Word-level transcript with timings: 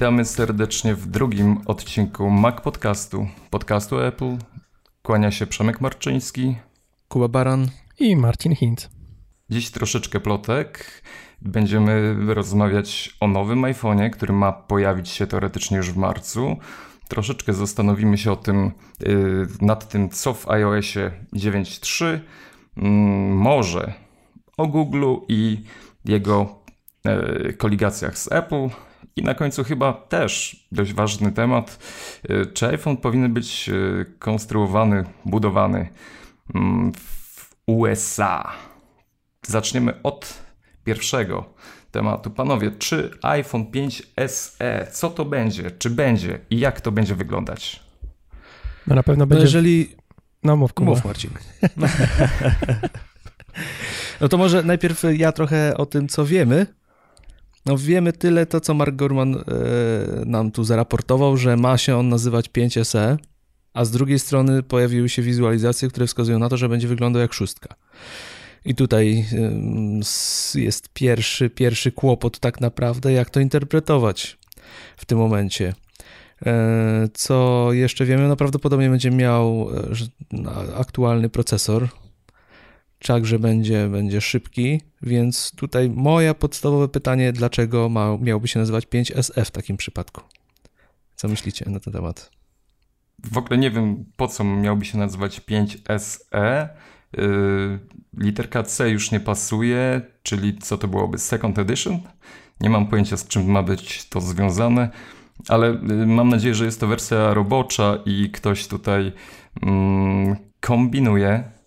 Witamy 0.00 0.24
serdecznie 0.24 0.94
w 0.94 1.06
drugim 1.06 1.60
odcinku 1.66 2.30
Mac 2.30 2.60
Podcastu, 2.60 3.28
podcastu 3.50 3.98
Apple. 4.00 4.36
Kłania 5.02 5.30
się 5.30 5.46
Przemek 5.46 5.80
Marczyński, 5.80 6.56
Kuba 7.08 7.28
Baran 7.28 7.68
i 7.98 8.16
Marcin 8.16 8.54
Hinz. 8.54 8.90
Dziś 9.50 9.70
troszeczkę 9.70 10.20
plotek. 10.20 11.02
Będziemy 11.42 12.16
rozmawiać 12.34 13.16
o 13.20 13.28
nowym 13.28 13.62
iPhone'ie, 13.62 14.10
który 14.10 14.32
ma 14.32 14.52
pojawić 14.52 15.08
się 15.08 15.26
teoretycznie 15.26 15.76
już 15.76 15.90
w 15.90 15.96
marcu. 15.96 16.56
Troszeczkę 17.08 17.52
zastanowimy 17.52 18.18
się 18.18 18.32
o 18.32 18.36
tym, 18.36 18.72
yy, 19.00 19.46
nad 19.60 19.88
tym, 19.88 20.08
co 20.08 20.34
w 20.34 20.48
iOSie 20.48 21.10
9.3, 21.32 22.04
yy, 22.04 22.88
może 23.34 23.92
o 24.56 24.66
Google 24.66 25.14
i 25.28 25.64
jego 26.04 26.62
yy, 27.04 27.52
koligacjach 27.52 28.18
z 28.18 28.32
Apple. 28.32 28.68
I 29.16 29.22
na 29.22 29.34
końcu 29.34 29.64
chyba 29.64 29.92
też 29.92 30.64
dość 30.72 30.92
ważny 30.92 31.32
temat, 31.32 31.78
yy, 32.28 32.46
czy 32.46 32.66
iPhone 32.66 32.96
powinien 32.96 33.32
być 33.32 33.68
yy, 33.68 34.06
konstruowany, 34.18 35.04
budowany 35.24 35.88
mm, 36.54 36.92
w 36.94 37.54
USA. 37.66 38.52
Zaczniemy 39.46 40.02
od 40.02 40.34
pierwszego 40.84 41.44
tematu. 41.90 42.30
Panowie, 42.30 42.70
czy 42.70 43.10
iPhone 43.22 43.66
5 43.66 44.02
SE, 44.26 44.86
co 44.92 45.10
to 45.10 45.24
będzie, 45.24 45.70
czy 45.70 45.90
będzie 45.90 46.38
i 46.50 46.58
jak 46.58 46.80
to 46.80 46.92
będzie 46.92 47.14
wyglądać? 47.14 47.80
No 48.86 48.94
na 48.94 49.02
pewno 49.02 49.22
No 49.22 49.26
będzie... 49.26 49.44
jeżeli... 49.44 49.96
No 50.42 50.56
mów, 50.56 50.72
Kuba. 50.72 50.90
Mów 50.90 51.04
Marcin. 51.04 51.30
No 54.20 54.28
to 54.28 54.38
może 54.38 54.62
najpierw 54.62 55.02
ja 55.12 55.32
trochę 55.32 55.76
o 55.76 55.86
tym, 55.86 56.08
co 56.08 56.26
wiemy. 56.26 56.66
No 57.66 57.78
wiemy 57.78 58.12
tyle 58.12 58.46
to, 58.46 58.60
co 58.60 58.74
Mark 58.74 58.96
Gorman 58.96 59.34
e, 59.34 59.42
nam 60.26 60.50
tu 60.50 60.64
zaraportował, 60.64 61.36
że 61.36 61.56
ma 61.56 61.78
się 61.78 61.96
on 61.96 62.08
nazywać 62.08 62.48
5 62.48 62.78
SE, 62.88 63.16
a 63.74 63.84
z 63.84 63.90
drugiej 63.90 64.18
strony 64.18 64.62
pojawiły 64.62 65.08
się 65.08 65.22
wizualizacje, 65.22 65.88
które 65.88 66.06
wskazują 66.06 66.38
na 66.38 66.48
to, 66.48 66.56
że 66.56 66.68
będzie 66.68 66.88
wyglądał 66.88 67.22
jak 67.22 67.32
szóstka. 67.32 67.74
I 68.64 68.74
tutaj 68.74 69.26
jest 70.54 70.88
pierwszy, 70.88 71.50
pierwszy 71.50 71.92
kłopot 71.92 72.38
tak 72.38 72.60
naprawdę, 72.60 73.12
jak 73.12 73.30
to 73.30 73.40
interpretować 73.40 74.38
w 74.96 75.04
tym 75.04 75.18
momencie. 75.18 75.74
E, 76.46 77.08
Co 77.14 77.68
jeszcze 77.72 78.04
wiemy? 78.04 78.28
No 78.28 78.36
prawdopodobnie 78.36 78.90
będzie 78.90 79.10
miał 79.10 79.68
e, 79.70 80.76
aktualny 80.76 81.28
procesor, 81.28 81.88
także 83.06 83.38
będzie, 83.38 83.88
będzie 83.88 84.20
szybki, 84.20 84.80
więc 85.02 85.52
tutaj 85.56 85.90
moje 85.90 86.34
podstawowe 86.34 86.88
pytanie, 86.88 87.32
dlaczego 87.32 87.88
ma, 87.88 88.16
miałby 88.20 88.48
się 88.48 88.58
nazywać 88.58 88.86
5SE 88.86 89.44
w 89.44 89.50
takim 89.50 89.76
przypadku? 89.76 90.20
Co 91.16 91.28
myślicie 91.28 91.70
na 91.70 91.80
ten 91.80 91.92
temat? 91.92 92.30
W 93.24 93.38
ogóle 93.38 93.58
nie 93.58 93.70
wiem, 93.70 94.04
po 94.16 94.28
co 94.28 94.44
miałby 94.44 94.84
się 94.84 94.98
nazywać 94.98 95.40
5SE. 95.40 96.68
Yy, 97.16 97.78
literka 98.16 98.62
C 98.62 98.90
już 98.90 99.10
nie 99.10 99.20
pasuje, 99.20 100.00
czyli 100.22 100.58
co 100.58 100.78
to 100.78 100.88
byłoby? 100.88 101.18
Second 101.18 101.58
Edition? 101.58 102.00
Nie 102.60 102.70
mam 102.70 102.86
pojęcia, 102.86 103.16
z 103.16 103.28
czym 103.28 103.50
ma 103.50 103.62
być 103.62 104.08
to 104.08 104.20
związane, 104.20 104.90
ale 105.48 105.68
yy, 105.68 106.06
mam 106.06 106.28
nadzieję, 106.28 106.54
że 106.54 106.64
jest 106.64 106.80
to 106.80 106.86
wersja 106.86 107.34
robocza 107.34 107.98
i 108.06 108.30
ktoś 108.30 108.66
tutaj 108.66 109.12
mm, 109.62 110.36
kombinuje, 110.60 111.59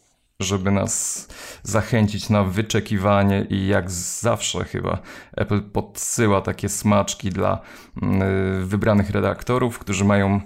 żeby 0.44 0.72
nas 0.72 1.28
zachęcić 1.64 2.30
na 2.30 2.44
wyczekiwanie 2.44 3.46
i 3.50 3.68
jak 3.68 3.92
zawsze 3.92 4.64
chyba 4.64 4.98
Apple 5.38 5.62
podsyła 5.62 6.42
takie 6.42 6.70
smaczki 6.70 7.30
dla 7.30 7.60
yy, 8.02 8.66
wybranych 8.66 9.10
redaktorów, 9.10 9.80
którzy 9.80 10.06
mają 10.06 10.42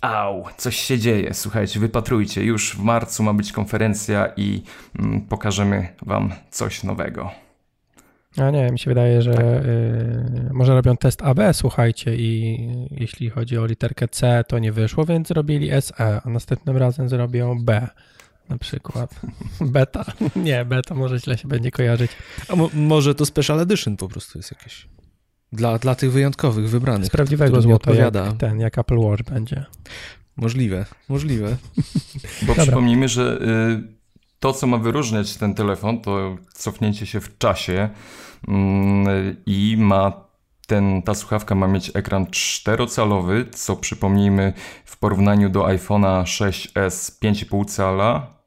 Au, 0.00 0.44
coś 0.56 0.76
się 0.76 0.98
dzieje. 0.98 1.34
Słuchajcie, 1.34 1.80
wypatrujcie. 1.80 2.44
Już 2.44 2.76
w 2.76 2.82
marcu 2.82 3.22
ma 3.22 3.34
być 3.34 3.52
konferencja 3.52 4.32
i 4.36 4.62
mm, 4.98 5.20
pokażemy 5.20 5.88
Wam 6.02 6.32
coś 6.50 6.84
nowego. 6.84 7.30
A 8.36 8.50
nie, 8.50 8.70
mi 8.70 8.78
się 8.78 8.90
wydaje, 8.90 9.22
że 9.22 9.34
Tak. 9.34 9.44
y, 9.44 10.50
może 10.52 10.74
robią 10.74 10.96
test 10.96 11.22
AB, 11.22 11.38
słuchajcie, 11.52 12.16
i 12.16 12.58
jeśli 12.90 13.30
chodzi 13.30 13.58
o 13.58 13.66
literkę 13.66 14.08
C, 14.08 14.44
to 14.48 14.58
nie 14.58 14.72
wyszło, 14.72 15.04
więc 15.04 15.28
zrobili 15.28 15.70
SE, 15.82 16.20
a 16.24 16.30
następnym 16.30 16.76
razem 16.76 17.08
zrobią 17.08 17.64
B 17.64 17.88
na 18.52 18.58
przykład. 18.58 19.20
Beta? 19.60 20.04
Nie, 20.36 20.64
beta 20.64 20.94
może 20.94 21.18
źle 21.18 21.38
się 21.38 21.48
będzie 21.48 21.70
kojarzyć. 21.70 22.10
A 22.48 22.56
mo- 22.56 22.70
może 22.74 23.14
to 23.14 23.26
Special 23.26 23.60
Edition 23.60 23.96
po 23.96 24.08
prostu 24.08 24.38
jest 24.38 24.50
jakieś. 24.50 24.88
Dla, 25.52 25.78
dla 25.78 25.94
tych 25.94 26.12
wyjątkowych, 26.12 26.70
wybranych. 26.70 27.06
Z 27.06 27.10
prawdziwego 27.10 27.62
złota, 27.62 27.90
odpowiada. 27.90 28.26
jak 28.26 28.36
ten, 28.36 28.60
jak 28.60 28.78
Apple 28.78 28.98
Watch 28.98 29.22
będzie. 29.22 29.64
Możliwe, 30.36 30.86
możliwe. 31.08 31.48
Bo 32.42 32.46
Dobra. 32.46 32.62
przypomnijmy, 32.62 33.08
że 33.08 33.38
y, 33.42 34.38
to, 34.40 34.52
co 34.52 34.66
ma 34.66 34.78
wyróżniać 34.78 35.36
ten 35.36 35.54
telefon, 35.54 36.00
to 36.00 36.36
cofnięcie 36.54 37.06
się 37.06 37.20
w 37.20 37.38
czasie 37.38 37.88
mm, 38.48 39.36
i 39.46 39.76
ma 39.78 40.12
ten, 40.66 41.02
ta 41.02 41.14
słuchawka 41.14 41.54
ma 41.54 41.68
mieć 41.68 41.90
ekran 41.94 42.24
4-calowy, 42.24 43.44
co 43.52 43.76
przypomnijmy 43.76 44.52
w 44.84 44.96
porównaniu 44.96 45.50
do 45.50 45.62
iPhone'a 45.62 46.22
6s 46.22 47.18
5,5 47.22 47.64
cala, 47.64 48.41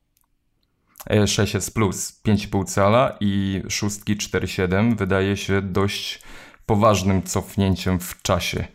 6s 1.10 1.72
Plus 1.72 2.22
5,5 2.28 2.66
cala 2.66 3.18
i 3.20 3.62
6 3.70 4.00
4,7 4.00 4.98
wydaje 4.98 5.38
się 5.38 5.62
dość 5.62 6.22
poważnym 6.66 7.24
cofnięciem 7.24 8.00
w 8.00 8.22
czasie. 8.22 8.68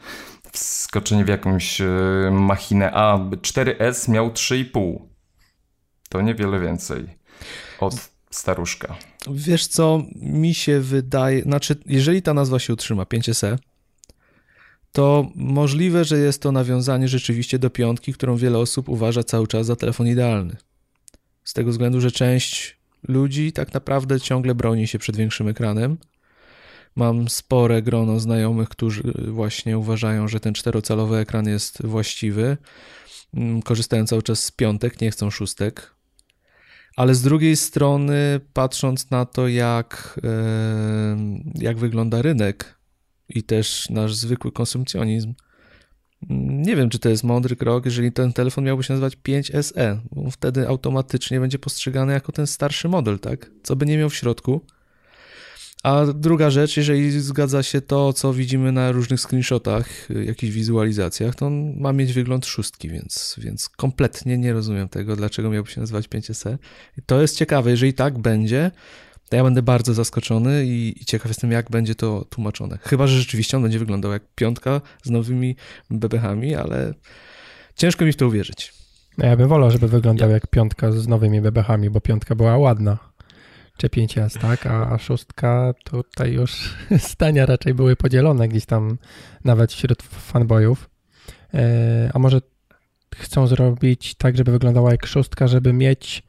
Wskoczenie 0.53 1.25
w 1.25 1.29
jakąś 1.29 1.81
e, 1.81 1.87
machinę. 2.33 2.93
A 2.93 3.19
4S 3.19 4.09
miał 4.09 4.31
3,5. 4.31 4.99
To 6.09 6.21
niewiele 6.21 6.61
więcej 6.61 7.07
od 7.81 8.11
staruszka. 8.31 8.97
Wiesz 9.31 9.67
co, 9.67 10.03
mi 10.17 10.55
się 10.55 10.81
wydaje, 10.81 11.43
znaczy, 11.43 11.77
jeżeli 11.87 12.23
ta 12.23 12.35
nazwa 12.35 12.59
się 12.59 12.73
utrzyma, 12.73 13.05
5SE, 13.05 13.59
to 14.93 15.31
możliwe, 15.35 16.05
że 16.05 16.19
jest 16.19 16.43
to 16.43 16.53
nawiązanie 16.53 17.09
rzeczywiście 17.09 17.59
do 17.59 17.71
piątki, 17.71 18.12
którą 18.12 18.37
wiele 18.37 18.59
osób 18.59 18.89
uważa 18.89 19.23
cały 19.23 19.47
czas 19.47 19.67
za 19.67 19.77
telefon 19.77 20.07
idealny. 20.07 20.57
Z 21.50 21.53
tego 21.53 21.71
względu, 21.71 22.00
że 22.00 22.11
część 22.11 22.78
ludzi 23.09 23.53
tak 23.53 23.75
naprawdę 23.75 24.21
ciągle 24.21 24.55
broni 24.55 24.87
się 24.88 24.99
przed 24.99 25.16
większym 25.16 25.49
ekranem. 25.49 25.99
Mam 26.97 27.28
spore 27.28 27.83
grono 27.83 28.21
znajomych, 28.21 28.69
którzy 28.69 29.03
właśnie 29.28 29.78
uważają, 29.78 30.28
że 30.28 30.41
ten 30.41 30.55
czterocalowy 30.55 31.16
ekran 31.16 31.49
jest 31.49 31.87
właściwy. 31.87 32.56
Mm, 33.34 33.62
Korzystają 33.62 34.06
cały 34.06 34.22
czas 34.22 34.44
z 34.44 34.50
piątek, 34.50 35.00
nie 35.00 35.11
chcą 35.11 35.31
szóstek. 35.31 35.94
Ale 36.97 37.15
z 37.15 37.22
drugiej 37.22 37.56
strony, 37.56 38.41
patrząc 38.53 39.11
na 39.11 39.25
to, 39.25 39.49
jak, 39.49 40.21
jak 41.55 41.78
wygląda 41.78 42.22
rynek 42.22 42.78
i 43.28 43.43
też 43.43 43.88
nasz 43.88 44.15
zwykły 44.15 44.53
konsumpcjonizm, 44.53 45.34
nie 46.28 46.76
wiem, 46.76 46.91
czy 46.91 46.98
to 46.98 47.08
jest 47.08 47.25
mądry 47.25 47.56
krok, 47.56 47.84
jeżeli 47.84 48.12
ten 48.12 48.32
telefon 48.32 48.64
miałby 48.64 48.82
się 48.82 48.92
nazywać 48.92 49.16
5SE, 49.28 49.98
bo 50.12 50.31
wtedy 50.31 50.69
automatycznie 50.69 51.41
będzie 51.41 51.58
postrzegany 51.58 52.12
jako 52.12 52.32
ten 52.32 52.47
starszy 52.47 52.88
model, 52.88 53.19
tak? 53.19 53.50
Co 53.62 53.76
by 53.76 53.86
nie 53.86 53.98
miał 53.98 54.10
w 54.10 54.14
środku. 54.14 54.60
A 55.82 56.06
druga 56.06 56.50
rzecz, 56.50 56.76
jeżeli 56.76 57.20
zgadza 57.20 57.62
się 57.62 57.81
to, 57.81 58.12
co 58.12 58.32
widzimy 58.32 58.72
na 58.72 58.92
różnych 58.92 59.20
screenshotach, 59.20 60.08
jakichś 60.25 60.52
wizualizacjach, 60.52 61.34
to 61.34 61.46
on 61.46 61.76
ma 61.76 61.93
mieć 61.93 62.12
wygląd 62.12 62.46
szóstki, 62.46 62.88
więc, 62.88 63.37
więc 63.38 63.69
kompletnie 63.69 64.38
nie 64.38 64.52
rozumiem 64.52 64.88
tego, 64.88 65.16
dlaczego 65.16 65.50
miałby 65.50 65.70
się 65.70 65.81
nazywać 65.81 66.08
5SE. 66.08 66.58
I 66.99 67.02
to 67.02 67.20
jest 67.20 67.37
ciekawe, 67.37 67.70
jeżeli 67.70 67.94
tak 67.94 68.19
będzie, 68.19 68.70
to 69.31 69.37
ja 69.37 69.44
będę 69.44 69.62
bardzo 69.62 69.94
zaskoczony 69.94 70.67
i, 70.67 71.03
i 71.03 71.05
ciekaw 71.05 71.29
jestem, 71.29 71.53
jak 71.53 71.71
będzie 71.71 71.94
to 71.94 72.25
tłumaczone. 72.31 72.79
Chyba, 72.82 73.06
że 73.06 73.19
rzeczywiście 73.19 73.56
on 73.56 73.62
będzie 73.62 73.79
wyglądał 73.79 74.12
jak 74.12 74.23
piątka 74.35 74.81
z 75.03 75.11
nowymi 75.11 75.56
bebechami, 75.91 76.55
ale 76.55 76.94
ciężko 77.75 78.05
mi 78.05 78.12
w 78.12 78.17
to 78.17 78.27
uwierzyć. 78.27 78.73
No 79.19 79.27
ja 79.27 79.37
bym 79.37 79.49
wolał, 79.49 79.71
żeby 79.71 79.88
wyglądał 79.88 80.31
jak 80.31 80.47
piątka 80.47 80.93
z 80.93 81.09
nowymi 81.09 81.41
bebechami, 81.41 81.91
bo 81.91 82.00
piątka 82.00 82.35
była 82.35 82.59
ładna. 82.59 82.99
Czy 83.77 83.88
5S, 83.88 84.38
tak? 84.41 84.67
A, 84.67 84.91
a 84.91 84.99
szóstka 84.99 85.75
tutaj 85.85 86.33
już 86.33 86.75
zdania 87.11 87.47
raczej 87.47 87.75
były 87.75 87.97
podzielone 87.97 88.49
gdzieś 88.49 88.67
tam 88.67 88.99
nawet 89.44 89.73
wśród 89.73 90.03
fanboyów. 90.03 90.91
E, 91.55 92.11
a 92.15 92.19
może 92.19 92.41
chcą 93.17 93.47
zrobić 93.47 94.15
tak, 94.15 94.37
żeby 94.37 94.53
wyglądała 94.53 94.91
jak 94.91 95.06
szóstka, 95.06 95.49
żeby 95.49 95.73
mieć 95.73 96.23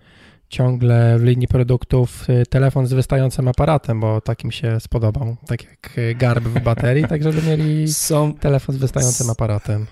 ciągle 0.51 1.17
w 1.19 1.23
linii 1.23 1.47
produktów 1.47 2.29
y, 2.29 2.43
telefon 2.45 2.87
z 2.87 2.93
wystającym 2.93 3.47
aparatem, 3.47 3.99
bo 3.99 4.21
takim 4.21 4.51
się 4.51 4.79
spodobał, 4.79 5.35
tak 5.47 5.63
jak 5.63 5.97
y, 5.97 6.15
garb 6.15 6.43
w 6.43 6.59
baterii, 6.63 7.07
tak 7.07 7.23
żeby 7.23 7.41
mieli 7.41 7.93
Są, 7.93 8.33
telefon 8.33 8.75
z 8.75 8.77
wystającym 8.77 9.29
aparatem. 9.29 9.85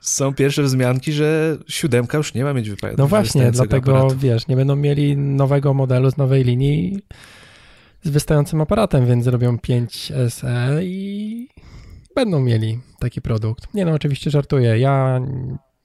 są 0.00 0.34
pierwsze 0.34 0.62
wzmianki, 0.62 1.12
że 1.12 1.56
siódemka 1.68 2.18
już 2.18 2.34
nie 2.34 2.44
ma 2.44 2.52
mieć 2.54 2.70
wypa- 2.70 2.94
No 2.98 3.06
właśnie, 3.06 3.50
dlatego 3.50 3.96
aparatu. 3.98 4.18
wiesz, 4.18 4.48
nie 4.48 4.56
będą 4.56 4.76
mieli 4.76 5.16
nowego 5.16 5.74
modelu 5.74 6.10
z 6.10 6.16
nowej 6.16 6.44
linii 6.44 7.02
z 8.02 8.10
wystającym 8.10 8.60
aparatem, 8.60 9.06
więc 9.06 9.24
zrobią 9.24 9.58
5 9.58 10.12
SE 10.28 10.80
i 10.84 11.48
będą 12.14 12.40
mieli 12.40 12.78
taki 13.00 13.22
produkt. 13.22 13.74
Nie 13.74 13.84
no, 13.84 13.92
oczywiście 13.92 14.30
żartuję. 14.30 14.78
Ja 14.78 15.20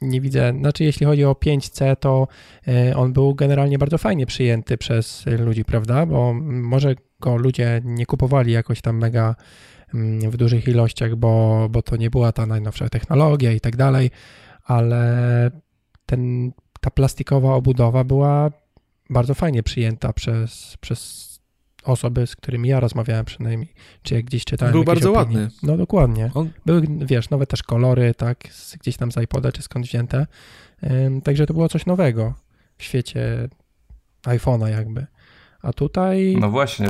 nie 0.04 0.22
widzę, 0.22 0.54
znaczy 0.60 0.84
jeśli 0.84 1.06
chodzi 1.06 1.26
o 1.26 1.32
5C, 1.32 1.96
to 1.96 2.28
e, 2.68 2.96
on 2.96 3.14
był 3.14 3.36
generalnie 3.36 3.78
bardzo 3.78 3.98
fajnie 3.98 4.26
przyjęty 4.26 4.78
przez 4.78 5.26
ludzi, 5.26 5.66
prawda? 5.66 6.06
Bo 6.06 6.34
może 6.44 6.96
go 7.20 7.38
ludzie 7.38 7.82
nie 7.84 8.06
kupowali 8.06 8.52
jakoś 8.52 8.82
tam 8.82 8.98
mega 8.98 9.36
mm, 9.94 10.32
w 10.32 10.38
dużych 10.38 10.68
ilościach, 10.68 11.16
bo, 11.16 11.68
bo 11.70 11.82
to 11.82 11.96
nie 11.96 12.10
była 12.10 12.32
ta 12.32 12.46
najnowsza 12.46 12.90
technologia 12.90 13.52
i 13.52 13.60
tak 13.60 13.76
dalej, 13.76 14.12
ale 14.64 15.52
ten, 16.06 16.52
ta 16.82 16.90
plastikowa 16.92 17.54
obudowa 17.54 18.04
była 18.04 18.52
bardzo 19.10 19.34
fajnie 19.34 19.64
przyjęta 19.64 20.14
przez, 20.14 20.78
przez 20.82 21.33
osoby, 21.84 22.28
z 22.28 22.36
którymi 22.36 22.70
ja 22.70 22.80
rozmawiałem 22.80 23.26
przynajmniej, 23.26 23.74
czy 24.04 24.16
jak 24.16 24.26
gdzieś 24.26 24.46
czytałem 24.46 24.72
Był 24.74 24.84
bardzo 24.84 25.14
opinie. 25.14 25.40
ładny. 25.40 25.50
No 25.64 25.78
dokładnie. 25.78 26.32
On... 26.34 26.50
Były, 26.66 26.82
wiesz, 26.88 27.30
nowe 27.30 27.48
też 27.48 27.64
kolory, 27.64 28.14
tak, 28.14 28.38
gdzieś 28.82 28.98
tam 28.98 29.12
z 29.12 29.18
iPoda, 29.18 29.52
czy 29.52 29.62
skąd 29.62 29.86
wzięte. 29.86 30.28
Także 31.24 31.46
to 31.46 31.54
było 31.54 31.70
coś 31.70 31.86
nowego 31.86 32.34
w 32.78 32.84
świecie 32.84 33.50
iPhone'a 34.24 34.68
jakby. 34.68 35.06
A 35.62 35.74
tutaj... 35.74 36.38
No 36.40 36.50
właśnie. 36.50 36.90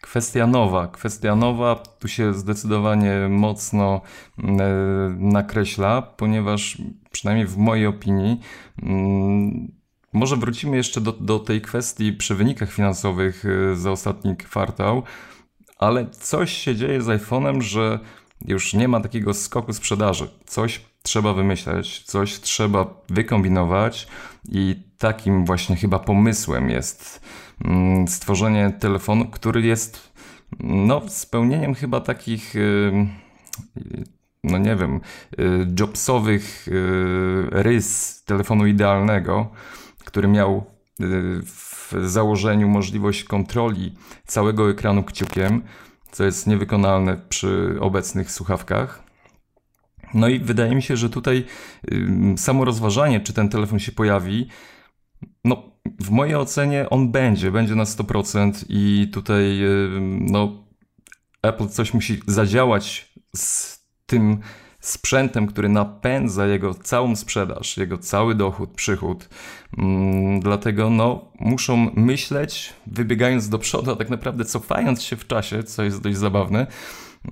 Kwestia 0.00 0.46
nowa. 0.46 0.88
Kwestia 0.88 1.36
nowa 1.36 1.76
tu 1.98 2.08
się 2.08 2.34
zdecydowanie 2.34 3.28
mocno 3.30 4.00
e, 4.38 4.42
nakreśla, 5.18 6.02
ponieważ 6.02 6.82
przynajmniej 7.12 7.46
w 7.46 7.56
mojej 7.56 7.86
opinii 7.86 8.40
mm, 8.82 9.72
może 10.12 10.36
wrócimy 10.36 10.76
jeszcze 10.76 11.00
do, 11.00 11.12
do 11.12 11.38
tej 11.38 11.60
kwestii 11.60 12.12
przy 12.12 12.34
wynikach 12.34 12.72
finansowych 12.72 13.44
y, 13.44 13.76
za 13.76 13.90
ostatni 13.90 14.36
kwartał, 14.36 15.02
ale 15.78 16.10
coś 16.10 16.52
się 16.52 16.76
dzieje 16.76 17.02
z 17.02 17.06
iPhone'em, 17.06 17.60
że 17.60 17.98
już 18.44 18.74
nie 18.74 18.88
ma 18.88 19.00
takiego 19.00 19.34
skoku 19.34 19.72
sprzedaży. 19.72 20.28
Coś 20.46 20.80
trzeba 21.02 21.34
wymyśleć, 21.34 22.02
coś 22.02 22.40
trzeba 22.40 22.94
wykombinować 23.08 24.08
i 24.48 24.82
takim 24.98 25.44
właśnie 25.44 25.76
chyba 25.76 25.98
pomysłem 25.98 26.70
jest 26.70 27.20
mm, 27.64 28.08
stworzenie 28.08 28.70
telefonu, 28.80 29.24
który 29.30 29.62
jest 29.62 30.12
no, 30.60 31.02
spełnieniem 31.08 31.74
chyba 31.74 32.00
takich 32.00 32.56
y, 32.56 32.92
no 34.44 34.58
nie 34.58 34.76
wiem, 34.76 35.00
y, 35.38 35.66
jobsowych 35.80 36.66
rys 37.50 38.22
telefonu 38.24 38.66
idealnego 38.66 39.50
który 40.04 40.28
miał 40.28 40.64
y, 41.00 41.42
w 41.42 41.92
założeniu 42.04 42.68
możliwość 42.68 43.24
kontroli 43.24 43.94
całego 44.26 44.70
ekranu 44.70 45.02
kciukiem, 45.02 45.62
co 46.10 46.24
jest 46.24 46.46
niewykonalne 46.46 47.16
przy 47.28 47.76
obecnych 47.80 48.30
słuchawkach. 48.30 49.02
No 50.14 50.28
i 50.28 50.38
wydaje 50.38 50.74
mi 50.74 50.82
się, 50.82 50.96
że 50.96 51.10
tutaj 51.10 51.44
samo 52.36 52.64
rozważanie, 52.64 53.20
czy 53.20 53.32
ten 53.32 53.48
telefon 53.48 53.78
się 53.78 53.92
pojawi, 53.92 54.48
no 55.44 55.72
w 56.00 56.10
mojej 56.10 56.34
ocenie 56.34 56.90
on 56.90 57.12
będzie, 57.12 57.50
będzie 57.50 57.74
na 57.74 57.84
100% 57.84 58.64
i 58.68 59.10
tutaj 59.12 59.60
no 60.20 60.64
Apple 61.42 61.68
coś 61.68 61.94
musi 61.94 62.20
zadziałać 62.26 63.12
z 63.36 63.78
tym 64.06 64.40
sprzętem, 64.82 65.46
który 65.46 65.68
napędza 65.68 66.46
jego 66.46 66.74
całą 66.74 67.16
sprzedaż, 67.16 67.76
jego 67.76 67.98
cały 67.98 68.34
dochód, 68.34 68.70
przychód. 68.70 69.28
Mm, 69.78 70.40
dlatego 70.40 70.90
no, 70.90 71.24
muszą 71.40 71.90
myśleć, 71.94 72.72
wybiegając 72.86 73.48
do 73.48 73.58
przodu, 73.58 73.90
a 73.90 73.96
tak 73.96 74.10
naprawdę 74.10 74.44
cofając 74.44 75.02
się 75.02 75.16
w 75.16 75.26
czasie, 75.26 75.62
co 75.62 75.82
jest 75.82 76.02
dość 76.02 76.16
zabawne, 76.16 76.66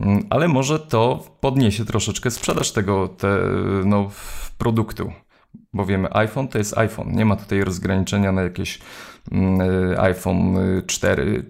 mm, 0.01 0.27
ale 0.31 0.49
może 0.49 0.79
to 0.79 1.25
podniesie 1.41 1.85
troszeczkę 1.85 2.31
sprzedaż 2.31 2.73
tego 2.73 3.09
te, 3.09 3.39
no, 3.85 4.11
produktu. 4.59 5.13
Bo 5.73 5.87
wiemy, 5.87 6.15
iPhone 6.15 6.49
to 6.49 6.59
jest 6.59 6.79
iPhone. 6.79 7.13
Nie 7.13 7.25
ma 7.25 7.37
tutaj 7.37 7.65
rozgraniczenia 7.65 8.33
na 8.33 8.43
jakieś 8.43 8.79
iPhone 9.99 10.57
4, 10.87 11.45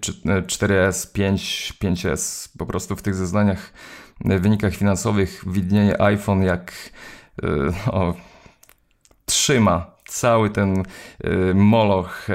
4S, 0.47 1.12
5, 1.12 1.73
5S. 1.82 2.49
Po 2.59 2.67
prostu 2.67 2.97
w 2.97 3.03
tych 3.03 3.15
zeznaniach 3.15 3.73
wynikach 4.25 4.75
finansowych 4.75 5.44
widnieje 5.47 6.03
iPhone 6.03 6.43
jak 6.43 6.73
no, 7.87 8.15
trzyma 9.27 9.91
cały 10.09 10.50
ten 10.50 10.82
moloch 11.55 12.27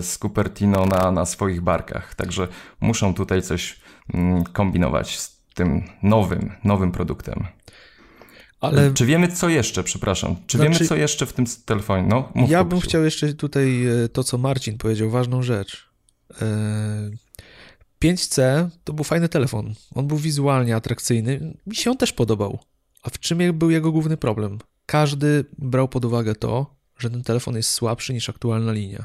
z 0.00 0.18
Cupertino 0.18 0.86
na, 0.86 1.10
na 1.10 1.24
swoich 1.24 1.60
barkach. 1.60 2.14
Także 2.14 2.48
muszą 2.80 3.14
tutaj 3.14 3.42
coś 3.42 3.80
mm, 4.14 4.44
kombinować 4.44 5.18
z 5.18 5.42
tym 5.54 5.82
nowym, 6.02 6.52
nowym 6.64 6.92
produktem. 6.92 7.46
Ale... 8.62 8.94
Czy 8.94 9.06
wiemy 9.06 9.28
co 9.28 9.48
jeszcze, 9.48 9.82
przepraszam? 9.82 10.36
Czy 10.46 10.58
znaczy... 10.58 10.72
wiemy 10.72 10.86
co 10.88 10.96
jeszcze 10.96 11.26
w 11.26 11.32
tym 11.32 11.46
telefonie? 11.64 12.02
No, 12.08 12.32
ja 12.48 12.64
bym 12.64 12.80
chciał 12.80 13.04
jeszcze 13.04 13.34
tutaj 13.34 13.84
to, 14.12 14.24
co 14.24 14.38
Marcin 14.38 14.78
powiedział, 14.78 15.10
ważną 15.10 15.42
rzecz. 15.42 15.88
5C 18.04 18.68
to 18.84 18.92
był 18.92 19.04
fajny 19.04 19.28
telefon. 19.28 19.74
On 19.94 20.06
był 20.06 20.16
wizualnie 20.16 20.76
atrakcyjny. 20.76 21.56
Mi 21.66 21.76
się 21.76 21.90
on 21.90 21.96
też 21.96 22.12
podobał. 22.12 22.58
A 23.02 23.10
w 23.10 23.18
czym 23.18 23.58
był 23.58 23.70
jego 23.70 23.92
główny 23.92 24.16
problem? 24.16 24.58
Każdy 24.86 25.44
brał 25.58 25.88
pod 25.88 26.04
uwagę 26.04 26.34
to, 26.34 26.76
że 26.98 27.10
ten 27.10 27.22
telefon 27.22 27.56
jest 27.56 27.70
słabszy 27.70 28.14
niż 28.14 28.28
aktualna 28.28 28.72
linia. 28.72 29.04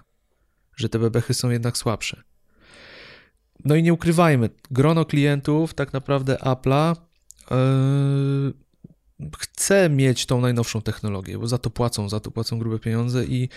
Że 0.76 0.90
te 0.90 1.00
bebechy 1.00 1.34
są 1.34 1.50
jednak 1.50 1.78
słabsze. 1.78 2.24
No 3.66 3.76
i 3.76 3.84
nie 3.84 3.94
ukrywajmy, 3.94 4.50
grono 4.72 5.06
klientów 5.06 5.74
tak 5.74 5.94
naprawdę 5.94 6.36
Apple'a 6.36 6.96
yy, 7.52 8.54
chce 9.38 9.90
mieć 9.90 10.26
tą 10.26 10.42
najnowszą 10.42 10.82
technologię, 10.82 11.38
bo 11.38 11.48
za 11.48 11.58
to 11.58 11.70
płacą, 11.70 12.10
za 12.10 12.20
to 12.20 12.32
płacą 12.32 12.60
grube 12.60 12.80
pieniądze 12.80 13.26
i, 13.26 13.50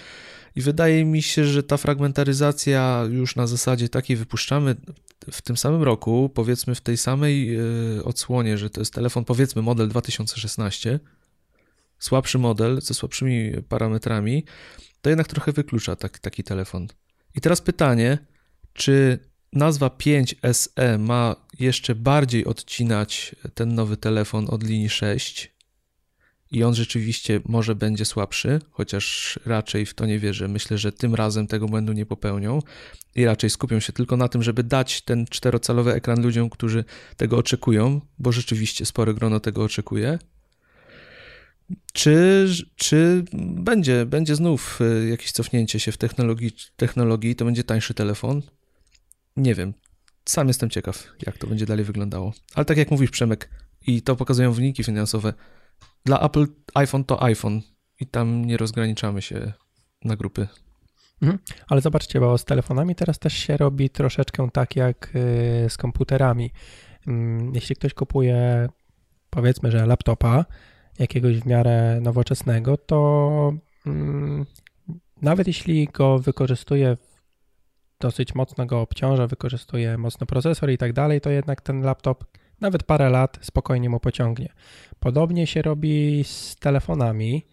i 0.56 0.60
wydaje 0.60 1.04
mi 1.04 1.22
się, 1.22 1.44
że 1.44 1.62
ta 1.62 1.76
fragmentaryzacja 1.76 3.04
już 3.10 3.36
na 3.36 3.46
zasadzie 3.46 3.88
takiej 3.88 4.16
wypuszczamy 4.16 4.76
w 5.32 5.42
tym 5.42 5.56
samym 5.56 5.82
roku, 5.82 6.30
powiedzmy 6.34 6.74
w 6.74 6.80
tej 6.80 6.96
samej 6.96 7.56
e, 7.56 7.60
odsłonie, 8.04 8.58
że 8.58 8.70
to 8.70 8.80
jest 8.80 8.94
telefon, 8.94 9.24
powiedzmy 9.24 9.62
model 9.62 9.88
2016, 9.88 11.00
słabszy 11.98 12.38
model 12.38 12.80
ze 12.80 12.94
słabszymi 12.94 13.52
parametrami, 13.68 14.44
to 15.00 15.10
jednak 15.10 15.28
trochę 15.28 15.52
wyklucza 15.52 15.96
tak, 15.96 16.18
taki 16.18 16.44
telefon. 16.44 16.86
I 17.34 17.40
teraz 17.40 17.60
pytanie, 17.60 18.18
czy 18.72 19.18
nazwa 19.52 19.88
5SE 19.88 20.98
ma 20.98 21.36
jeszcze 21.58 21.94
bardziej 21.94 22.44
odcinać 22.44 23.36
ten 23.54 23.74
nowy 23.74 23.96
telefon 23.96 24.46
od 24.50 24.62
linii 24.64 24.88
6 24.88 25.52
i 26.50 26.64
on 26.64 26.74
rzeczywiście 26.74 27.40
może 27.48 27.74
będzie 27.74 28.04
słabszy, 28.04 28.60
chociaż 28.70 29.38
raczej 29.46 29.86
w 29.86 29.94
to 29.94 30.06
nie 30.06 30.18
wierzę. 30.18 30.48
Myślę, 30.48 30.78
że 30.78 30.92
tym 30.92 31.14
razem 31.14 31.46
tego 31.46 31.66
błędu 31.66 31.92
nie 31.92 32.06
popełnią 32.06 32.62
i 33.14 33.24
raczej 33.24 33.50
skupią 33.50 33.80
się 33.80 33.92
tylko 33.92 34.16
na 34.16 34.28
tym, 34.28 34.42
żeby 34.42 34.62
dać 34.62 35.02
ten 35.02 35.26
czterocalowy 35.26 35.92
ekran 35.94 36.22
ludziom, 36.22 36.50
którzy 36.50 36.84
tego 37.16 37.36
oczekują, 37.36 38.00
bo 38.18 38.32
rzeczywiście 38.32 38.86
spore 38.86 39.14
grono 39.14 39.40
tego 39.40 39.64
oczekuje. 39.64 40.18
Czy, 41.92 42.48
czy 42.76 43.24
będzie, 43.42 44.06
będzie 44.06 44.34
znów 44.34 44.80
y, 44.80 45.08
jakieś 45.08 45.32
cofnięcie 45.32 45.80
się 45.80 45.92
w 45.92 45.96
technologii, 45.96 46.52
technologii, 46.76 47.36
to 47.36 47.44
będzie 47.44 47.64
tańszy 47.64 47.94
telefon? 47.94 48.42
Nie 49.36 49.54
wiem. 49.54 49.74
Sam 50.24 50.48
jestem 50.48 50.70
ciekaw, 50.70 51.08
jak 51.26 51.38
to 51.38 51.46
będzie 51.46 51.66
dalej 51.66 51.84
wyglądało. 51.84 52.32
Ale 52.54 52.64
tak 52.64 52.76
jak 52.76 52.90
mówisz, 52.90 53.10
Przemek, 53.10 53.50
i 53.86 54.02
to 54.02 54.16
pokazują 54.16 54.52
wyniki 54.52 54.84
finansowe, 54.84 55.34
dla 56.04 56.20
Apple 56.20 56.46
iPhone 56.74 57.04
to 57.04 57.22
iPhone 57.22 57.60
i 58.00 58.06
tam 58.06 58.44
nie 58.44 58.56
rozgraniczamy 58.56 59.22
się 59.22 59.52
na 60.04 60.16
grupy. 60.16 60.48
Mhm. 61.22 61.38
Ale 61.68 61.80
zobaczcie, 61.80 62.20
bo 62.20 62.38
z 62.38 62.44
telefonami 62.44 62.94
teraz 62.94 63.18
też 63.18 63.34
się 63.34 63.56
robi 63.56 63.90
troszeczkę 63.90 64.48
tak 64.52 64.76
jak 64.76 65.12
y, 65.14 65.66
z 65.70 65.76
komputerami. 65.76 66.50
Mm, 67.06 67.54
jeśli 67.54 67.76
ktoś 67.76 67.94
kupuje, 67.94 68.68
powiedzmy, 69.30 69.70
że 69.70 69.86
laptopa 69.86 70.44
jakiegoś 70.98 71.38
w 71.38 71.46
miarę 71.46 72.00
nowoczesnego, 72.02 72.76
to 72.76 73.52
mm, 73.86 74.46
nawet 75.22 75.46
jeśli 75.46 75.86
go 75.86 76.18
wykorzystuje 76.18 76.96
dosyć 78.00 78.34
mocno 78.34 78.66
go 78.66 78.80
obciąża, 78.80 79.26
wykorzystuje 79.26 79.98
mocno 79.98 80.26
procesor 80.26 80.70
i 80.70 80.78
tak 80.78 80.92
dalej, 80.92 81.20
to 81.20 81.30
jednak 81.30 81.60
ten 81.60 81.82
laptop 81.82 82.24
nawet 82.60 82.82
parę 82.82 83.10
lat 83.10 83.38
spokojnie 83.40 83.90
mu 83.90 84.00
pociągnie. 84.00 84.48
Podobnie 85.00 85.46
się 85.46 85.62
robi 85.62 86.24
z 86.24 86.56
telefonami, 86.56 87.46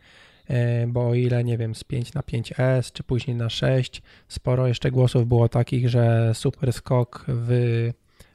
e, 0.47 0.87
bo 0.87 1.07
o 1.07 1.13
ile, 1.13 1.43
nie 1.43 1.57
wiem, 1.57 1.75
z 1.75 1.83
5 1.83 2.13
na 2.13 2.21
5S, 2.21 2.91
czy 2.91 3.03
później 3.03 3.35
na 3.35 3.49
6, 3.49 4.01
sporo 4.27 4.67
jeszcze 4.67 4.91
głosów 4.91 5.27
było 5.27 5.49
takich, 5.49 5.89
że 5.89 6.31
super 6.33 6.73
skok 6.73 7.25
w 7.27 7.91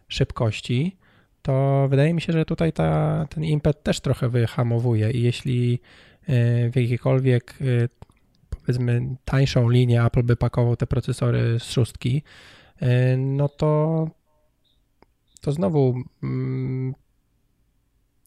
szybkości, 0.09 0.97
to 1.42 1.87
wydaje 1.88 2.14
mi 2.14 2.21
się, 2.21 2.33
że 2.33 2.45
tutaj 2.45 2.73
ta, 2.73 3.26
ten 3.31 3.45
impet 3.45 3.83
też 3.83 4.00
trochę 4.00 4.28
wyhamowuje 4.28 5.11
i 5.11 5.23
jeśli 5.23 5.81
e, 6.26 6.71
w 6.71 6.76
jakiejkolwiek 6.76 7.54
e, 7.61 7.88
powiedzmy 8.66 9.16
tańszą 9.25 9.69
linię 9.69 10.02
Apple 10.02 10.23
by 10.23 10.37
pakował 10.37 10.76
te 10.76 10.87
procesory 10.87 11.59
z 11.59 11.64
szóstki, 11.64 12.23
no 13.16 13.49
to 13.49 14.07
to 15.40 15.52
znowu 15.52 15.95
mm, 16.23 16.95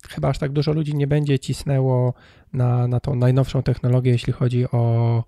chyba 0.09 0.29
aż 0.29 0.37
tak 0.37 0.51
dużo 0.51 0.71
ludzi 0.71 0.95
nie 0.95 1.07
będzie 1.07 1.39
cisnęło 1.39 2.13
na, 2.53 2.87
na 2.87 2.99
tą 2.99 3.15
najnowszą 3.15 3.63
technologię, 3.63 4.11
jeśli 4.11 4.33
chodzi 4.33 4.71
o, 4.71 5.23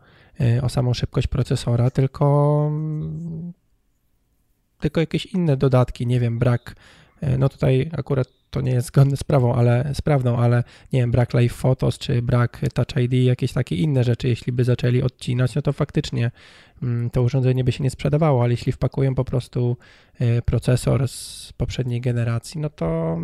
o 0.62 0.70
samą 0.70 0.94
szybkość 0.94 1.28
procesora, 1.28 1.92
tylko, 1.92 2.72
tylko 4.80 5.00
jakieś 5.00 5.26
inne 5.26 5.58
dodatki, 5.58 6.08
nie 6.08 6.20
wiem, 6.20 6.40
brak 6.40 6.76
no 7.38 7.50
tutaj 7.50 7.90
akurat 7.94 8.28
to 8.50 8.62
nie 8.62 8.72
jest 8.72 8.88
zgodne 8.88 9.18
z 9.18 9.24
prawą, 9.24 9.56
ale 9.56 9.92
z 9.94 10.02
prawdą, 10.02 10.38
ale 10.38 10.64
nie 10.94 11.00
wiem, 11.00 11.12
brak 11.12 11.34
live 11.34 11.54
photos 11.54 11.98
czy 11.98 12.22
brak 12.22 12.62
touch 12.74 13.04
ID, 13.04 13.14
jakieś 13.14 13.54
takie 13.54 13.76
inne 13.76 14.04
rzeczy, 14.04 14.28
jeśli 14.28 14.54
by 14.54 14.64
zaczęli 14.64 15.02
odcinać, 15.02 15.56
no 15.56 15.62
to 15.62 15.74
faktycznie 15.74 16.32
mm, 16.84 17.10
to 17.10 17.22
urządzenie 17.22 17.64
by 17.64 17.72
się 17.72 17.84
nie 17.84 17.90
sprzedawało, 17.90 18.44
ale 18.44 18.54
jeśli 18.54 18.72
wpakują 18.72 19.16
po 19.16 19.26
prostu 19.26 19.78
e, 20.20 20.42
procesor 20.42 21.08
z 21.08 21.54
poprzedniej 21.58 22.02
generacji, 22.02 22.62
no 22.62 22.70
to 22.70 23.18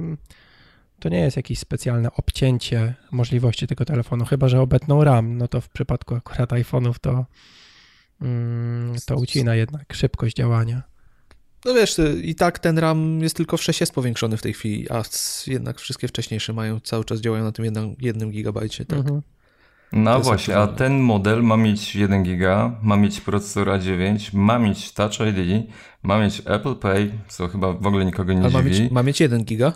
to 0.99 1.09
nie 1.09 1.19
jest 1.19 1.37
jakieś 1.37 1.59
specjalne 1.59 2.13
obcięcie 2.13 2.93
możliwości 3.11 3.67
tego 3.67 3.85
telefonu, 3.85 4.25
chyba 4.25 4.47
że 4.47 4.61
obetną 4.61 5.03
RAM, 5.03 5.37
no 5.37 5.47
to 5.47 5.61
w 5.61 5.69
przypadku 5.69 6.15
akurat 6.15 6.49
iPhone'ów 6.49 6.99
to, 7.01 7.25
mm, 8.21 8.95
to 9.05 9.15
ucina 9.15 9.55
jednak 9.55 9.93
szybkość 9.93 10.35
działania. 10.35 10.92
No 11.65 11.73
wiesz, 11.73 12.01
i 12.23 12.35
tak 12.35 12.59
ten 12.59 12.77
RAM 12.77 13.19
jest 13.19 13.35
tylko 13.35 13.57
w 13.57 13.63
6 13.63 13.79
jest 13.79 13.93
powiększony 13.93 14.37
w 14.37 14.41
tej 14.41 14.53
chwili, 14.53 14.89
a 14.89 15.03
jednak 15.47 15.79
wszystkie 15.79 16.07
wcześniejsze 16.07 16.53
mają, 16.53 16.79
cały 16.79 17.05
czas 17.05 17.21
działają 17.21 17.43
na 17.43 17.51
tym 17.51 17.65
jednym, 17.65 17.95
jednym 18.01 18.31
gigabajcie, 18.31 18.85
tak? 18.85 18.99
Mhm. 18.99 19.21
No 19.93 20.19
właśnie, 20.19 20.57
a 20.57 20.67
ten 20.67 20.99
model 20.99 21.43
ma 21.43 21.57
mieć 21.57 21.95
1 21.95 22.23
giga, 22.23 22.79
ma 22.81 22.97
mieć 22.97 23.21
procesor 23.21 23.67
A9, 23.67 24.33
ma 24.33 24.59
mieć 24.59 24.91
Touch 24.91 25.19
ID, 25.19 25.67
ma 26.03 26.19
mieć 26.19 26.41
Apple 26.45 26.75
Pay, 26.75 27.11
co 27.27 27.47
chyba 27.47 27.73
w 27.73 27.87
ogóle 27.87 28.05
nikogo 28.05 28.33
nie 28.33 28.39
Ale 28.39 28.49
dziwi. 28.49 28.63
Ma 28.63 28.69
mieć, 28.69 28.91
ma 28.91 29.03
mieć 29.03 29.21
1 29.21 29.43
giga? 29.43 29.73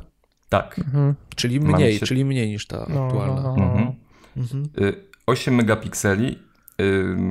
Tak. 0.50 0.80
Mhm. 0.80 1.16
Czyli 1.36 1.60
mniej, 1.60 1.94
mieć... 1.94 2.02
czyli 2.02 2.26
mniej 2.26 2.48
niż 2.48 2.68
ta 2.68 2.86
no, 2.90 3.06
aktualna. 3.06 3.42
No, 3.42 3.56
no. 3.58 3.94
Mhm. 4.38 4.64
8 5.26 5.54
mhm. 5.54 5.56
megapikseli, 5.56 6.40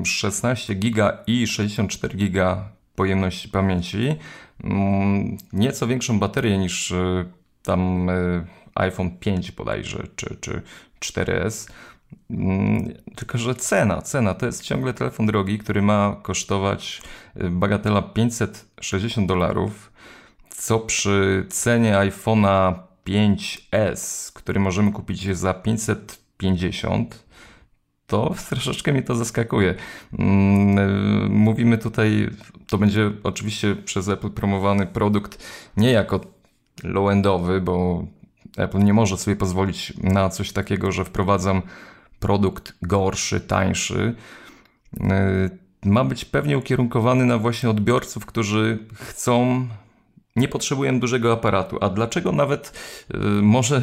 16 0.04 0.74
giga 0.74 1.18
i 1.26 1.46
64 1.46 2.18
giga 2.18 2.75
pojemności 2.96 3.48
pamięci. 3.48 4.16
Mm, 4.64 5.36
nieco 5.52 5.86
większą 5.86 6.18
baterię 6.18 6.58
niż 6.58 6.90
y, 6.90 7.24
tam 7.62 8.10
y, 8.10 8.46
iPhone 8.74 9.10
5 9.18 9.52
bodajże, 9.52 10.06
czy, 10.16 10.36
czy 10.40 10.62
4S. 11.00 11.70
Mm, 12.30 12.94
tylko, 13.16 13.38
że 13.38 13.54
cena, 13.54 14.02
cena 14.02 14.34
to 14.34 14.46
jest 14.46 14.62
ciągle 14.62 14.94
telefon 14.94 15.26
drogi, 15.26 15.58
który 15.58 15.82
ma 15.82 16.16
kosztować 16.22 17.02
y, 17.40 17.50
bagatela 17.50 18.02
560 18.02 19.28
dolarów, 19.28 19.92
co 20.50 20.78
przy 20.78 21.46
cenie 21.50 21.92
iPhone'a 21.94 22.74
5S, 23.06 24.32
który 24.32 24.60
możemy 24.60 24.92
kupić 24.92 25.36
za 25.36 25.54
550, 25.54 27.25
to 28.06 28.34
troszeczkę 28.48 28.92
mnie 28.92 29.02
to 29.02 29.14
zaskakuje. 29.14 29.74
Mm, 30.18 31.32
mówimy 31.32 31.78
tutaj, 31.78 32.30
to 32.66 32.78
będzie 32.78 33.12
oczywiście 33.22 33.76
przez 33.76 34.08
Apple 34.08 34.30
promowany 34.30 34.86
produkt 34.86 35.46
nie 35.76 35.90
jako 35.90 36.20
low-endowy, 36.84 37.60
bo 37.60 38.06
Apple 38.56 38.78
nie 38.78 38.94
może 38.94 39.16
sobie 39.16 39.36
pozwolić 39.36 39.92
na 40.02 40.28
coś 40.28 40.52
takiego, 40.52 40.92
że 40.92 41.04
wprowadzam 41.04 41.62
produkt 42.20 42.74
gorszy, 42.82 43.40
tańszy. 43.40 44.14
Y, 44.96 45.58
ma 45.84 46.04
być 46.04 46.24
pewnie 46.24 46.58
ukierunkowany 46.58 47.24
na 47.24 47.38
właśnie 47.38 47.70
odbiorców, 47.70 48.26
którzy 48.26 48.78
chcą 48.94 49.66
nie 50.36 50.48
potrzebują 50.48 51.00
dużego 51.00 51.32
aparatu. 51.32 51.78
A 51.80 51.88
dlaczego 51.88 52.32
nawet 52.32 52.72
y, 53.14 53.18
może 53.42 53.82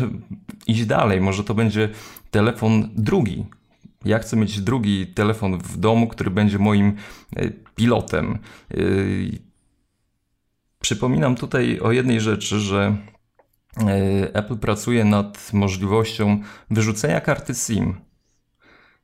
iść 0.68 0.86
dalej? 0.86 1.22
Może 1.22 1.44
to 1.44 1.54
będzie 1.54 1.90
telefon 2.32 2.90
drugi, 2.96 3.46
ja 4.06 4.20
chcę 4.20 4.38
mieć 4.38 4.62
drugi 4.62 5.08
telefon 5.08 5.58
w 5.58 5.78
domu, 5.78 6.08
który 6.08 6.32
będzie 6.32 6.60
moim 6.60 6.96
e, 7.36 7.50
pilotem. 7.76 8.40
E, 8.74 8.78
przypominam 10.82 11.36
tutaj 11.36 11.80
o 11.80 11.92
jednej 11.92 12.22
rzeczy, 12.22 12.60
że 12.60 12.98
e, 13.78 14.36
Apple 14.36 14.58
pracuje 14.58 15.06
nad 15.06 15.54
możliwością 15.54 16.42
wyrzucenia 16.70 17.22
karty 17.22 17.54
SIM. 17.56 17.96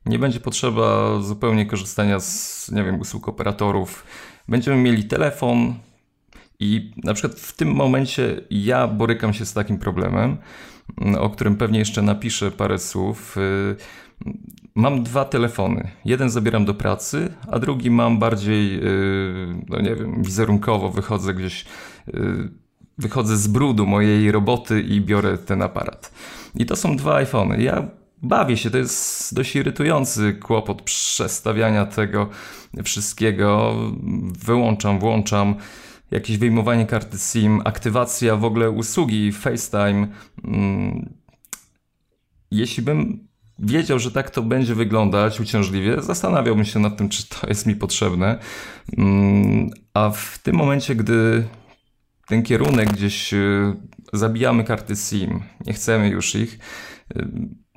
Nie 0.06 0.18
będzie 0.18 0.40
potrzeba 0.40 1.20
zupełnie 1.20 1.66
korzystania 1.66 2.20
z, 2.20 2.70
nie 2.70 2.84
wiem, 2.84 3.00
usług 3.00 3.28
operatorów. 3.28 4.04
Będziemy 4.48 4.76
mieli 4.76 5.04
telefon 5.04 5.74
i 6.60 6.92
na 7.04 7.14
przykład 7.14 7.40
w 7.40 7.56
tym 7.56 7.72
momencie 7.72 8.40
ja 8.50 8.88
borykam 8.88 9.34
się 9.34 9.46
z 9.46 9.52
takim 9.52 9.78
problemem, 9.78 10.36
o 11.18 11.30
którym 11.30 11.56
pewnie 11.56 11.78
jeszcze 11.78 12.02
napiszę 12.02 12.50
parę 12.50 12.78
słów 12.78 13.36
mam 14.74 15.02
dwa 15.02 15.24
telefony. 15.24 15.90
Jeden 16.04 16.30
zabieram 16.30 16.64
do 16.64 16.74
pracy, 16.74 17.32
a 17.50 17.58
drugi 17.58 17.90
mam 17.90 18.18
bardziej, 18.18 18.72
yy, 18.72 19.64
no 19.68 19.80
nie 19.80 19.94
wiem, 19.94 20.22
wizerunkowo 20.22 20.90
wychodzę 20.90 21.34
gdzieś, 21.34 21.64
yy, 22.06 22.48
wychodzę 22.98 23.36
z 23.36 23.48
brudu 23.48 23.86
mojej 23.86 24.32
roboty 24.32 24.80
i 24.80 25.00
biorę 25.00 25.38
ten 25.38 25.62
aparat. 25.62 26.12
I 26.54 26.66
to 26.66 26.76
są 26.76 26.96
dwa 26.96 27.14
iPhony. 27.14 27.62
Ja 27.62 27.88
bawię 28.22 28.56
się, 28.56 28.70
to 28.70 28.78
jest 28.78 29.34
dość 29.34 29.56
irytujący 29.56 30.34
kłopot 30.34 30.82
przestawiania 30.82 31.86
tego 31.86 32.28
wszystkiego. 32.84 33.74
Wyłączam, 34.44 34.98
włączam 34.98 35.54
jakieś 36.10 36.38
wyjmowanie 36.38 36.86
karty 36.86 37.18
SIM, 37.18 37.62
aktywacja 37.64 38.36
w 38.36 38.44
ogóle 38.44 38.70
usługi 38.70 39.32
FaceTime. 39.32 40.08
Mm, 40.44 41.14
jeśli 42.50 42.82
bym 42.82 43.29
wiedział, 43.60 43.98
że 43.98 44.10
tak 44.10 44.30
to 44.30 44.42
będzie 44.42 44.74
wyglądać 44.74 45.40
uciążliwie, 45.40 46.02
zastanawiałbym 46.02 46.64
się 46.64 46.78
nad 46.78 46.96
tym, 46.96 47.08
czy 47.08 47.28
to 47.28 47.46
jest 47.46 47.66
mi 47.66 47.76
potrzebne. 47.76 48.38
Mm, 48.98 49.70
a 49.94 50.10
w 50.10 50.38
tym 50.38 50.56
momencie, 50.56 50.94
gdy 50.94 51.44
ten 52.28 52.42
kierunek 52.42 52.92
gdzieś 52.92 53.34
y, 53.34 53.76
zabijamy 54.12 54.64
karty 54.64 54.96
SIM, 54.96 55.40
nie 55.66 55.72
chcemy 55.72 56.08
już 56.08 56.34
ich, 56.34 56.58
y, 57.16 57.28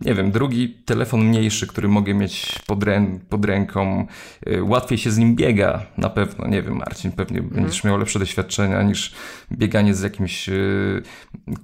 nie 0.05 0.13
wiem, 0.13 0.31
drugi 0.31 0.69
telefon 0.69 1.25
mniejszy, 1.25 1.67
który 1.67 1.87
mogę 1.87 2.13
mieć 2.13 2.59
pod, 2.67 2.83
rę 2.83 3.05
pod 3.29 3.45
ręką, 3.45 4.07
y, 4.47 4.63
łatwiej 4.63 4.97
się 4.97 5.11
z 5.11 5.17
nim 5.17 5.35
biega 5.35 5.85
na 5.97 6.09
pewno. 6.09 6.47
Nie 6.47 6.61
wiem, 6.61 6.75
Marcin, 6.75 7.11
pewnie 7.11 7.39
mhm. 7.39 7.61
będziesz 7.61 7.83
miał 7.83 7.97
lepsze 7.97 8.19
doświadczenia 8.19 8.83
niż 8.83 9.13
bieganie 9.51 9.95
z 9.95 10.01
jakimś 10.01 10.49
y, 10.49 11.03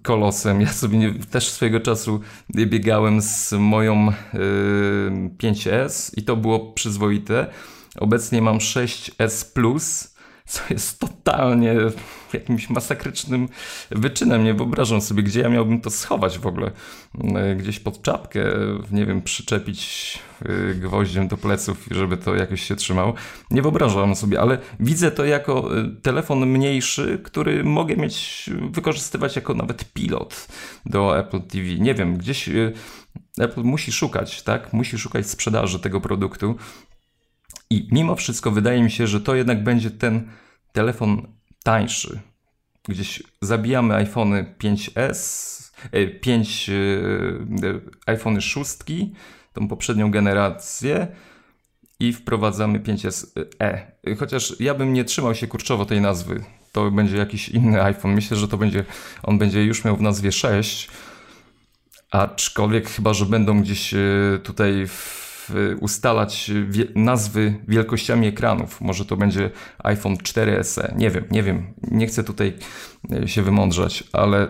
kolosem. 0.02 0.62
Ja 0.62 0.72
sobie 0.72 0.98
nie, 0.98 1.14
też 1.14 1.50
swojego 1.50 1.80
czasu 1.80 2.22
biegałem 2.50 3.22
z 3.22 3.54
moją 3.54 4.12
5S 5.38 6.14
y, 6.14 6.20
i 6.20 6.24
to 6.24 6.36
było 6.36 6.60
przyzwoite. 6.60 7.48
Obecnie 8.00 8.42
mam 8.42 8.58
6S 8.58 9.54
Plus 9.54 10.20
co 10.50 10.62
jest 10.70 11.00
totalnie 11.00 11.76
jakimś 12.34 12.70
masakrycznym 12.70 13.50
wyczynem. 13.92 14.44
Nie 14.44 14.54
wyobrażam 14.54 15.02
sobie, 15.02 15.24
gdzie 15.24 15.42
ja 15.42 15.50
miałbym 15.50 15.82
to 15.82 15.90
schować 15.90 16.40
w 16.40 16.48
ogóle. 16.48 16.72
Mm, 17.24 17.58
gdzieś 17.58 17.80
pod 17.80 18.02
czapkę, 18.02 18.44
nie 18.92 19.06
wiem, 19.06 19.22
przyczepić 19.22 20.20
y, 20.72 20.76
gwoździem 20.76 21.28
do 21.28 21.38
pleców, 21.38 21.88
żeby 21.92 22.18
to 22.18 22.36
jakoś 22.36 22.62
się 22.62 22.76
trzymało. 22.76 23.14
Nie 23.52 23.62
wyobrażam 23.62 24.16
sobie, 24.16 24.42
ale 24.42 24.58
widzę 24.80 25.12
to 25.12 25.26
jako 25.26 25.78
y, 25.78 26.02
telefon 26.02 26.46
mniejszy, 26.46 27.20
który 27.24 27.64
mogę 27.64 27.96
mieć, 27.96 28.50
wykorzystywać 28.72 29.36
jako 29.36 29.54
nawet 29.54 29.94
pilot 29.94 30.48
do 30.86 31.20
Apple 31.20 31.42
TV. 31.42 31.66
Nie 31.80 31.94
wiem, 31.94 32.18
gdzieś 32.18 32.50
Apple 33.40 33.64
musi 33.64 33.92
szukać, 33.92 34.44
tak? 34.44 34.74
Musi 34.74 34.98
szukać 34.98 35.28
sprzedaży 35.28 35.80
tego 35.80 36.02
produktu. 36.02 36.56
I 37.70 37.88
mimo 37.92 38.16
wszystko 38.16 38.52
wydaje 38.52 38.84
mi 38.84 38.92
się, 38.92 39.08
że 39.08 39.22
to 39.22 39.36
jednak 39.36 39.64
będzie 39.64 39.92
ten 39.92 40.32
telefon 40.72 41.28
tańszy. 41.64 42.20
Gdzieś 42.88 43.24
zabijamy 43.42 43.96
iPhony 43.96 44.56
5S, 44.60 45.72
5 46.22 46.70
iPhony 48.06 48.42
6, 48.42 48.78
tą 49.54 49.68
poprzednią 49.68 50.12
generację 50.12 51.08
i 52.00 52.14
wprowadzamy 52.14 52.80
5SE. 52.80 53.78
Chociaż 54.20 54.60
ja 54.60 54.74
bym 54.74 54.94
nie 54.94 55.04
trzymał 55.04 55.36
się 55.36 55.48
kurczowo 55.48 55.86
tej 55.86 56.02
nazwy. 56.02 56.44
To 56.72 56.92
będzie 56.92 57.18
jakiś 57.18 57.50
inny 57.50 57.84
iPhone. 57.84 58.14
Myślę, 58.14 58.38
że 58.38 58.48
to 58.48 58.58
będzie, 58.58 58.86
on 59.24 59.38
będzie 59.38 59.64
już 59.64 59.86
miał 59.86 59.98
w 59.98 60.02
nazwie 60.02 60.32
6. 60.32 60.90
Aczkolwiek 62.12 62.90
chyba, 62.90 63.14
że 63.14 63.26
będą 63.26 63.62
gdzieś 63.62 63.94
e, 63.94 63.98
tutaj 64.44 64.88
w 64.88 65.29
ustalać 65.80 66.52
nazwy 66.96 67.54
wielkościami 67.68 68.28
ekranów. 68.28 68.82
Może 68.82 69.06
to 69.06 69.18
będzie 69.18 69.50
iPhone 69.84 70.18
4 70.18 70.64
SE. 70.64 70.94
Nie 70.98 71.10
wiem, 71.10 71.24
nie 71.32 71.44
wiem. 71.44 71.74
Nie 71.92 72.08
chcę 72.08 72.24
tutaj 72.24 72.54
e, 73.12 73.28
się 73.28 73.42
wymądrzać, 73.42 74.04
ale 74.14 74.48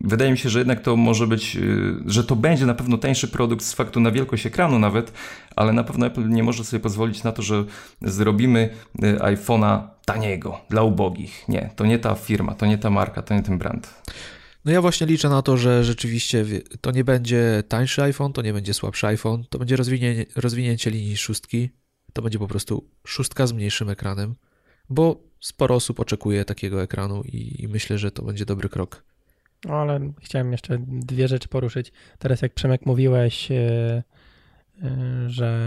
wydaje 0.00 0.30
mi 0.30 0.38
się, 0.38 0.48
że 0.48 0.58
jednak 0.58 0.80
to 0.80 0.96
może 0.96 1.26
być, 1.26 1.56
e, 1.56 1.60
że 2.06 2.24
to 2.24 2.36
będzie 2.36 2.66
na 2.66 2.74
pewno 2.74 2.98
tańszy 2.98 3.28
produkt 3.28 3.64
z 3.64 3.72
faktu 3.72 4.00
na 4.00 4.10
wielkość 4.10 4.46
ekranu 4.46 4.78
nawet, 4.78 5.12
ale 5.56 5.72
na 5.72 5.84
pewno 5.84 6.06
Apple 6.06 6.28
nie 6.28 6.42
może 6.42 6.64
sobie 6.64 6.80
pozwolić 6.80 7.22
na 7.22 7.32
to, 7.32 7.42
że 7.42 7.64
zrobimy 8.02 8.70
iPhone'a 9.18 9.82
taniego 10.04 10.60
dla 10.70 10.82
ubogich. 10.82 11.48
Nie, 11.48 11.70
to 11.76 11.86
nie 11.86 11.98
ta 11.98 12.14
firma, 12.14 12.54
to 12.54 12.66
nie 12.66 12.78
ta 12.78 12.90
marka, 12.90 13.22
to 13.22 13.34
nie 13.34 13.42
ten 13.42 13.58
brand. 13.58 14.02
No 14.64 14.72
ja 14.72 14.80
właśnie 14.80 15.06
liczę 15.06 15.28
na 15.28 15.42
to, 15.42 15.56
że 15.56 15.84
rzeczywiście 15.84 16.44
to 16.80 16.90
nie 16.90 17.04
będzie 17.04 17.62
tańszy 17.68 18.02
iPhone, 18.02 18.32
to 18.32 18.42
nie 18.42 18.52
będzie 18.52 18.74
słabszy 18.74 19.06
iPhone, 19.06 19.44
to 19.50 19.58
będzie 19.58 19.76
rozwinięcie, 20.36 20.90
linii 20.90 21.16
szóstki, 21.16 21.70
to 22.12 22.22
będzie 22.22 22.38
po 22.38 22.48
prostu 22.48 22.90
szóstka 23.06 23.46
z 23.46 23.52
mniejszym 23.52 23.90
ekranem, 23.90 24.34
bo 24.88 25.22
sporo 25.40 25.74
osób 25.74 26.00
oczekuje 26.00 26.44
takiego 26.44 26.82
ekranu 26.82 27.22
i, 27.22 27.62
i 27.62 27.68
myślę, 27.68 27.98
że 27.98 28.10
to 28.10 28.22
będzie 28.22 28.44
dobry 28.44 28.68
krok. 28.68 29.04
No 29.64 29.74
ale 29.74 30.12
chciałem 30.20 30.52
jeszcze 30.52 30.78
dwie 30.88 31.28
rzeczy 31.28 31.48
poruszyć. 31.48 31.92
Teraz 32.18 32.42
jak 32.42 32.54
Przemek 32.54 32.86
mówiłeś, 32.86 33.50
yy, 33.50 34.02
yy, 34.82 35.30
że 35.30 35.58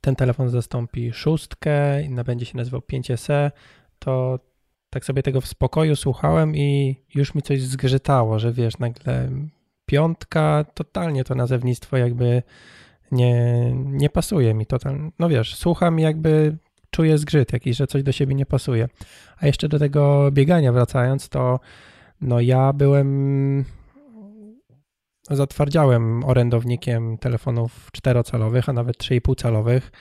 ten 0.00 0.16
telefon 0.16 0.48
zastąpi 0.48 1.12
szóstkę 1.12 2.02
i 2.02 2.10
będzie 2.24 2.46
się 2.46 2.56
nazywał 2.56 2.80
5SE, 2.80 3.50
to 3.98 4.38
tak 4.96 5.04
sobie 5.04 5.22
tego 5.22 5.40
w 5.40 5.46
spokoju 5.46 5.96
słuchałem 5.96 6.56
i 6.56 6.96
już 7.14 7.34
mi 7.34 7.42
coś 7.42 7.62
zgrzytało, 7.62 8.38
że 8.38 8.52
wiesz, 8.52 8.78
nagle 8.78 9.28
piątka, 9.86 10.64
totalnie 10.74 11.24
to 11.24 11.34
nazewnictwo 11.34 11.96
jakby 11.96 12.42
nie, 13.12 13.72
nie 13.74 14.10
pasuje 14.10 14.54
mi. 14.54 14.66
Total, 14.66 15.10
no 15.18 15.28
wiesz, 15.28 15.54
słucham 15.54 15.98
jakby 15.98 16.56
czuję 16.90 17.18
zgrzyt 17.18 17.52
jakiś, 17.52 17.76
że 17.76 17.86
coś 17.86 18.02
do 18.02 18.12
siebie 18.12 18.34
nie 18.34 18.46
pasuje. 18.46 18.88
A 19.38 19.46
jeszcze 19.46 19.68
do 19.68 19.78
tego 19.78 20.30
biegania 20.32 20.72
wracając, 20.72 21.28
to 21.28 21.60
no 22.20 22.40
ja 22.40 22.72
byłem 22.72 23.64
zatwardziałem 25.30 26.24
orędownikiem 26.24 27.18
telefonów 27.18 27.88
czterocalowych, 27.92 28.68
a 28.68 28.72
nawet 28.72 28.96
3,5 28.96 29.42
calowych. 29.42 29.92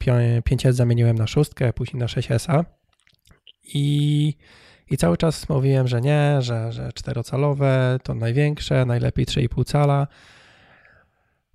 5S 0.00 0.72
zamieniłem 0.72 1.18
na 1.18 1.26
szóstkę, 1.26 1.72
później 1.72 2.00
na 2.00 2.06
6S. 2.06 2.64
I, 3.64 4.34
I 4.90 4.96
cały 4.96 5.16
czas 5.16 5.48
mówiłem, 5.48 5.88
że 5.88 6.00
nie, 6.00 6.36
że, 6.40 6.72
że 6.72 6.92
czterocalowe 6.92 7.98
to 8.02 8.14
największe, 8.14 8.86
najlepiej 8.86 9.26
3,5 9.26 9.64
cala. 9.64 10.06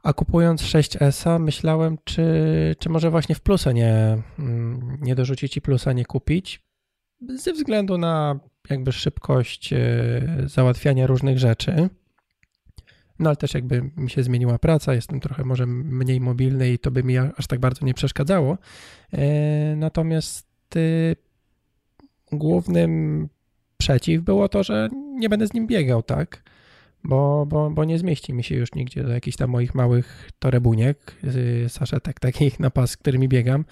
A 0.04 0.14
kupując 0.14 0.62
6S 0.62 1.40
myślałem, 1.40 1.98
czy, 2.04 2.76
czy 2.80 2.90
może 2.90 3.10
właśnie 3.12 3.36
w 3.36 3.42
plusa 3.42 3.72
nie, 3.72 4.18
mm, 4.40 4.98
nie 5.02 5.16
dorzucić 5.16 5.58
i 5.58 5.62
plusa 5.62 5.94
nie 5.94 6.06
kupić, 6.06 6.68
ze 7.36 7.54
względu 7.54 7.98
na 7.98 8.40
jakby 8.70 8.92
szybkość 8.92 9.74
e, 9.74 9.78
załatwiania 10.46 11.08
różnych 11.08 11.40
rzeczy. 11.40 11.90
No 13.20 13.30
ale 13.30 13.36
też 13.36 13.54
jakby 13.54 13.92
mi 13.98 14.10
się 14.10 14.24
zmieniła 14.24 14.60
praca, 14.60 14.94
jestem 14.94 15.20
trochę 15.20 15.44
może 15.44 15.66
mniej 15.68 16.22
mobilny 16.22 16.72
i 16.72 16.80
to 16.80 16.92
by 16.92 17.04
mi 17.04 17.18
aż 17.18 17.48
tak 17.48 17.60
bardzo 17.60 17.86
nie 17.86 17.94
przeszkadzało. 17.94 18.58
E, 19.14 19.76
natomiast 19.76 20.76
y, 20.76 21.16
głównym 22.32 23.30
przeciw 23.78 24.24
było 24.24 24.50
to, 24.50 24.64
że 24.64 24.90
nie 24.94 25.30
będę 25.30 25.48
z 25.48 25.54
nim 25.54 25.68
biegał, 25.68 26.04
tak? 26.04 26.44
Bo, 27.04 27.46
bo, 27.46 27.70
bo 27.70 27.84
nie 27.84 28.00
zmieści 28.00 28.34
mi 28.34 28.44
się 28.44 28.56
już 28.56 28.74
nigdzie 28.74 29.04
do 29.04 29.10
jakichś 29.10 29.38
tam 29.38 29.50
moich 29.50 29.76
małych 29.76 30.30
torebuniek, 30.40 31.16
saszetek 31.68 32.20
takich 32.20 32.60
na 32.60 32.70
pas, 32.70 32.98
którymi 32.98 33.28
biegam, 33.28 33.66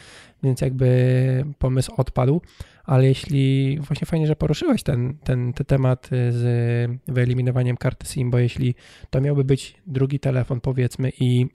więc 0.43 0.61
jakby 0.61 1.45
pomysł 1.59 1.93
odpadł, 1.97 2.41
ale 2.83 3.05
jeśli, 3.05 3.77
właśnie 3.79 4.05
fajnie, 4.05 4.27
że 4.27 4.35
poruszyłeś 4.35 4.83
ten, 4.83 5.17
ten, 5.23 5.53
ten 5.53 5.65
temat 5.65 6.09
z 6.29 6.91
wyeliminowaniem 7.07 7.77
karty 7.77 8.07
SIM, 8.07 8.31
bo 8.31 8.37
jeśli 8.37 8.75
to 9.09 9.21
miałby 9.21 9.43
być 9.43 9.75
drugi 9.87 10.19
telefon 10.19 10.61
powiedzmy 10.61 11.11
i 11.19 11.45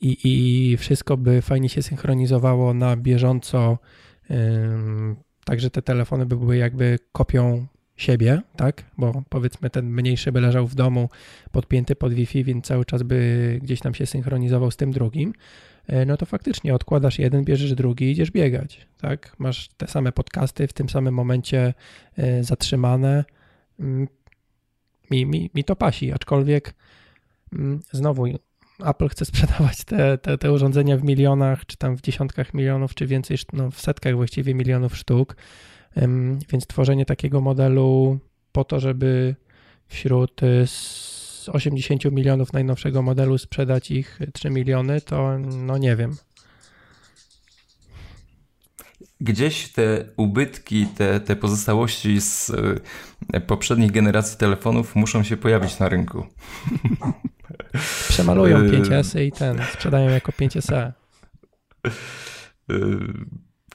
i, 0.00 0.18
i 0.24 0.76
wszystko 0.76 1.16
by 1.16 1.42
fajnie 1.42 1.68
się 1.68 1.82
synchronizowało 1.82 2.74
na 2.74 2.96
bieżąco, 2.96 3.78
Także 5.48 5.70
te 5.70 5.82
telefony 5.82 6.26
by 6.26 6.36
były 6.36 6.56
jakby 6.56 6.98
kopią 7.12 7.66
siebie, 7.96 8.42
tak? 8.56 8.84
Bo 8.98 9.22
powiedzmy 9.28 9.70
ten 9.70 9.90
mniejszy 9.90 10.32
by 10.32 10.40
leżał 10.40 10.66
w 10.66 10.74
domu 10.74 11.08
podpięty 11.52 11.96
pod 11.96 12.14
Wi-Fi, 12.14 12.44
więc 12.44 12.66
cały 12.66 12.84
czas 12.84 13.02
by 13.02 13.58
gdzieś 13.62 13.80
tam 13.80 13.94
się 13.94 14.06
synchronizował 14.06 14.70
z 14.70 14.76
tym 14.76 14.90
drugim. 14.90 15.32
E, 15.86 16.06
no 16.06 16.16
to 16.16 16.26
faktycznie 16.26 16.74
odkładasz 16.74 17.18
jeden, 17.18 17.44
bierzesz 17.44 17.74
drugi 17.74 18.04
i 18.04 18.10
idziesz 18.10 18.30
biegać, 18.30 18.86
tak? 19.00 19.36
Masz 19.38 19.68
te 19.68 19.86
same 19.86 20.12
podcasty 20.12 20.66
w 20.66 20.72
tym 20.72 20.88
samym 20.88 21.14
momencie 21.14 21.74
e, 22.16 22.44
zatrzymane. 22.44 23.24
Mm, 23.80 24.08
mi, 25.10 25.26
mi, 25.26 25.50
mi 25.54 25.64
to 25.64 25.76
pasi, 25.76 26.12
aczkolwiek 26.12 26.74
mm, 27.52 27.80
znowu 27.92 28.26
Apple 28.84 29.08
chce 29.08 29.24
sprzedawać 29.24 29.84
te, 29.84 30.18
te, 30.18 30.38
te 30.38 30.52
urządzenia 30.52 30.96
w 30.96 31.04
milionach, 31.04 31.66
czy 31.66 31.76
tam 31.76 31.96
w 31.96 32.00
dziesiątkach 32.00 32.54
milionów, 32.54 32.94
czy 32.94 33.06
więcej, 33.06 33.36
no 33.52 33.70
w 33.70 33.80
setkach 33.80 34.14
właściwie 34.14 34.54
milionów 34.54 34.96
sztuk. 34.96 35.36
Więc 36.48 36.66
tworzenie 36.66 37.04
takiego 37.04 37.40
modelu 37.40 38.18
po 38.52 38.64
to, 38.64 38.80
żeby 38.80 39.36
wśród 39.86 40.40
80 41.52 42.06
y, 42.06 42.10
milionów 42.10 42.52
najnowszego 42.52 43.02
modelu 43.02 43.38
sprzedać 43.38 43.90
ich 43.90 44.18
3 44.32 44.50
miliony, 44.50 45.00
to 45.00 45.38
no 45.38 45.78
nie 45.78 45.96
wiem. 45.96 46.16
Gdzieś 49.20 49.72
te 49.72 50.04
ubytki, 50.16 50.86
te, 50.86 51.20
te 51.20 51.36
pozostałości 51.36 52.20
z 52.20 52.50
y, 53.34 53.40
poprzednich 53.40 53.90
generacji 53.92 54.38
telefonów 54.38 54.96
muszą 54.96 55.22
się 55.22 55.36
pojawić 55.36 55.78
na 55.78 55.88
rynku. 55.88 56.26
Przemalują 58.08 58.58
5S 58.58 59.20
i 59.20 59.32
ten, 59.32 59.60
sprzedają 59.72 60.10
jako 60.10 60.32
5SE. 60.32 60.92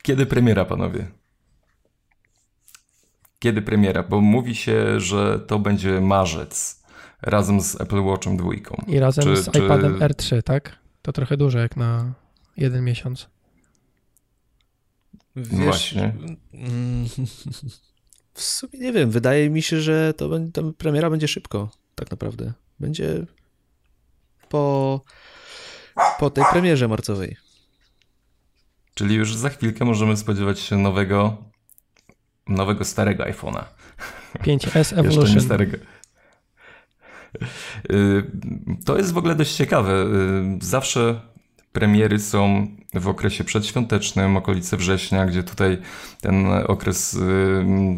Kiedy 0.02 0.26
premiera, 0.26 0.66
panowie? 0.66 1.08
Kiedy 3.40 3.62
premiera? 3.62 4.04
Bo 4.04 4.22
mówi 4.22 4.56
się, 4.56 5.00
że 5.00 5.40
to 5.40 5.60
będzie 5.60 6.02
marzec 6.02 6.84
razem 7.22 7.62
z 7.62 7.82
Apple 7.82 8.04
Watchem 8.04 8.38
2. 8.38 8.50
I 8.88 9.00
razem 9.00 9.24
czy, 9.24 9.38
z 9.44 9.52
czy... 9.52 9.60
iPadem 9.60 10.00
R3, 10.00 10.42
tak? 10.44 10.78
To 11.02 11.12
trochę 11.12 11.38
dużo 11.38 11.60
jak 11.60 11.78
na 11.78 12.14
jeden 12.58 12.84
miesiąc. 12.84 13.33
Wiesz, 15.36 15.60
Właśnie. 15.64 16.14
W 18.34 18.42
sumie 18.42 18.80
nie 18.80 18.94
wiem, 18.94 19.12
wydaje 19.12 19.50
mi 19.50 19.62
się, 19.62 19.82
że 19.82 20.14
to, 20.14 20.30
to 20.54 20.74
premiera 20.74 21.10
będzie 21.10 21.28
szybko, 21.28 21.70
tak 21.96 22.12
naprawdę. 22.12 22.54
Będzie 22.80 23.26
po, 24.50 25.02
po 26.20 26.30
tej 26.30 26.44
premierze 26.52 26.88
marcowej. 26.88 27.38
Czyli 28.94 29.16
już 29.16 29.36
za 29.36 29.50
chwilkę 29.50 29.86
możemy 29.86 30.18
spodziewać 30.18 30.60
się 30.60 30.78
nowego, 30.78 31.38
nowego 32.48 32.86
starego 32.86 33.24
iPhone'a. 33.24 33.64
5S 34.40 34.94
Evolution. 34.94 35.22
Jeszcze 35.22 35.36
nie 35.36 35.42
starego. 35.42 35.78
Y, 37.92 38.24
to 38.86 38.98
jest 38.98 39.14
w 39.14 39.18
ogóle 39.18 39.36
dość 39.36 39.56
ciekawe. 39.56 39.92
Y, 39.92 40.66
zawsze 40.66 41.22
premiery 41.74 42.20
są 42.20 42.68
w 42.94 43.08
okresie 43.08 43.44
przedświątecznym, 43.44 44.38
okolice 44.38 44.78
września, 44.78 45.26
gdzie 45.26 45.44
tutaj 45.44 45.78
ten 46.22 46.48
okres 46.68 47.14
y, 47.14 47.20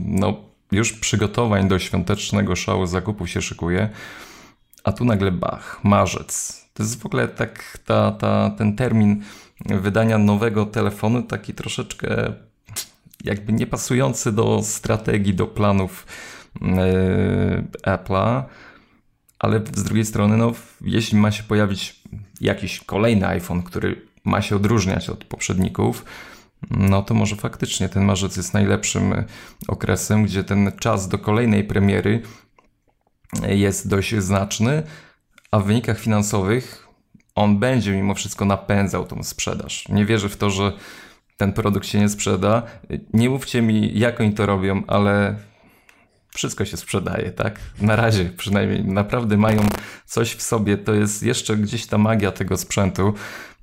no, 0.06 0.38
już 0.72 0.94
przygotowań 0.94 1.68
do 1.68 1.80
świątecznego 1.80 2.56
szału 2.56 2.86
zakupów 2.86 3.30
się 3.30 3.42
szykuje. 3.42 3.90
A 4.84 4.92
tu 4.92 5.06
nagle 5.06 5.32
bach, 5.32 5.80
marzec. 5.84 6.66
To 6.74 6.84
jest 6.84 7.02
w 7.02 7.06
ogóle 7.06 7.28
tak 7.28 7.78
ta, 7.86 8.12
ta, 8.12 8.50
ten 8.58 8.76
termin 8.76 9.24
wydania 9.66 10.18
nowego 10.18 10.66
telefonu, 10.66 11.24
taki 11.24 11.54
troszeczkę 11.54 12.34
jakby 13.24 13.54
niepasujący 13.54 14.32
do 14.32 14.64
strategii, 14.64 15.34
do 15.34 15.48
planów 15.48 16.08
yy, 16.62 16.68
Apple'a. 17.84 18.44
Ale 19.40 19.62
z 19.76 19.84
drugiej 19.84 20.06
strony, 20.06 20.38
no, 20.38 20.54
jeśli 20.82 21.18
ma 21.18 21.32
się 21.32 21.44
pojawić 21.44 21.95
jakiś 22.42 22.80
kolejny 22.80 23.28
iPhone, 23.28 23.64
który 23.64 24.02
ma 24.24 24.42
się 24.42 24.56
odróżniać 24.56 25.10
od 25.10 25.24
poprzedników, 25.24 26.06
no 26.72 27.02
to 27.02 27.14
może 27.14 27.36
faktycznie 27.36 27.90
ten 27.90 28.04
marzec 28.04 28.38
jest 28.38 28.54
najlepszym 28.54 29.14
okresem, 29.68 30.24
gdzie 30.24 30.44
ten 30.44 30.72
czas 30.80 31.08
do 31.08 31.18
kolejnej 31.18 31.64
premiery 31.64 32.22
jest 33.48 33.88
dość 33.88 34.16
znaczny, 34.16 34.84
a 35.52 35.60
w 35.60 35.66
wynikach 35.66 36.00
finansowych 36.00 36.88
on 37.36 37.60
będzie 37.60 37.92
mimo 37.92 38.14
wszystko 38.14 38.46
napędzał 38.46 39.06
tą 39.06 39.24
sprzedaż. 39.24 39.90
Nie 39.90 40.06
wierzę 40.06 40.30
w 40.30 40.38
to, 40.38 40.50
że 40.50 40.74
ten 41.38 41.54
produkt 41.54 41.88
się 41.88 42.00
nie 42.00 42.10
sprzeda. 42.10 42.64
Nie 43.14 43.30
mówcie 43.30 43.62
mi, 43.62 44.00
jak 44.00 44.22
oni 44.22 44.34
to 44.34 44.46
robią, 44.46 44.84
ale 44.88 45.36
wszystko 46.36 46.66
się 46.66 46.78
sprzedaje, 46.78 47.32
tak? 47.32 47.60
Na 47.82 47.96
razie 47.96 48.26
przynajmniej 48.26 48.86
naprawdę 48.86 49.38
mają 49.38 49.62
coś 50.06 50.32
w 50.36 50.42
sobie. 50.42 50.78
To 50.78 50.94
jest 50.94 51.24
jeszcze 51.24 51.58
gdzieś 51.58 51.88
ta 51.88 51.98
magia 51.98 52.32
tego 52.32 52.58
sprzętu 52.58 53.14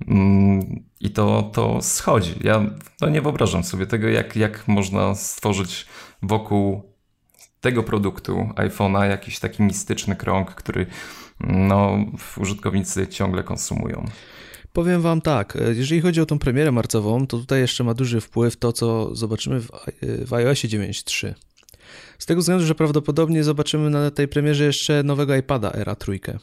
mm, 0.08 0.84
i 1.00 1.10
to, 1.10 1.50
to 1.54 1.82
schodzi. 1.82 2.34
Ja 2.40 2.66
no 3.00 3.08
nie 3.08 3.22
wyobrażam 3.22 3.64
sobie 3.64 3.86
tego, 3.86 4.08
jak, 4.08 4.36
jak 4.36 4.68
można 4.68 5.14
stworzyć 5.14 5.86
wokół 6.22 6.92
tego 7.60 7.82
produktu 7.82 8.48
iPhone'a 8.54 9.08
jakiś 9.08 9.38
taki 9.38 9.62
mistyczny 9.62 10.16
krąg, 10.16 10.54
który 10.54 10.86
no, 11.40 11.98
użytkownicy 12.36 13.06
ciągle 13.06 13.42
konsumują. 13.42 14.04
Powiem 14.72 15.02
Wam 15.02 15.20
tak, 15.20 15.58
jeżeli 15.74 16.00
chodzi 16.00 16.20
o 16.20 16.26
tą 16.26 16.38
premierę 16.38 16.72
marcową, 16.72 17.26
to 17.26 17.38
tutaj 17.38 17.60
jeszcze 17.60 17.84
ma 17.84 17.94
duży 17.94 18.20
wpływ 18.20 18.56
to, 18.56 18.72
co 18.72 19.14
zobaczymy 19.14 19.60
w, 19.60 19.70
w 20.26 20.34
iOSie 20.34 20.68
9.3. 20.68 21.34
Z 22.22 22.26
tego 22.26 22.40
względu, 22.40 22.66
że 22.66 22.74
prawdopodobnie 22.74 23.44
zobaczymy 23.44 23.90
na 23.90 24.10
tej 24.10 24.28
premierze 24.28 24.64
jeszcze 24.64 25.02
nowego 25.02 25.36
iPada 25.36 25.72
Era 25.72 25.94
trójkę. 25.94 26.38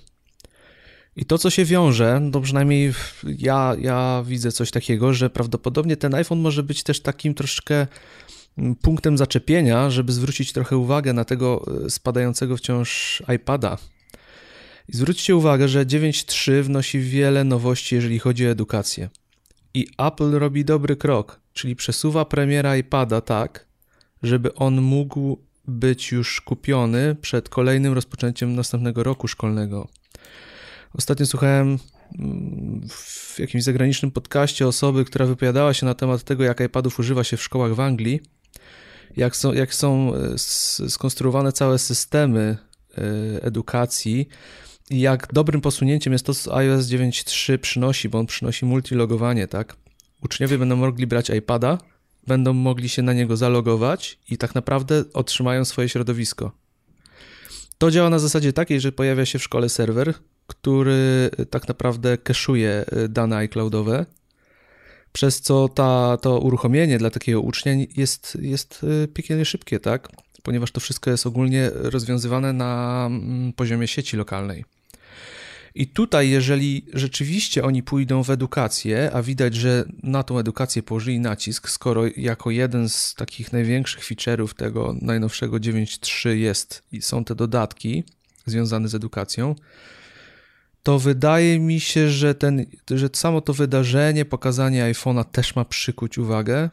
I 1.16 1.26
to, 1.26 1.38
co 1.38 1.50
się 1.50 1.66
wiąże, 1.66 2.22
to 2.32 2.42
przynajmniej 2.42 2.94
ja, 3.38 3.76
ja 3.82 4.24
widzę 4.28 4.52
coś 4.52 4.72
takiego, 4.72 5.14
że 5.14 5.30
prawdopodobnie 5.30 5.98
ten 5.98 6.16
iPhone 6.16 6.40
może 6.40 6.64
być 6.64 6.84
też 6.84 7.00
takim 7.02 7.34
troszkę 7.34 7.88
mm, 8.58 8.76
punktem 8.76 9.18
zaczepienia, 9.18 9.90
żeby 9.90 10.12
zwrócić 10.12 10.54
trochę 10.54 10.78
uwagę 10.78 11.14
na 11.14 11.26
tego 11.26 11.66
e, 11.86 11.90
spadającego 11.90 12.58
wciąż 12.58 13.24
iPada. 13.36 13.78
I 14.90 14.98
zwróćcie 14.98 15.36
uwagę, 15.36 15.68
że 15.68 15.86
9.3 15.86 16.62
wnosi 16.62 17.00
wiele 17.00 17.44
nowości, 17.44 17.96
jeżeli 17.96 18.20
chodzi 18.20 18.48
o 18.48 18.50
edukację. 18.50 19.10
I 19.74 19.88
Apple 19.98 20.32
robi 20.32 20.66
dobry 20.66 20.96
krok, 20.96 21.40
czyli 21.54 21.76
przesuwa 21.76 22.26
premiera 22.26 22.78
iPada 22.78 23.22
tak, 23.22 23.66
żeby 24.24 24.54
on 24.54 24.82
mógł 24.82 25.49
być 25.70 26.12
już 26.12 26.42
kupiony 26.42 27.16
przed 27.22 27.50
kolejnym 27.50 27.94
rozpoczęciem 27.94 28.56
następnego 28.56 29.04
roku 29.04 29.28
szkolnego. 29.28 29.88
Ostatnio 30.94 31.26
słuchałem 31.26 31.78
mm, 32.20 32.88
w 32.90 33.40
jakimś 33.40 33.64
zagranicznym 33.64 34.12
podcaście 34.12 34.68
osoby, 34.68 35.06
która 35.06 35.26
wypowiadała 35.26 35.74
się 35.74 35.86
na 35.86 35.94
temat 35.94 36.24
tego, 36.24 36.44
jak 36.44 36.60
iPadów 36.60 37.00
używa 37.00 37.24
się 37.24 37.38
w 37.38 37.44
szkołach 37.44 37.76
w 37.76 37.80
Anglii, 37.80 38.22
jak 39.18 39.36
są, 39.36 39.54
jak 39.54 39.74
są 39.74 40.14
e, 40.16 40.38
skonstruowane 40.90 41.52
całe 41.52 41.80
systemy 41.80 42.58
e, 42.98 43.44
edukacji 43.44 44.28
i 44.90 45.00
jak 45.00 45.34
dobrym 45.34 45.62
posunięciem 45.62 46.14
jest 46.14 46.26
to, 46.26 46.34
co 46.34 46.58
iOS 46.58 46.86
9.3 46.86 47.58
przynosi, 47.58 48.10
bo 48.10 48.20
on 48.20 48.26
przynosi 48.26 48.66
multilogowanie, 48.66 49.48
tak? 49.48 49.76
Uczniowie 50.22 50.58
będą 50.58 50.76
mogli 50.76 51.08
brać 51.08 51.30
iPada, 51.30 51.78
będą 52.30 52.54
mogli 52.54 52.90
się 52.90 53.02
na 53.02 53.14
niego 53.14 53.38
zalogować 53.38 54.20
i 54.30 54.38
tak 54.38 54.56
naprawdę 54.56 55.04
otrzymają 55.14 55.66
swoje 55.66 55.90
środowisko. 55.90 56.52
To 57.78 57.92
działa 57.92 58.10
na 58.10 58.20
zasadzie 58.20 58.54
takiej, 58.54 58.80
że 58.80 58.92
pojawia 58.92 59.26
się 59.26 59.40
w 59.40 59.44
szkole 59.44 59.70
serwer, 59.70 60.14
który 60.48 61.30
tak 61.50 61.68
naprawdę 61.68 62.18
keszuje 62.18 62.86
y, 62.94 63.10
dane 63.10 63.38
iCloudowe, 63.38 64.06
przez 65.12 65.42
co 65.42 65.70
ta, 65.70 66.18
to 66.22 66.40
uruchomienie 66.40 66.98
dla 66.98 67.10
takiego 67.10 67.42
ucznia 67.42 67.74
jest, 67.98 68.38
jest 68.42 68.84
y, 68.84 69.08
piekielnie 69.08 69.46
szybkie, 69.46 69.80
tak? 69.80 70.10
Ponieważ 70.44 70.72
to 70.72 70.80
wszystko 70.80 71.12
jest 71.12 71.26
ogólnie 71.26 71.72
rozwiązywane 71.74 72.54
na 72.54 73.04
mm, 73.12 73.54
poziomie 73.54 73.88
sieci 73.88 74.18
lokalnej. 74.18 74.66
I 75.76 75.88
tutaj, 75.88 76.30
jeżeli 76.30 76.86
rzeczywiście 76.94 77.64
oni 77.64 77.84
pójdą 77.84 78.24
w 78.24 78.30
edukację, 78.30 79.12
a 79.14 79.22
widać, 79.22 79.56
że 79.56 79.86
na 80.04 80.24
tą 80.24 80.40
edukację 80.40 80.84
położyli 80.84 81.20
nacisk, 81.20 81.70
skoro 81.70 82.04
jako 82.18 82.52
jeden 82.52 82.90
z 82.90 83.16
takich 83.16 83.54
największych 83.54 84.04
feature'ów 84.04 84.54
tego 84.54 84.96
najnowszego 85.02 85.58
9.3 85.58 86.30
jest 86.30 86.84
i 86.92 87.02
są 87.02 87.24
te 87.24 87.36
dodatki 87.36 88.04
związane 88.46 88.88
z 88.88 88.96
edukacją, 88.96 89.56
to 90.84 91.00
wydaje 91.00 91.60
mi 91.60 91.80
się, 91.80 92.10
że, 92.10 92.36
ten, 92.36 92.66
że 92.92 93.10
samo 93.14 93.42
to 93.42 93.54
wydarzenie, 93.54 94.26
pokazanie 94.26 94.94
iPhone'a 94.94 95.24
też 95.24 95.56
ma 95.56 95.66
przykuć 95.66 96.18
uwagę 96.18 96.70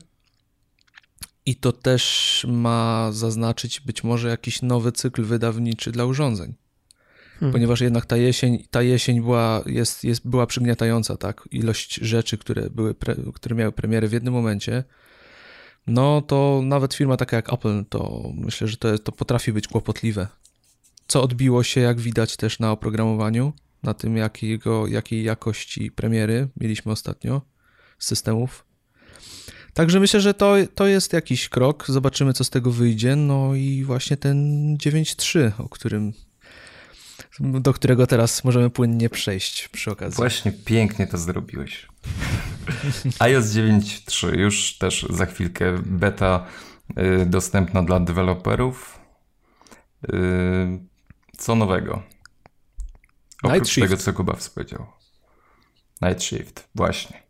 i 1.47 1.57
to 1.57 1.73
też 1.73 2.47
ma 2.49 3.13
zaznaczyć 3.13 3.81
być 3.81 4.05
może 4.05 4.29
jakiś 4.29 4.63
nowy 4.63 4.93
cykl 4.93 5.25
wydawniczy 5.25 5.93
dla 5.93 6.05
urządzeń. 6.05 6.55
Hmm. 7.40 7.53
Ponieważ 7.53 7.81
jednak 7.81 8.07
ta 8.07 8.16
jesień, 8.16 8.64
ta 8.70 8.83
jesień 8.83 9.20
była, 9.20 9.62
jest, 9.66 10.05
jest, 10.05 10.29
była 10.29 10.46
przygniatająca, 10.46 11.16
tak? 11.16 11.49
Ilość 11.51 11.94
rzeczy, 11.94 12.38
które, 12.38 12.70
były 12.70 12.94
pre, 12.94 13.16
które 13.35 13.57
miały 13.57 13.72
premiery 13.72 14.09
w 14.09 14.12
jednym 14.12 14.35
momencie, 14.35 14.85
no 15.87 16.22
to 16.22 16.61
nawet 16.64 16.94
firma 16.94 17.16
taka 17.16 17.37
jak 17.37 17.53
Apple, 17.53 17.85
to 17.88 18.31
myślę, 18.35 18.68
że 18.68 18.77
to, 18.77 18.99
to 18.99 19.12
potrafi 19.12 19.53
być 19.53 19.68
kłopotliwe. 19.68 20.27
Co 21.09 21.22
odbiło 21.22 21.62
się, 21.62 21.81
jak 21.81 22.01
widać, 22.01 22.37
też 22.37 22.59
na 22.59 22.72
oprogramowaniu 22.72 23.53
na 23.83 23.94
tym, 23.94 24.16
jakiego, 24.16 24.87
jakiej 24.87 25.25
jakości 25.25 25.90
premiery 25.90 26.49
mieliśmy 26.61 26.92
ostatnio 26.92 27.42
z 27.99 28.07
systemów. 28.07 28.66
Także 29.75 30.01
myślę, 30.01 30.20
że 30.20 30.35
to, 30.35 30.55
to 30.75 30.87
jest 30.87 31.12
jakiś 31.12 31.49
krok. 31.49 31.85
Zobaczymy, 31.88 32.33
co 32.33 32.44
z 32.44 32.51
tego 32.51 32.70
wyjdzie. 32.70 33.16
No 33.16 33.55
i 33.55 33.85
właśnie 33.85 34.16
ten 34.16 34.37
9.3, 34.77 35.53
o 35.59 35.68
którym 35.68 36.12
do 37.40 37.72
którego 37.72 38.07
teraz 38.07 38.44
możemy 38.44 38.70
płynnie 38.70 39.11
przejść 39.11 39.68
przy 39.68 39.90
okazji. 39.90 40.16
Właśnie 40.16 40.53
pięknie 40.53 41.07
to 41.07 41.18
zrobiłeś. 41.18 41.87
iOS 43.18 43.44
9.3 43.44 44.38
już 44.38 44.79
też 44.79 45.07
za 45.11 45.27
chwilkę 45.27 45.79
beta 45.87 46.46
y, 47.22 47.27
dostępna 47.27 47.83
dla 47.83 48.01
deweloperów. 48.01 48.99
Y, 50.05 50.79
co 51.38 51.55
nowego? 51.55 52.03
Oprócz 53.42 53.77
Night 53.77 53.90
tego, 53.90 54.03
co 54.03 54.12
Kuba 54.12 54.37
powiedział. 54.55 54.87
Night 56.03 56.22
Shift, 56.22 56.68
właśnie. 56.75 57.22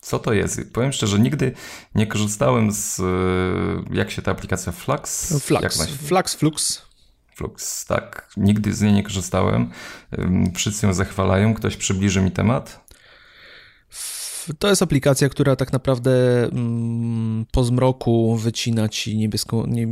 Co 0.00 0.18
to 0.18 0.32
jest? 0.32 0.72
Powiem 0.72 0.92
szczerze, 0.92 1.18
nigdy 1.18 1.54
nie 1.94 2.06
korzystałem 2.06 2.72
z. 2.72 3.02
Jak 3.92 4.10
się 4.10 4.22
ta 4.22 4.30
aplikacja 4.30 4.72
Flux? 4.72 5.32
Flux, 5.42 5.86
Flux, 5.86 6.34
Flux. 6.34 6.85
Flux, 7.36 7.84
tak. 7.84 8.28
Nigdy 8.36 8.74
z 8.74 8.80
niej 8.80 8.92
nie 8.92 9.02
korzystałem. 9.02 9.70
Wszyscy 10.54 10.86
ją 10.86 10.94
zachwalają. 10.94 11.54
Ktoś 11.54 11.76
przybliży 11.76 12.22
mi 12.22 12.30
temat? 12.30 12.86
To 14.58 14.68
jest 14.68 14.82
aplikacja, 14.82 15.28
która 15.28 15.56
tak 15.56 15.72
naprawdę 15.72 16.44
mm, 16.44 17.46
po 17.52 17.64
zmroku 17.64 18.36
wycina 18.36 18.88
ci 18.88 19.16
niebiesko, 19.16 19.64
nie, 19.68 19.86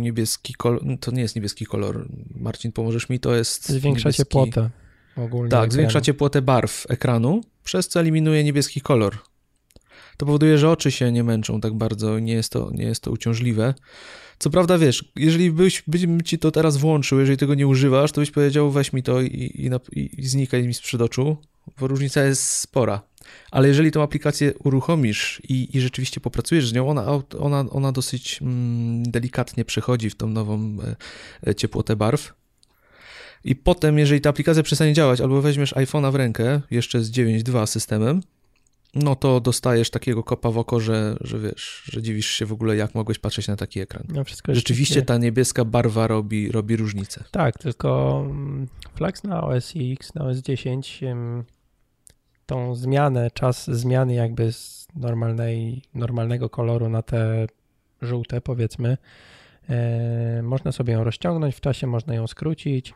niebieski 0.00 0.54
kolor. 0.54 0.82
To 1.00 1.10
nie 1.10 1.22
jest 1.22 1.36
niebieski 1.36 1.66
kolor. 1.66 2.08
Marcin, 2.34 2.72
pomożesz 2.72 3.08
mi? 3.08 3.20
To 3.20 3.34
jest. 3.34 3.68
Zwiększa 3.68 4.08
niebieski... 4.08 4.22
ciepłotę. 4.22 4.70
Ogólnie 5.16 5.50
tak, 5.50 5.72
zwiększa 5.72 6.00
ciepłotę 6.00 6.42
barw 6.42 6.86
ekranu, 6.88 7.40
przez 7.64 7.88
co 7.88 8.00
eliminuje 8.00 8.44
niebieski 8.44 8.80
kolor. 8.80 9.18
To 10.20 10.26
powoduje, 10.26 10.58
że 10.58 10.70
oczy 10.70 10.90
się 10.90 11.12
nie 11.12 11.24
męczą 11.24 11.60
tak 11.60 11.74
bardzo, 11.74 12.18
nie 12.18 12.32
jest 12.32 12.52
to, 12.52 12.70
nie 12.74 12.84
jest 12.84 13.02
to 13.02 13.10
uciążliwe. 13.10 13.74
Co 14.38 14.50
prawda, 14.50 14.78
wiesz, 14.78 15.12
jeżeli 15.16 15.50
byś, 15.50 15.82
bym 15.86 16.22
ci 16.22 16.38
to 16.38 16.50
teraz 16.50 16.76
włączył, 16.76 17.20
jeżeli 17.20 17.38
tego 17.38 17.54
nie 17.54 17.66
używasz, 17.66 18.12
to 18.12 18.20
byś 18.20 18.30
powiedział, 18.30 18.70
weź 18.70 18.92
mi 18.92 19.02
to 19.02 19.20
i, 19.20 19.26
i, 19.26 19.70
i, 20.00 20.20
i 20.20 20.26
znikaj 20.26 20.62
mi 20.66 20.74
z 20.74 20.94
oczu, 20.94 21.36
bo 21.80 21.86
różnica 21.86 22.24
jest 22.24 22.42
spora. 22.42 23.02
Ale 23.50 23.68
jeżeli 23.68 23.90
tą 23.90 24.02
aplikację 24.02 24.54
uruchomisz 24.64 25.42
i, 25.48 25.76
i 25.76 25.80
rzeczywiście 25.80 26.20
popracujesz 26.20 26.68
z 26.68 26.72
nią, 26.72 26.88
ona, 26.88 27.06
ona, 27.38 27.64
ona 27.70 27.92
dosyć 27.92 28.42
mm, 28.42 29.02
delikatnie 29.10 29.64
przechodzi 29.64 30.10
w 30.10 30.14
tą 30.14 30.26
nową 30.26 30.76
e, 31.46 31.54
ciepłotę 31.54 31.96
barw. 31.96 32.34
I 33.44 33.56
potem, 33.56 33.98
jeżeli 33.98 34.20
ta 34.20 34.30
aplikacja 34.30 34.62
przestanie 34.62 34.92
działać, 34.92 35.20
albo 35.20 35.42
weźmiesz 35.42 35.74
iPhone'a 35.74 36.12
w 36.12 36.14
rękę, 36.14 36.60
jeszcze 36.70 37.04
z 37.04 37.10
9.2 37.10 37.66
systemem, 37.66 38.20
no 38.94 39.16
to 39.16 39.40
dostajesz 39.40 39.90
takiego 39.90 40.22
kopa 40.22 40.50
w 40.50 40.58
oko, 40.58 40.80
że, 40.80 41.16
że 41.20 41.38
wiesz, 41.38 41.82
że 41.84 42.02
dziwisz 42.02 42.26
się 42.26 42.46
w 42.46 42.52
ogóle, 42.52 42.76
jak 42.76 42.94
mogłeś 42.94 43.18
patrzeć 43.18 43.48
na 43.48 43.56
taki 43.56 43.80
ekran. 43.80 44.04
No 44.08 44.24
Rzeczywiście 44.48 45.02
ta 45.02 45.18
niebieska 45.18 45.64
barwa 45.64 46.06
robi, 46.06 46.52
robi 46.52 46.76
różnicę. 46.76 47.24
Tak, 47.30 47.58
tylko 47.58 48.20
mm, 48.26 48.68
Flex 48.94 49.24
na 49.24 49.42
OS 49.42 49.72
X, 49.76 50.14
na 50.14 50.24
OS 50.24 50.38
10 50.38 51.00
tą 52.46 52.74
zmianę, 52.74 53.30
czas 53.30 53.70
zmiany 53.70 54.14
jakby 54.14 54.52
z 54.52 54.88
normalnej, 54.96 55.82
normalnego 55.94 56.48
koloru 56.48 56.88
na 56.88 57.02
te 57.02 57.46
żółte 58.02 58.40
powiedzmy, 58.40 58.98
e, 59.68 60.42
można 60.42 60.72
sobie 60.72 60.92
ją 60.92 61.04
rozciągnąć 61.04 61.54
w 61.54 61.60
czasie, 61.60 61.86
można 61.86 62.14
ją 62.14 62.26
skrócić, 62.26 62.94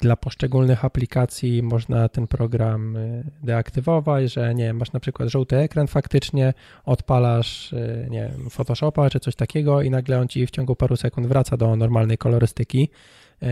dla 0.00 0.16
poszczególnych 0.16 0.84
aplikacji 0.84 1.62
można 1.62 2.08
ten 2.08 2.26
program 2.26 2.96
e, 2.96 3.22
deaktywować, 3.42 4.32
że 4.32 4.54
nie 4.54 4.72
masz 4.72 4.92
na 4.92 5.00
przykład 5.00 5.28
żółty 5.28 5.56
ekran 5.56 5.86
faktycznie, 5.86 6.54
odpalasz 6.84 7.72
e, 7.72 8.06
nie 8.10 8.30
wiem, 8.32 8.50
Photoshopa 8.50 9.10
czy 9.10 9.20
coś 9.20 9.34
takiego 9.34 9.82
i 9.82 9.90
nagle 9.90 10.20
on 10.20 10.28
ci 10.28 10.46
w 10.46 10.50
ciągu 10.50 10.76
paru 10.76 10.96
sekund 10.96 11.26
wraca 11.26 11.56
do 11.56 11.76
normalnej 11.76 12.18
kolorystyki. 12.18 12.88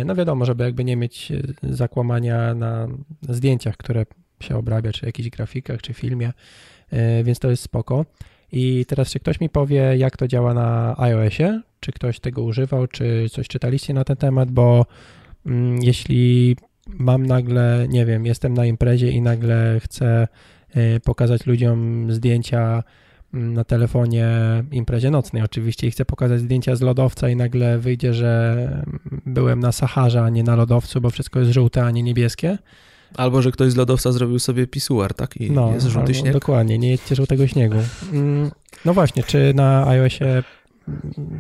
No 0.05 0.15
wiadomo, 0.15 0.45
żeby 0.45 0.65
jakby 0.65 0.85
nie 0.85 0.97
mieć 0.97 1.33
zakłamania 1.63 2.55
na 2.55 2.89
zdjęciach, 3.29 3.77
które 3.77 4.07
się 4.41 4.57
obrabia, 4.57 4.93
czy 4.93 5.07
jakichś 5.07 5.29
grafikach, 5.29 5.83
czy 5.83 5.95
filmie, 5.95 6.33
więc 7.25 7.39
to 7.39 7.51
jest 7.51 7.63
spoko. 7.63 8.05
I 8.53 8.87
teraz 8.89 9.11
czy 9.11 9.21
ktoś 9.21 9.41
mi 9.41 9.49
powie, 9.49 9.97
jak 9.97 10.17
to 10.17 10.29
działa 10.29 10.55
na 10.55 10.95
iOSie? 10.99 11.61
Czy 11.81 11.93
ktoś 11.93 12.21
tego 12.21 12.43
używał, 12.43 12.87
czy 12.87 13.27
coś 13.31 13.49
czytaliście 13.49 13.95
na 13.95 14.05
ten 14.05 14.17
temat, 14.17 14.51
bo 14.51 14.87
jeśli 15.81 16.57
mam 16.87 17.27
nagle, 17.27 17.87
nie 17.89 18.07
wiem, 18.07 18.27
jestem 18.27 18.55
na 18.55 18.67
imprezie 18.67 19.11
i 19.11 19.23
nagle 19.23 19.81
chcę 19.81 20.29
e, 20.75 21.01
pokazać 21.01 21.47
ludziom 21.47 22.07
zdjęcia 22.13 22.83
mm, 23.35 23.55
na 23.55 23.65
telefonie 23.65 24.29
imprezie 24.73 25.11
nocnej 25.11 25.43
oczywiście 25.43 25.87
i 25.87 25.91
chcę 25.91 26.05
pokazać 26.05 26.41
zdjęcia 26.41 26.77
z 26.77 26.81
lodowca 26.81 27.29
i 27.29 27.37
nagle 27.37 27.79
wyjdzie, 27.79 28.15
że 28.15 28.85
byłem 29.27 29.61
na 29.61 29.73
Saharze, 29.73 30.23
a 30.23 30.31
nie 30.31 30.43
na 30.43 30.57
lodowcu, 30.57 31.01
bo 31.01 31.11
wszystko 31.11 31.41
jest 31.41 31.53
żółte, 31.53 31.85
a 31.85 31.91
nie 31.91 32.03
niebieskie. 32.03 32.59
Albo, 33.17 33.43
że 33.43 33.53
ktoś 33.53 33.73
z 33.73 33.77
lodowca 33.77 34.13
zrobił 34.13 34.39
sobie 34.39 34.67
pisuar, 34.67 35.15
tak? 35.15 35.37
I 35.37 35.51
no, 35.51 35.75
jest 35.75 35.87
żółty 35.87 36.15
śnieg. 36.15 36.33
Dokładnie, 36.33 36.79
nie 36.79 36.91
jedźcie 36.91 37.15
żółtego 37.15 37.47
śniegu. 37.47 37.79
Mm, 38.13 38.51
no 38.85 38.95
właśnie, 38.95 39.23
czy 39.23 39.53
na 39.55 39.87
iOSie 39.89 40.43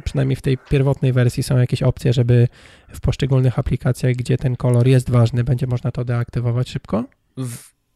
przynajmniej 0.04 0.37
w 0.37 0.42
tej 0.42 0.59
pierwotnej 0.59 1.12
wersji 1.12 1.42
są 1.42 1.59
jakieś 1.59 1.83
opcje, 1.83 2.12
żeby 2.12 2.48
w 2.88 3.00
poszczególnych 3.00 3.59
aplikacjach, 3.59 4.14
gdzie 4.14 4.38
ten 4.38 4.57
kolor 4.57 4.88
jest 4.88 5.11
ważny, 5.11 5.44
będzie 5.44 5.66
można 5.66 5.90
to 5.92 6.04
deaktywować 6.04 6.68
szybko? 6.70 7.04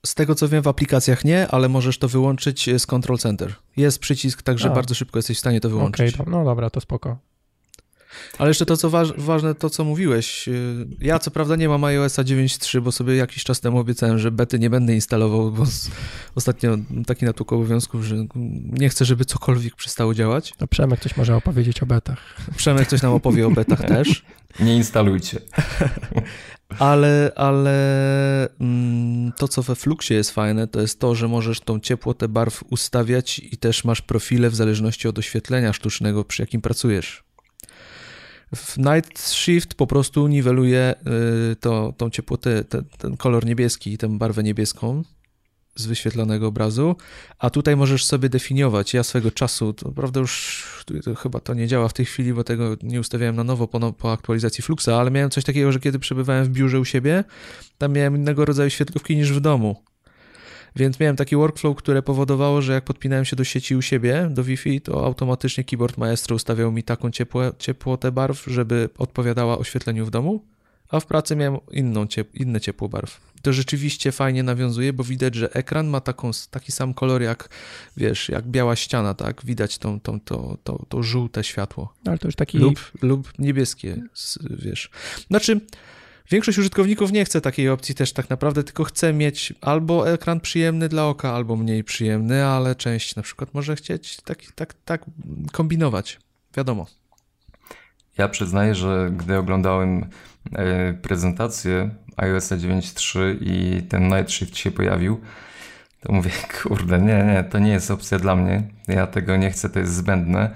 Z 0.06 0.14
tego 0.14 0.34
co 0.34 0.48
wiem, 0.48 0.62
w 0.62 0.68
aplikacjach 0.68 1.24
nie, 1.24 1.48
ale 1.48 1.68
możesz 1.68 1.98
to 1.98 2.08
wyłączyć 2.08 2.70
z 2.78 2.86
Control 2.86 3.18
Center. 3.18 3.54
Jest 3.76 3.98
przycisk, 3.98 4.42
także 4.42 4.70
A. 4.70 4.74
bardzo 4.74 4.94
szybko 4.94 5.18
jesteś 5.18 5.36
w 5.36 5.40
stanie 5.40 5.60
to 5.60 5.70
wyłączyć. 5.70 6.16
to- 6.16 6.24
no 6.26 6.44
dobra, 6.44 6.70
to 6.70 6.80
spoko. 6.80 7.18
Ale 8.38 8.50
jeszcze 8.50 8.66
to, 8.66 8.76
co 8.76 8.90
waż, 8.90 9.12
ważne, 9.12 9.54
to 9.54 9.70
co 9.70 9.84
mówiłeś. 9.84 10.46
yy, 10.46 10.86
Ja 11.00 11.18
co 11.18 11.30
prawda 11.30 11.56
nie 11.56 11.68
mam 11.68 11.84
iOSa 11.84 12.22
9.3, 12.22 12.80
bo 12.80 12.92
sobie 12.92 13.16
jakiś 13.16 13.44
czas 13.44 13.60
temu 13.60 13.78
obiecałem, 13.78 14.18
że 14.18 14.30
bety 14.30 14.58
nie 14.58 14.70
będę 14.70 14.94
instalował, 14.94 15.52
bo 15.52 15.66
z, 15.66 15.90
ostatnio 16.34 16.76
taki 17.06 17.24
natłok 17.24 17.52
obowiązków, 17.52 18.04
że 18.04 18.16
nie 18.64 18.88
chcę, 18.88 19.04
żeby 19.04 19.24
cokolwiek 19.24 19.76
przestało 19.76 20.14
działać. 20.14 20.54
To 20.58 20.66
Przemek 20.66 21.00
coś 21.00 21.16
może 21.16 21.36
opowiedzieć 21.36 21.82
o 21.82 21.86
betach. 21.86 22.18
Przemek 22.56 22.88
coś 22.88 23.02
nam 23.02 23.12
opowie 23.12 23.46
o 23.46 23.50
betach 23.50 23.84
też. 23.94 24.22
Nie 24.60 24.76
instalujcie. 24.76 25.40
Ale, 26.78 27.32
ale 27.36 27.78
mm, 28.60 29.32
to, 29.32 29.48
co 29.48 29.62
we 29.62 29.74
Fluxie 29.74 30.16
jest 30.16 30.30
fajne, 30.30 30.66
to 30.66 30.80
jest 30.80 31.00
to, 31.00 31.14
że 31.14 31.28
możesz 31.28 31.60
tą 31.60 31.80
ciepłotę 31.80 32.28
barw 32.28 32.64
ustawiać 32.70 33.38
i 33.38 33.56
też 33.56 33.84
masz 33.84 34.02
profile 34.02 34.50
w 34.50 34.54
zależności 34.54 35.08
od 35.08 35.18
oświetlenia 35.18 35.72
sztucznego, 35.72 36.24
przy 36.24 36.42
jakim 36.42 36.60
pracujesz. 36.60 37.27
W 38.54 38.76
Night 38.78 39.20
Shift 39.20 39.74
po 39.74 39.86
prostu 39.86 40.28
niweluje 40.28 40.94
y, 41.52 41.56
to, 41.56 41.94
tą 41.96 42.10
ciepłotę, 42.10 42.64
te, 42.64 42.82
ten 42.82 43.16
kolor 43.16 43.46
niebieski 43.46 43.92
i 43.92 43.98
tę 43.98 44.18
barwę 44.18 44.42
niebieską 44.42 45.02
z 45.76 45.86
wyświetlonego 45.86 46.46
obrazu, 46.46 46.96
a 47.38 47.50
tutaj 47.50 47.76
możesz 47.76 48.04
sobie 48.04 48.28
definiować. 48.28 48.94
Ja 48.94 49.02
swego 49.02 49.30
czasu, 49.30 49.72
to 49.72 49.92
prawda 49.92 50.20
już 50.20 50.64
to 51.04 51.14
chyba 51.14 51.40
to 51.40 51.54
nie 51.54 51.66
działa 51.66 51.88
w 51.88 51.92
tej 51.92 52.06
chwili, 52.06 52.32
bo 52.34 52.44
tego 52.44 52.76
nie 52.82 53.00
ustawiałem 53.00 53.36
na 53.36 53.44
nowo 53.44 53.68
po, 53.68 53.78
no- 53.78 53.92
po 53.92 54.12
aktualizacji 54.12 54.62
Fluxa, 54.62 54.88
ale 54.88 55.10
miałem 55.10 55.30
coś 55.30 55.44
takiego, 55.44 55.72
że 55.72 55.80
kiedy 55.80 55.98
przebywałem 55.98 56.44
w 56.44 56.48
biurze 56.48 56.80
u 56.80 56.84
siebie, 56.84 57.24
tam 57.78 57.92
miałem 57.92 58.16
innego 58.16 58.44
rodzaju 58.44 58.70
świetlówki 58.70 59.16
niż 59.16 59.32
w 59.32 59.40
domu. 59.40 59.82
Więc 60.78 61.00
miałem 61.00 61.16
taki 61.16 61.36
workflow, 61.36 61.76
które 61.76 62.02
powodowało, 62.02 62.62
że 62.62 62.72
jak 62.72 62.84
podpinałem 62.84 63.24
się 63.24 63.36
do 63.36 63.44
sieci 63.44 63.76
u 63.76 63.82
siebie, 63.82 64.28
do 64.30 64.44
Wi-Fi, 64.44 64.80
to 64.80 65.04
automatycznie 65.04 65.64
keyboard 65.64 65.96
Maestro 65.96 66.36
ustawiał 66.36 66.72
mi 66.72 66.82
taką 66.82 67.10
ciepłe, 67.10 67.52
ciepłotę 67.58 68.12
barw, 68.12 68.44
żeby 68.46 68.88
odpowiadała 68.98 69.58
oświetleniu 69.58 70.06
w 70.06 70.10
domu, 70.10 70.44
a 70.88 71.00
w 71.00 71.06
pracy 71.06 71.36
miałem 71.36 71.60
inną 71.70 72.04
ciep- 72.04 72.34
inne 72.34 72.60
ciepło 72.60 72.88
barw. 72.88 73.20
To 73.42 73.52
rzeczywiście 73.52 74.12
fajnie 74.12 74.42
nawiązuje, 74.42 74.92
bo 74.92 75.04
widać, 75.04 75.34
że 75.34 75.52
ekran 75.54 75.86
ma 75.86 76.00
taką, 76.00 76.30
taki 76.50 76.72
sam 76.72 76.94
kolor 76.94 77.22
jak, 77.22 77.48
wiesz, 77.96 78.28
jak 78.28 78.46
biała 78.46 78.76
ściana, 78.76 79.14
tak? 79.14 79.44
Widać 79.44 79.78
tą, 79.78 80.00
tą, 80.00 80.20
to, 80.20 80.56
to, 80.64 80.84
to 80.88 81.02
żółte 81.02 81.44
światło. 81.44 81.94
Ale 82.06 82.18
to 82.18 82.28
już 82.28 82.34
taki... 82.34 82.58
Lub, 82.58 82.90
lub 83.02 83.32
niebieskie, 83.38 84.02
wiesz. 84.50 84.90
Znaczy, 85.28 85.60
większość 86.30 86.58
użytkowników 86.58 87.12
nie 87.12 87.24
chce 87.24 87.40
takiej 87.40 87.68
opcji 87.68 87.94
też 87.94 88.12
tak 88.12 88.30
naprawdę, 88.30 88.64
tylko 88.64 88.84
chce 88.84 89.12
mieć 89.12 89.54
albo 89.60 90.12
ekran 90.12 90.40
przyjemny 90.40 90.88
dla 90.88 91.06
oka, 91.06 91.32
albo 91.32 91.56
mniej 91.56 91.84
przyjemny, 91.84 92.44
ale 92.44 92.74
część 92.74 93.16
na 93.16 93.22
przykład 93.22 93.54
może 93.54 93.76
chcieć 93.76 94.16
tak, 94.16 94.38
tak, 94.54 94.74
tak 94.84 95.04
kombinować. 95.52 96.18
Wiadomo. 96.56 96.86
Ja 98.18 98.28
przyznaję, 98.28 98.74
że 98.74 99.10
gdy 99.16 99.38
oglądałem 99.38 100.06
e, 100.52 100.94
prezentację 100.94 101.90
iOS 102.16 102.48
9.3 102.48 103.36
i 103.40 103.82
ten 103.82 104.08
Night 104.08 104.32
Shift 104.32 104.56
się 104.56 104.70
pojawił, 104.70 105.20
to 106.00 106.12
mówię, 106.12 106.30
kurde, 106.62 106.98
nie, 106.98 107.24
nie, 107.24 107.44
to 107.50 107.58
nie 107.58 107.70
jest 107.70 107.90
opcja 107.90 108.18
dla 108.18 108.36
mnie. 108.36 108.62
Ja 108.88 109.06
tego 109.06 109.36
nie 109.36 109.50
chcę, 109.50 109.70
to 109.70 109.78
jest 109.78 109.94
zbędne. 109.94 110.50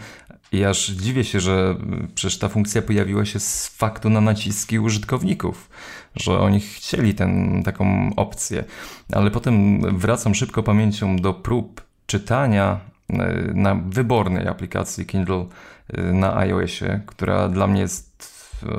I 0.53 0.65
aż 0.65 0.87
dziwię 0.91 1.25
się, 1.25 1.41
że 1.41 1.77
przecież 2.15 2.39
ta 2.39 2.49
funkcja 2.49 2.83
pojawiła 2.83 3.25
się 3.25 3.41
z 3.41 3.67
faktu 3.67 4.11
na 4.11 4.21
naciski 4.21 4.79
użytkowników, 4.79 5.71
że 6.17 6.39
oni 6.39 6.61
chcieli 6.61 7.15
ten, 7.15 7.63
taką 7.63 8.11
opcję. 8.17 8.65
Ale 9.13 9.31
potem 9.31 9.81
wracam 9.99 10.35
szybko 10.35 10.63
pamięcią 10.63 11.17
do 11.17 11.35
prób 11.35 11.83
czytania 12.07 12.81
e, 13.11 13.17
na 13.55 13.75
wybornej 13.75 14.49
aplikacji 14.49 15.07
Kindle 15.07 15.47
e, 15.89 16.03
na 16.03 16.37
iOSie, 16.37 17.01
która 17.07 17.49
dla 17.49 17.67
mnie 17.67 17.81
jest 17.81 18.13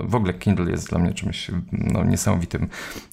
w 0.04 0.16
ogóle 0.16 0.34
Kindle 0.34 0.72
jest 0.72 0.90
dla 0.90 1.00
mnie 1.00 1.14
czymś 1.14 1.52
no, 1.72 2.04
niesamowitym, 2.04 2.68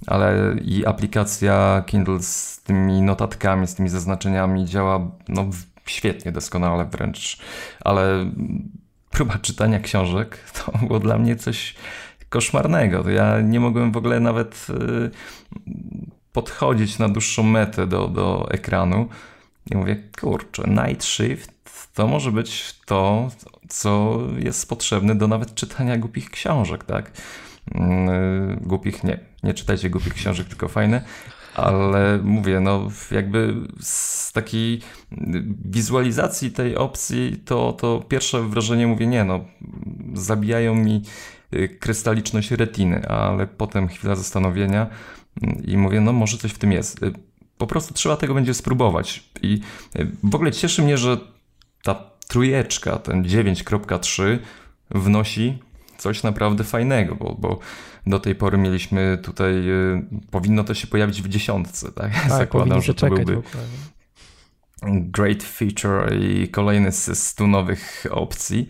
ale 0.06 0.54
i 0.64 0.86
aplikacja 0.86 1.82
Kindle 1.86 2.22
z 2.22 2.62
tymi 2.62 3.02
notatkami, 3.02 3.66
z 3.66 3.74
tymi 3.74 3.88
zaznaczeniami 3.88 4.66
działa 4.66 5.10
no, 5.28 5.50
świetnie, 5.90 6.32
doskonale 6.32 6.84
wręcz, 6.84 7.38
ale 7.80 8.30
próba 9.10 9.38
czytania 9.38 9.80
książek 9.80 10.38
to 10.56 10.78
było 10.78 11.00
dla 11.00 11.18
mnie 11.18 11.36
coś 11.36 11.74
koszmarnego. 12.28 13.10
Ja 13.10 13.40
nie 13.40 13.60
mogłem 13.60 13.92
w 13.92 13.96
ogóle 13.96 14.20
nawet 14.20 14.66
y, 14.70 15.10
podchodzić 16.32 16.98
na 16.98 17.08
dłuższą 17.08 17.42
metę 17.42 17.86
do, 17.86 18.08
do 18.08 18.48
ekranu 18.50 19.08
i 19.70 19.76
mówię, 19.76 19.96
kurczę, 20.20 20.62
Night 20.68 21.04
Shift 21.04 21.60
to 21.94 22.06
może 22.06 22.32
być 22.32 22.80
to, 22.86 23.30
co 23.68 24.18
jest 24.38 24.68
potrzebne 24.68 25.14
do 25.14 25.28
nawet 25.28 25.54
czytania 25.54 25.98
głupich 25.98 26.30
książek, 26.30 26.84
tak? 26.84 27.10
Mm, 27.74 28.58
Głupich 28.60 29.04
nie, 29.04 29.18
nie 29.42 29.54
czytajcie 29.54 29.90
głupich 29.90 30.14
książek, 30.14 30.48
tylko 30.48 30.68
fajne, 30.68 31.04
ale 31.62 32.18
mówię, 32.22 32.60
no 32.60 32.88
jakby 33.10 33.54
z 33.80 34.32
takiej 34.32 34.80
wizualizacji 35.64 36.50
tej 36.50 36.76
opcji, 36.76 37.42
to, 37.44 37.72
to 37.72 38.04
pierwsze 38.08 38.42
wrażenie 38.42 38.86
mówię, 38.86 39.06
nie 39.06 39.24
no, 39.24 39.44
zabijają 40.14 40.74
mi 40.74 41.02
y, 41.54 41.68
krystaliczność 41.68 42.50
retiny, 42.50 43.08
ale 43.08 43.46
potem 43.46 43.88
chwila 43.88 44.16
zastanowienia 44.16 44.86
mm, 45.42 45.64
i 45.64 45.76
mówię, 45.76 46.00
no 46.00 46.12
może 46.12 46.38
coś 46.38 46.52
w 46.52 46.58
tym 46.58 46.72
jest. 46.72 47.02
Y, 47.02 47.12
Po 47.58 47.66
prostu 47.66 47.94
trzeba 47.94 48.16
tego 48.16 48.34
będzie 48.34 48.54
spróbować 48.54 49.30
i 49.42 49.60
y, 49.96 50.10
w 50.22 50.34
ogóle 50.34 50.52
cieszy 50.52 50.82
mnie, 50.82 50.98
że 50.98 51.16
ta 51.82 51.94
trójeczka, 52.28 52.98
ten 52.98 53.24
9.3 53.24 54.38
wnosi 54.90 55.58
coś 56.00 56.22
naprawdę 56.22 56.64
fajnego, 56.64 57.14
bo, 57.14 57.36
bo 57.38 57.58
do 58.06 58.18
tej 58.18 58.34
pory 58.34 58.58
mieliśmy 58.58 59.18
tutaj, 59.22 59.70
y, 59.70 60.02
powinno 60.30 60.64
to 60.64 60.74
się 60.74 60.86
pojawić 60.86 61.22
w 61.22 61.28
dziesiątce, 61.28 61.92
tak? 61.92 62.14
Tak, 62.14 62.28
Zakładam, 62.38 62.82
że 62.82 62.94
to 62.94 63.06
byłby 63.06 63.42
great 64.82 65.42
feature 65.42 66.14
i 66.20 66.48
kolejny 66.48 66.92
z 66.92 67.18
100 67.18 67.46
nowych 67.46 68.06
opcji, 68.10 68.68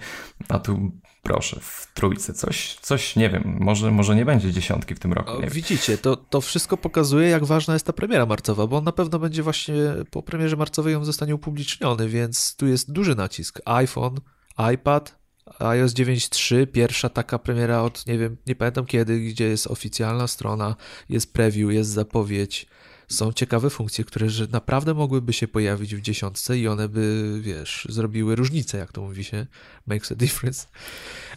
a 0.49 0.59
tu 0.59 0.91
proszę, 1.23 1.61
w 1.61 1.89
trójce 1.95 2.33
coś, 2.33 2.75
coś 2.75 3.17
nie 3.17 3.31
wiem, 3.31 3.57
może, 3.61 3.91
może 3.91 4.17
nie 4.17 4.25
będzie 4.25 4.53
dziesiątki 4.53 4.95
w 4.95 4.99
tym 4.99 5.13
roku. 5.13 5.33
Widzicie, 5.51 5.99
to, 5.99 6.17
to 6.17 6.41
wszystko 6.41 6.77
pokazuje, 6.77 7.29
jak 7.29 7.45
ważna 7.45 7.75
jest 7.75 7.87
ta 7.87 7.93
premiera 7.93 8.27
marcowa, 8.27 8.67
bo 8.67 8.77
on 8.77 8.85
na 8.85 8.93
pewno 8.93 9.19
będzie 9.19 9.43
właśnie 9.43 9.75
po 10.11 10.23
premierze 10.23 10.57
marcowej 10.57 10.95
on 10.95 11.05
zostanie 11.05 11.35
upubliczniony, 11.35 12.09
więc 12.09 12.57
tu 12.57 12.67
jest 12.67 12.93
duży 12.93 13.15
nacisk. 13.15 13.61
iPhone, 13.65 14.17
iPad, 14.75 15.20
iOS 15.63 15.93
9.3, 15.93 16.67
pierwsza 16.67 17.09
taka 17.09 17.39
premiera 17.39 17.83
od 17.83 18.07
nie 18.07 18.19
wiem, 18.19 18.37
nie 18.47 18.55
pamiętam 18.55 18.87
kiedy, 18.87 19.21
gdzie 19.21 19.45
jest 19.45 19.67
oficjalna 19.67 20.27
strona, 20.27 20.77
jest 21.09 21.33
preview, 21.33 21.73
jest 21.73 21.91
zapowiedź. 21.91 22.67
Są 23.09 23.33
ciekawe 23.33 23.71
funkcje, 23.71 24.05
które 24.05 24.31
że 24.31 24.47
naprawdę 24.47 24.95
mogłyby 24.95 25.33
się 25.33 25.49
pojawić 25.49 25.97
w 25.97 26.01
dziesiątce 26.01 26.59
i 26.59 26.69
one 26.69 26.89
by, 26.89 27.39
wiesz, 27.41 27.87
zrobiły 27.91 28.37
różnicę, 28.37 28.79
jak 28.79 28.93
to 28.93 29.01
mówi 29.01 29.25
się, 29.25 29.47
makes 29.87 30.13
a 30.13 30.15
difference. 30.15 30.67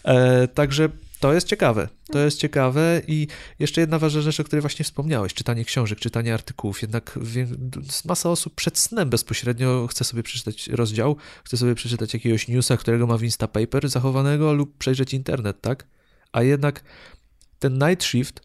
E, 0.04 0.48
także 0.48 0.90
to 1.24 1.34
jest 1.34 1.48
ciekawe. 1.48 1.88
To 2.12 2.20
jest 2.20 2.38
ciekawe 2.38 3.02
i 3.08 3.28
jeszcze 3.60 3.82
jedna 3.82 4.00
ważna 4.00 4.22
rzecz, 4.22 4.40
o 4.40 4.44
której 4.44 4.62
właśnie 4.62 4.86
wspomniałeś, 4.86 5.34
czytanie 5.34 5.66
książek, 5.66 6.00
czytanie 6.00 6.34
artykułów. 6.34 6.82
Jednak 6.82 7.20
masa 8.06 8.30
osób 8.30 8.56
przed 8.56 8.78
snem 8.78 9.10
bezpośrednio 9.10 9.88
chce 9.88 10.04
sobie 10.04 10.24
przeczytać 10.24 10.68
rozdział, 10.68 11.18
chce 11.44 11.58
sobie 11.58 11.76
przeczytać 11.76 12.14
jakiegoś 12.14 12.48
newsa, 12.48 12.78
którego 12.78 13.08
ma 13.08 13.18
w 13.18 13.24
Instapaper 13.24 13.90
zachowanego 13.90 14.54
lub 14.54 14.78
przejrzeć 14.78 15.14
internet, 15.14 15.62
tak? 15.62 15.88
A 16.32 16.44
jednak 16.44 16.84
ten 17.60 17.74
Night 17.74 18.04
Shift, 18.04 18.42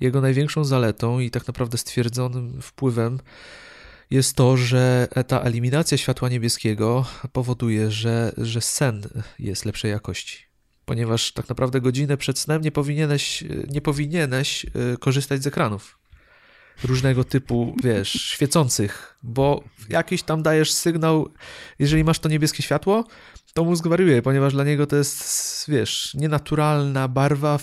jego 0.00 0.20
największą 0.20 0.64
zaletą 0.64 1.20
i 1.20 1.30
tak 1.30 1.46
naprawdę 1.46 1.78
stwierdzonym 1.78 2.62
wpływem 2.62 3.20
jest 4.10 4.36
to, 4.36 4.56
że 4.56 5.08
ta 5.26 5.40
eliminacja 5.40 5.98
światła 5.98 6.28
niebieskiego 6.28 7.06
powoduje, 7.32 7.90
że, 7.90 8.32
że 8.36 8.60
sen 8.60 9.08
jest 9.38 9.64
lepszej 9.64 9.90
jakości 9.90 10.45
ponieważ 10.86 11.32
tak 11.32 11.48
naprawdę 11.48 11.80
godzinę 11.80 12.16
przed 12.16 12.38
snem 12.38 12.62
nie 12.62 12.72
powinieneś, 12.72 13.44
nie 13.68 13.80
powinieneś 13.80 14.64
y, 14.64 14.98
korzystać 14.98 15.42
z 15.42 15.46
ekranów 15.46 15.98
różnego 16.84 17.24
typu, 17.24 17.76
wiesz, 17.84 18.12
świecących, 18.12 19.18
bo 19.22 19.64
jakiś 19.88 20.22
tam 20.22 20.42
dajesz 20.42 20.72
sygnał, 20.72 21.32
jeżeli 21.78 22.04
masz 22.04 22.18
to 22.18 22.28
niebieskie 22.28 22.62
światło, 22.62 23.04
to 23.54 23.64
mózg 23.64 23.86
wariuje, 23.86 24.22
ponieważ 24.22 24.52
dla 24.52 24.64
niego 24.64 24.86
to 24.86 24.96
jest, 24.96 25.64
wiesz, 25.68 26.14
nienaturalna 26.14 27.08
barwa 27.08 27.58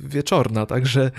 wieczorna, 0.00 0.66
także 0.66 1.10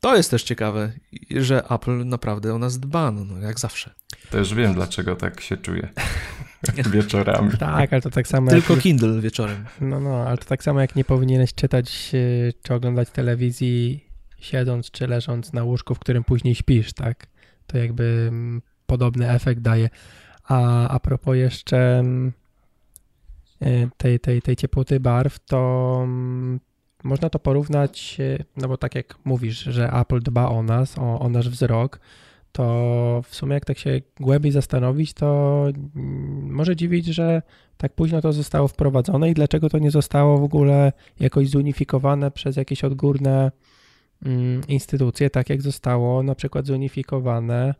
to 0.00 0.16
jest 0.16 0.30
też 0.30 0.42
ciekawe, 0.42 0.92
że 1.30 1.64
Apple 1.70 2.06
naprawdę 2.06 2.54
o 2.54 2.58
nas 2.58 2.78
dba, 2.78 3.10
no, 3.10 3.24
no 3.24 3.38
jak 3.38 3.60
zawsze. 3.60 3.94
To 4.30 4.38
już 4.38 4.54
wiem, 4.54 4.74
dlaczego 4.74 5.16
tak 5.16 5.40
się 5.40 5.56
czuję. 5.56 5.88
wieczorami. 6.92 7.50
Tak, 7.58 7.92
ale 7.92 8.02
to 8.02 8.10
tak 8.10 8.28
samo 8.28 8.50
Tylko 8.50 8.74
jak... 8.74 8.82
Kindle 8.82 9.20
wieczorem. 9.20 9.64
No, 9.80 10.00
no, 10.00 10.16
ale 10.16 10.38
to 10.38 10.44
tak 10.44 10.62
samo 10.62 10.80
jak 10.80 10.96
nie 10.96 11.04
powinieneś 11.04 11.54
czytać 11.54 12.10
czy 12.62 12.74
oglądać 12.74 13.10
telewizji 13.10 14.04
siedząc 14.44 14.90
czy 14.90 15.06
leżąc 15.06 15.52
na 15.52 15.64
łóżku, 15.64 15.94
w 15.94 15.98
którym 15.98 16.24
później 16.24 16.54
śpisz, 16.54 16.92
tak? 16.92 17.26
To 17.66 17.78
jakby 17.78 18.26
mm, 18.28 18.62
podobny 18.86 19.30
efekt 19.30 19.60
daje. 19.60 19.90
A, 20.48 20.88
a 20.88 21.00
propos 21.00 21.36
jeszcze 21.36 21.98
mm, 21.98 22.32
y, 23.62 23.88
tej, 23.96 24.20
tej, 24.20 24.42
tej 24.42 24.56
ciepłoty 24.56 25.00
barw, 25.00 25.38
to 25.38 26.00
mm, 26.04 26.60
można 27.04 27.30
to 27.30 27.38
porównać, 27.38 28.16
y, 28.20 28.44
no 28.56 28.68
bo 28.68 28.76
tak 28.76 28.94
jak 28.94 29.14
mówisz, 29.24 29.58
że 29.58 29.92
Apple 29.92 30.20
dba 30.20 30.48
o 30.48 30.62
nas, 30.62 30.98
o, 30.98 31.20
o 31.20 31.28
nasz 31.28 31.48
wzrok, 31.48 32.00
to 32.54 33.22
w 33.24 33.34
sumie 33.34 33.54
jak 33.54 33.64
tak 33.64 33.78
się 33.78 34.00
głębiej 34.20 34.52
zastanowić, 34.52 35.12
to 35.12 35.66
może 36.42 36.76
dziwić, 36.76 37.06
że 37.06 37.42
tak 37.76 37.92
późno 37.92 38.20
to 38.20 38.32
zostało 38.32 38.68
wprowadzone 38.68 39.30
i 39.30 39.34
dlaczego 39.34 39.70
to 39.70 39.78
nie 39.78 39.90
zostało 39.90 40.38
w 40.38 40.44
ogóle 40.44 40.92
jakoś 41.20 41.48
zunifikowane 41.48 42.30
przez 42.30 42.56
jakieś 42.56 42.84
odgórne 42.84 43.52
instytucje, 44.68 45.30
tak 45.30 45.50
jak 45.50 45.62
zostało 45.62 46.22
na 46.22 46.34
przykład 46.34 46.66
zunifikowane 46.66 47.74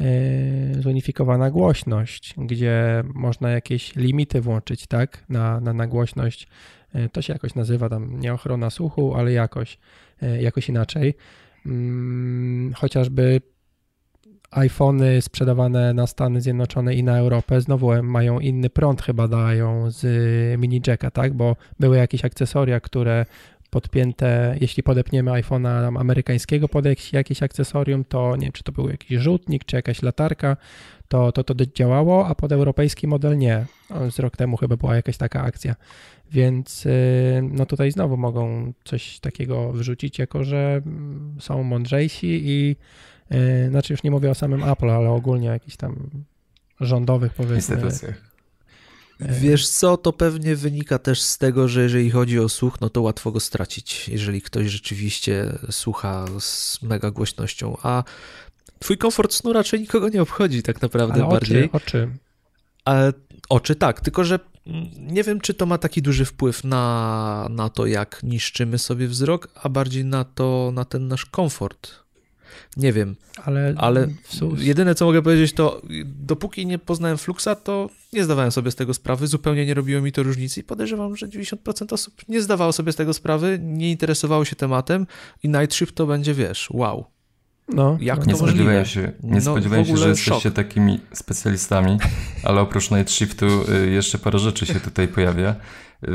E, 0.00 0.82
zunifikowana 0.82 1.50
głośność, 1.50 2.34
gdzie 2.38 3.04
można 3.14 3.50
jakieś 3.50 3.96
limity 3.96 4.40
włączyć, 4.40 4.86
tak, 4.86 5.24
na, 5.28 5.60
na, 5.60 5.72
na 5.72 5.86
głośność. 5.86 6.48
E, 6.94 7.08
to 7.08 7.22
się 7.22 7.32
jakoś 7.32 7.54
nazywa 7.54 7.88
tam 7.88 8.20
nie 8.20 8.34
ochrona 8.34 8.70
słuchu, 8.70 9.14
ale 9.14 9.32
jakoś, 9.32 9.78
e, 10.22 10.42
jakoś 10.42 10.68
inaczej. 10.68 11.14
Mm, 11.66 12.72
chociażby 12.74 13.40
iPhony 14.50 15.22
sprzedawane 15.22 15.94
na 15.94 16.06
Stany 16.06 16.40
Zjednoczone 16.40 16.94
i 16.94 17.02
na 17.02 17.18
Europę 17.18 17.60
znowu 17.60 18.02
mają 18.02 18.40
inny 18.40 18.70
prąd 18.70 19.02
chyba 19.02 19.28
dają 19.28 19.90
z 19.90 20.04
mini 20.60 20.80
jacka, 20.86 21.10
tak? 21.10 21.34
Bo 21.34 21.56
były 21.80 21.96
jakieś 21.96 22.24
akcesoria, 22.24 22.80
które 22.80 23.26
podpięte, 23.70 24.56
jeśli 24.60 24.82
podepniemy 24.82 25.30
iPhone'a 25.30 26.00
amerykańskiego 26.00 26.68
pod 26.68 26.84
jakieś 27.12 27.42
akcesorium, 27.42 28.04
to 28.04 28.36
nie 28.36 28.42
wiem, 28.42 28.52
czy 28.52 28.62
to 28.62 28.72
był 28.72 28.88
jakiś 28.88 29.18
rzutnik, 29.18 29.64
czy 29.64 29.76
jakaś 29.76 30.02
latarka, 30.02 30.56
to 31.08 31.32
to, 31.32 31.44
to 31.44 31.54
działało, 31.74 32.26
a 32.26 32.34
pod 32.34 32.52
europejski 32.52 33.06
model 33.06 33.38
nie. 33.38 33.66
Z 34.10 34.18
rok 34.18 34.36
temu 34.36 34.56
chyba 34.56 34.76
była 34.76 34.96
jakaś 34.96 35.16
taka 35.16 35.42
akcja. 35.42 35.74
Więc 36.32 36.86
y, 36.86 37.42
no 37.42 37.66
tutaj 37.66 37.90
znowu 37.90 38.16
mogą 38.16 38.72
coś 38.84 39.20
takiego 39.20 39.72
wrzucić, 39.72 40.18
jako 40.18 40.44
że 40.44 40.82
są 41.38 41.62
mądrzejsi 41.62 42.40
i 42.44 42.76
znaczy 43.70 43.92
już 43.92 44.02
nie 44.02 44.10
mówię 44.10 44.30
o 44.30 44.34
samym 44.34 44.64
Apple, 44.64 44.90
ale 44.90 45.10
ogólnie 45.10 45.48
jakichś 45.48 45.76
tam 45.76 46.10
rządowych 46.80 47.34
powiedzmy 47.34 47.76
Wiesz 49.20 49.68
co, 49.68 49.96
to 49.96 50.12
pewnie 50.12 50.56
wynika 50.56 50.98
też 50.98 51.20
z 51.22 51.38
tego, 51.38 51.68
że 51.68 51.82
jeżeli 51.82 52.10
chodzi 52.10 52.40
o 52.40 52.48
słuch, 52.48 52.80
no 52.80 52.90
to 52.90 53.02
łatwo 53.02 53.32
go 53.32 53.40
stracić, 53.40 54.08
jeżeli 54.08 54.42
ktoś 54.42 54.66
rzeczywiście 54.66 55.58
słucha 55.70 56.24
z 56.38 56.82
mega 56.82 57.10
głośnością, 57.10 57.76
a 57.82 58.04
twój 58.78 58.98
komfort 58.98 59.34
snu 59.34 59.52
raczej 59.52 59.80
nikogo 59.80 60.08
nie 60.08 60.22
obchodzi 60.22 60.62
tak 60.62 60.82
naprawdę 60.82 61.14
Ale 61.14 61.30
bardziej. 61.30 61.70
Oczy, 61.72 62.08
oczy. 62.84 63.08
Oczy 63.48 63.74
tak, 63.74 64.00
tylko 64.00 64.24
że 64.24 64.38
nie 64.98 65.22
wiem, 65.22 65.40
czy 65.40 65.54
to 65.54 65.66
ma 65.66 65.78
taki 65.78 66.02
duży 66.02 66.24
wpływ 66.24 66.64
na, 66.64 67.46
na 67.50 67.68
to, 67.68 67.86
jak 67.86 68.22
niszczymy 68.22 68.78
sobie 68.78 69.08
wzrok, 69.08 69.48
a 69.54 69.68
bardziej 69.68 70.04
na 70.04 70.24
to, 70.24 70.70
na 70.74 70.84
ten 70.84 71.08
nasz 71.08 71.24
komfort. 71.24 72.05
Nie 72.76 72.92
wiem, 72.92 73.16
ale, 73.44 73.74
ale 73.76 74.08
jedyne 74.58 74.94
co 74.94 75.04
mogę 75.04 75.22
powiedzieć 75.22 75.52
to 75.52 75.82
dopóki 76.04 76.66
nie 76.66 76.78
poznałem 76.78 77.18
Fluxa, 77.18 77.48
to 77.64 77.90
nie 78.12 78.24
zdawałem 78.24 78.52
sobie 78.52 78.70
z 78.70 78.74
tego 78.74 78.94
sprawy, 78.94 79.26
zupełnie 79.26 79.66
nie 79.66 79.74
robiło 79.74 80.02
mi 80.02 80.12
to 80.12 80.22
różnicy 80.22 80.60
i 80.60 80.62
podejrzewam, 80.62 81.16
że 81.16 81.28
90% 81.28 81.92
osób 81.92 82.14
nie 82.28 82.42
zdawało 82.42 82.72
sobie 82.72 82.92
z 82.92 82.96
tego 82.96 83.14
sprawy, 83.14 83.58
nie 83.62 83.90
interesowało 83.90 84.44
się 84.44 84.56
tematem 84.56 85.06
i 85.42 85.48
Night 85.48 85.74
Shift 85.74 85.94
to 85.94 86.06
będzie, 86.06 86.34
wiesz, 86.34 86.68
wow. 86.70 87.04
No, 87.68 87.98
Jak 88.00 88.18
no. 88.18 88.24
to 88.24 88.30
nie 88.30 88.36
spodziewałem 88.36 88.84
się, 88.84 89.12
nie 89.22 89.34
no, 89.34 89.40
spodziewałem 89.40 89.84
się, 89.84 89.96
że 89.96 90.08
jesteście 90.08 90.40
szok. 90.40 90.54
takimi 90.54 91.00
specjalistami, 91.12 91.98
ale 92.44 92.60
oprócz 92.60 92.90
Night 92.90 93.10
Shiftu 93.10 93.46
y, 93.46 93.90
jeszcze 93.90 94.18
parę 94.18 94.38
rzeczy 94.38 94.66
się 94.66 94.80
tutaj 94.80 95.08
pojawia. 95.08 95.50
Y, 95.50 96.08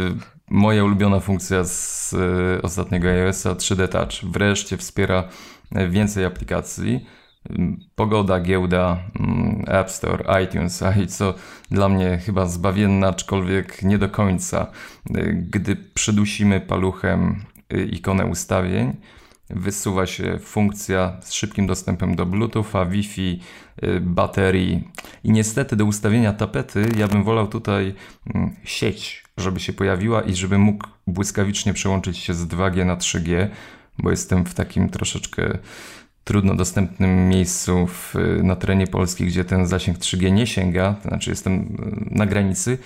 moja 0.49 0.83
ulubiona 0.83 1.19
funkcja 1.19 1.63
z 1.63 2.13
y, 2.13 2.61
ostatniego 2.61 3.09
iOS-a 3.09 3.53
3D 3.53 3.87
Touch 3.87 4.31
wreszcie 4.31 4.77
wspiera 4.77 5.29
więcej 5.89 6.25
aplikacji. 6.25 7.05
Pogoda, 7.95 8.39
giełda, 8.39 8.99
mm, 9.19 9.63
App 9.67 9.91
Store, 9.91 10.43
iTunes, 10.43 10.83
i 11.03 11.07
co 11.07 11.33
dla 11.71 11.89
mnie 11.89 12.17
chyba 12.17 12.45
zbawienne, 12.45 13.07
aczkolwiek 13.07 13.83
nie 13.83 13.97
do 13.97 14.09
końca. 14.09 14.67
Gdy 15.33 15.75
przydusimy 15.75 16.61
paluchem 16.61 17.45
ikonę 17.91 18.25
ustawień, 18.25 18.95
wysuwa 19.49 20.05
się 20.05 20.39
funkcja 20.39 21.17
z 21.21 21.33
szybkim 21.33 21.67
dostępem 21.67 22.15
do 22.15 22.25
Bluetootha, 22.25 22.85
Wi-Fi, 22.85 23.39
baterii 24.01 24.87
i 25.23 25.31
niestety 25.31 25.75
do 25.75 25.85
ustawienia 25.85 26.33
tapety 26.33 26.89
ja 26.97 27.07
bym 27.07 27.23
wolał 27.23 27.47
tutaj 27.47 27.93
mm, 28.35 28.55
sieć, 28.63 29.23
żeby 29.37 29.59
się 29.59 29.73
pojawiła 29.73 30.21
i 30.21 30.35
żeby 30.35 30.57
mógł 30.57 30.87
błyskawicznie 31.07 31.73
przełączyć 31.73 32.17
się 32.17 32.33
z 32.33 32.47
2G 32.47 32.85
na 32.85 32.97
3G, 32.97 33.47
bo 34.03 34.09
jestem 34.09 34.45
w 34.45 34.53
takim 34.53 34.89
troszeczkę 34.89 35.57
trudno 36.23 36.55
dostępnym 36.55 37.29
miejscu 37.29 37.87
w, 37.87 38.15
na 38.43 38.55
terenie 38.55 38.87
Polski, 38.87 39.25
gdzie 39.25 39.45
ten 39.45 39.67
zasięg 39.67 39.97
3G 39.97 40.31
nie 40.31 40.47
sięga, 40.47 40.93
to 41.03 41.09
znaczy 41.09 41.29
jestem 41.29 41.53
e, 42.11 42.15
na 42.15 42.25
granicy 42.25 42.77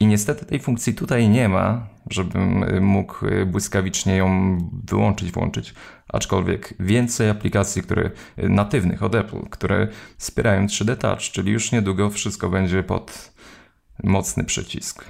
i 0.00 0.06
niestety 0.06 0.46
tej 0.46 0.60
funkcji 0.60 0.94
tutaj 0.94 1.28
nie 1.28 1.48
ma, 1.48 1.86
żebym 2.10 2.62
e, 2.62 2.80
mógł 2.80 3.26
e, 3.26 3.46
błyskawicznie 3.46 4.16
ją 4.16 4.58
wyłączyć, 4.88 5.32
włączyć. 5.32 5.74
Aczkolwiek 6.08 6.74
więcej 6.80 7.30
aplikacji, 7.30 7.82
które 7.82 8.10
natywnych 8.36 9.02
od 9.02 9.14
Apple, 9.14 9.40
które 9.50 9.88
wspierają 10.16 10.66
3D 10.66 10.96
Touch, 10.96 11.20
czyli 11.20 11.52
już 11.52 11.72
niedługo 11.72 12.10
wszystko 12.10 12.48
będzie 12.48 12.82
pod 12.82 13.32
mocny 14.04 14.44
przycisk. 14.44 15.04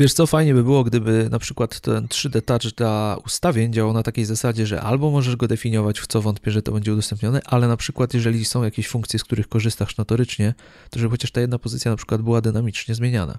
Wiesz 0.00 0.12
co, 0.12 0.26
fajnie 0.26 0.54
by 0.54 0.62
było, 0.62 0.84
gdyby 0.84 1.28
na 1.30 1.38
przykład 1.38 1.80
ten 1.80 2.06
3D 2.06 2.42
Touch 2.42 2.74
dla 2.76 3.16
ustawień 3.24 3.72
działał 3.72 3.92
na 3.92 4.02
takiej 4.02 4.24
zasadzie, 4.24 4.66
że 4.66 4.80
albo 4.80 5.10
możesz 5.10 5.36
go 5.36 5.48
definiować, 5.48 6.00
w 6.00 6.06
co 6.06 6.22
wątpię, 6.22 6.50
że 6.50 6.62
to 6.62 6.72
będzie 6.72 6.92
udostępnione, 6.92 7.40
ale 7.44 7.68
na 7.68 7.76
przykład 7.76 8.14
jeżeli 8.14 8.44
są 8.44 8.62
jakieś 8.62 8.88
funkcje, 8.88 9.18
z 9.18 9.24
których 9.24 9.48
korzystasz 9.48 9.96
notorycznie, 9.96 10.54
to 10.90 11.00
żeby 11.00 11.10
chociaż 11.10 11.30
ta 11.30 11.40
jedna 11.40 11.58
pozycja 11.58 11.90
na 11.90 11.96
przykład 11.96 12.22
była 12.22 12.40
dynamicznie 12.40 12.94
zmieniana. 12.94 13.38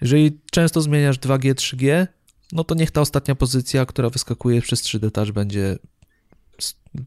Jeżeli 0.00 0.38
często 0.50 0.80
zmieniasz 0.80 1.18
2G, 1.18 1.54
3G, 1.54 2.06
no 2.52 2.64
to 2.64 2.74
niech 2.74 2.90
ta 2.90 3.00
ostatnia 3.00 3.34
pozycja, 3.34 3.86
która 3.86 4.10
wyskakuje 4.10 4.62
przez 4.62 4.82
3D 4.82 5.10
Touch 5.10 5.30
będzie 5.30 5.78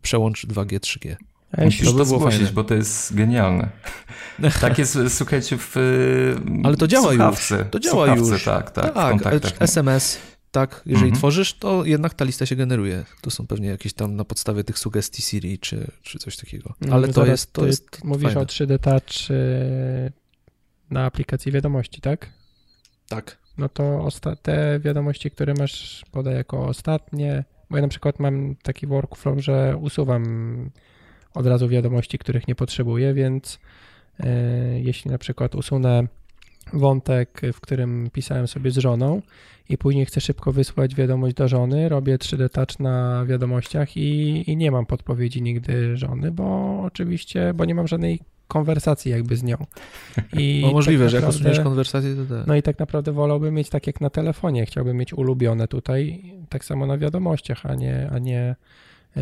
przełącz 0.02 0.46
2G, 0.48 0.80
3G. 0.80 1.16
Musisz 1.58 1.92
to, 1.92 1.94
to 1.94 2.06
zgłosić, 2.06 2.52
bo 2.52 2.64
to 2.64 2.74
jest 2.74 3.16
genialne. 3.16 3.70
tak 4.62 4.78
jest, 4.78 4.98
słuchajcie, 5.08 5.58
w 5.60 5.76
Ale 6.64 6.78
to 6.78 6.88
działa 6.88 7.10
słuchawce. 7.10 7.58
już. 7.58 7.66
To 7.72 7.80
działa 7.80 8.16
już. 8.16 8.44
Tak, 8.44 8.72
tak, 8.72 8.94
tak, 9.24 9.44
SMS, 9.60 10.18
tak, 10.52 10.82
jeżeli 10.86 11.06
mhm. 11.06 11.20
tworzysz, 11.20 11.54
to 11.54 11.86
jednak 11.86 12.14
ta 12.14 12.26
lista 12.26 12.46
się 12.46 12.56
generuje. 12.56 13.06
To 13.22 13.32
są 13.32 13.48
pewnie 13.48 13.68
jakieś 13.70 13.94
tam 13.94 14.16
na 14.16 14.26
podstawie 14.26 14.64
tych 14.64 14.80
sugestii 14.80 15.22
Siri 15.22 15.60
czy, 15.60 15.92
czy 16.02 16.20
coś 16.20 16.38
takiego. 16.38 16.74
Mm, 16.82 16.94
Ale 16.94 17.08
to 17.08 17.26
jest, 17.26 17.54
to 17.54 17.66
jest 17.66 18.04
Mówisz 18.04 18.24
fajne. 18.24 18.42
o 18.42 18.46
3D 18.46 18.80
Touch 18.80 19.32
y, 19.32 20.12
na 20.90 21.06
aplikacji 21.06 21.52
wiadomości, 21.52 22.02
tak? 22.02 22.30
Tak. 23.10 23.38
No 23.58 23.70
to 23.70 24.08
te 24.42 24.80
wiadomości, 24.80 25.32
które 25.32 25.54
masz 25.54 26.06
podaj 26.12 26.36
jako 26.36 26.66
ostatnie, 26.66 27.44
bo 27.70 27.78
ja 27.78 27.82
na 27.82 27.88
przykład 27.88 28.20
mam 28.20 28.56
taki 28.56 28.88
workflow, 28.88 29.40
że 29.40 29.78
usuwam 29.82 30.24
od 31.36 31.48
razu 31.48 31.70
wiadomości, 31.70 32.18
których 32.18 32.48
nie 32.48 32.56
potrzebuję, 32.56 33.14
więc 33.14 33.60
e, 34.20 34.80
jeśli 34.80 35.12
na 35.12 35.18
przykład 35.18 35.56
usunę 35.56 36.08
wątek, 36.74 37.42
w 37.54 37.62
którym 37.62 38.10
pisałem 38.14 38.48
sobie 38.48 38.72
z 38.72 38.78
żoną 38.78 39.22
i 39.70 39.78
później 39.78 40.06
chcę 40.06 40.22
szybko 40.22 40.52
wysłać 40.52 40.96
wiadomość 40.96 41.36
do 41.36 41.48
żony, 41.48 41.90
robię 41.90 42.18
3D 42.18 42.50
touch 42.50 42.80
na 42.80 43.26
wiadomościach 43.26 43.98
i, 43.98 44.44
i 44.52 44.58
nie 44.58 44.72
mam 44.72 44.86
podpowiedzi 44.86 45.42
nigdy 45.42 45.98
żony, 45.98 46.32
bo 46.32 46.80
oczywiście, 46.84 47.54
bo 47.54 47.66
nie 47.66 47.76
mam 47.76 47.88
żadnej 47.88 48.20
konwersacji 48.48 49.12
jakby 49.12 49.36
z 49.36 49.44
nią. 49.44 49.58
I 50.38 50.62
no 50.66 50.72
możliwe, 50.72 51.04
tak 51.04 51.12
że 51.12 51.18
jak 51.18 51.30
usuniesz 51.30 51.60
konwersację, 51.60 52.16
to 52.16 52.36
tak. 52.36 52.48
No 52.48 52.56
i 52.56 52.62
tak 52.62 52.80
naprawdę 52.80 53.12
wolałbym 53.12 53.54
mieć 53.54 53.70
tak 53.70 53.88
jak 53.88 54.02
na 54.02 54.10
telefonie, 54.10 54.66
chciałbym 54.66 54.98
mieć 54.98 55.14
ulubione 55.14 55.68
tutaj, 55.68 56.24
tak 56.50 56.66
samo 56.66 56.86
na 56.86 56.98
wiadomościach, 56.98 57.66
a 57.66 57.76
nie, 57.76 58.10
a 58.12 58.20
nie 58.20 58.56
y, 59.18 59.22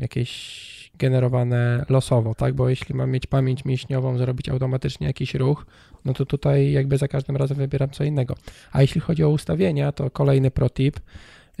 jakieś 0.00 0.79
generowane 1.00 1.84
losowo, 1.88 2.34
tak? 2.34 2.54
Bo 2.54 2.68
jeśli 2.68 2.94
mam 2.94 3.10
mieć 3.10 3.26
pamięć 3.26 3.64
mięśniową, 3.64 4.18
zrobić 4.18 4.48
automatycznie 4.48 5.06
jakiś 5.06 5.34
ruch, 5.34 5.66
no 6.04 6.14
to 6.14 6.26
tutaj 6.26 6.72
jakby 6.72 6.98
za 6.98 7.08
każdym 7.08 7.36
razem 7.36 7.56
wybieram 7.56 7.90
co 7.90 8.04
innego. 8.04 8.34
A 8.72 8.82
jeśli 8.82 9.00
chodzi 9.00 9.24
o 9.24 9.28
ustawienia, 9.28 9.92
to 9.92 10.10
kolejny 10.10 10.50
pro 10.50 10.70
tip. 10.70 11.00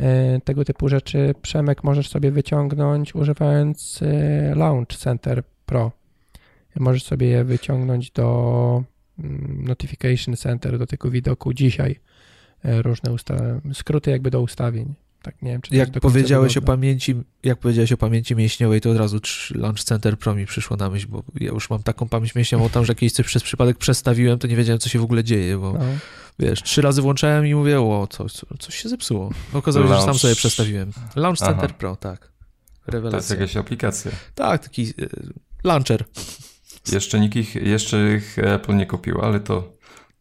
E, 0.00 0.40
tego 0.44 0.64
typu 0.64 0.88
rzeczy 0.88 1.34
Przemek 1.42 1.84
możesz 1.84 2.08
sobie 2.08 2.30
wyciągnąć 2.30 3.14
używając 3.14 4.00
e, 4.02 4.54
Launch 4.54 4.96
Center 4.96 5.42
Pro. 5.66 5.92
Możesz 6.76 7.04
sobie 7.04 7.26
je 7.26 7.44
wyciągnąć 7.44 8.10
do 8.10 8.82
mm, 9.18 9.64
Notification 9.66 10.36
Center 10.36 10.78
do 10.78 10.86
tego 10.86 11.10
widoku 11.10 11.52
dzisiaj 11.52 12.00
e, 12.64 12.82
różne 12.82 13.14
skróty 13.72 14.10
jakby 14.10 14.30
do 14.30 14.40
ustawień. 14.40 14.94
Tak, 15.22 15.42
nie 15.42 15.50
wiem, 15.50 15.60
czy 15.62 15.76
Jak 15.76 15.90
powiedziałeś, 16.00 16.56
o 16.56 16.62
pamięci, 16.62 17.14
jak 17.42 17.58
powiedziałeś 17.58 17.92
o 17.92 17.96
pamięci 17.96 18.36
mięśniowej, 18.36 18.80
to 18.80 18.90
od 18.90 18.96
razu 18.96 19.20
Launch 19.54 19.84
Center 19.84 20.18
Pro 20.18 20.34
mi 20.34 20.46
przyszło 20.46 20.76
na 20.76 20.90
myśl, 20.90 21.06
bo 21.08 21.22
ja 21.40 21.48
już 21.48 21.70
mam 21.70 21.82
taką 21.82 22.08
pamięć 22.08 22.34
mięśniową 22.34 22.68
tam, 22.68 22.84
że 22.84 22.94
kiedyś 22.94 23.12
coś 23.12 23.26
przez 23.26 23.42
przypadek 23.42 23.78
przestawiłem, 23.78 24.38
to 24.38 24.46
nie 24.46 24.56
wiedziałem, 24.56 24.80
co 24.80 24.88
się 24.88 24.98
w 24.98 25.02
ogóle 25.02 25.24
dzieje, 25.24 25.58
bo 25.58 25.72
No. 25.72 25.78
wiesz, 26.38 26.62
trzy 26.62 26.82
razy 26.82 27.02
włączałem 27.02 27.46
i 27.46 27.54
mówię, 27.54 27.80
o, 27.80 28.06
co, 28.10 28.28
co, 28.28 28.46
coś 28.58 28.74
się 28.76 28.88
zepsuło. 28.88 29.30
Okazało 29.52 29.86
się, 29.88 29.94
że 29.94 30.02
sam 30.02 30.14
sobie 30.18 30.34
przestawiłem. 30.34 30.92
Launch 31.16 31.38
Aha. 31.42 31.50
Center 31.52 31.74
Pro, 31.76 31.96
tak. 31.96 32.20
To 32.20 32.26
jest 32.26 32.88
Rewelacja. 33.04 33.36
jakaś 33.36 33.56
aplikacja. 33.56 34.10
Tak, 34.34 34.62
taki 34.62 34.82
y, 34.82 35.08
launcher. 35.64 36.04
Jeszcze 36.92 37.20
nikt 37.20 37.36
ich, 37.36 37.54
jeszcze 37.54 38.14
ich 38.16 38.38
Apple 38.38 38.76
nie 38.76 38.86
kupił, 38.86 39.20
ale 39.20 39.40
to, 39.40 39.72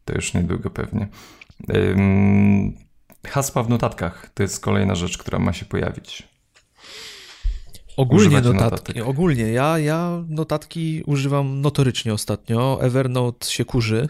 to 0.06 0.14
już 0.14 0.34
niedługo 0.34 0.70
pewnie. 0.70 1.08
Ym, 1.76 2.89
hasła 3.28 3.63
w 3.63 3.70
notatkach 3.70 4.30
to 4.34 4.43
jest 4.43 4.59
kolejna 4.59 4.95
rzecz, 4.95 5.17
która 5.17 5.39
ma 5.39 5.53
się 5.53 5.65
pojawić. 5.65 6.28
Ogólnie 7.97 8.28
Używacie 8.28 8.53
notatki. 8.53 8.93
notatek. 8.93 9.07
Ogólnie 9.07 9.43
ja, 9.51 9.80
ja 9.80 10.24
notatki 10.30 11.03
używam 11.05 11.61
notorycznie 11.61 12.13
ostatnio. 12.13 12.80
Evernote 12.82 13.47
się 13.47 13.65
kurzy. 13.65 14.07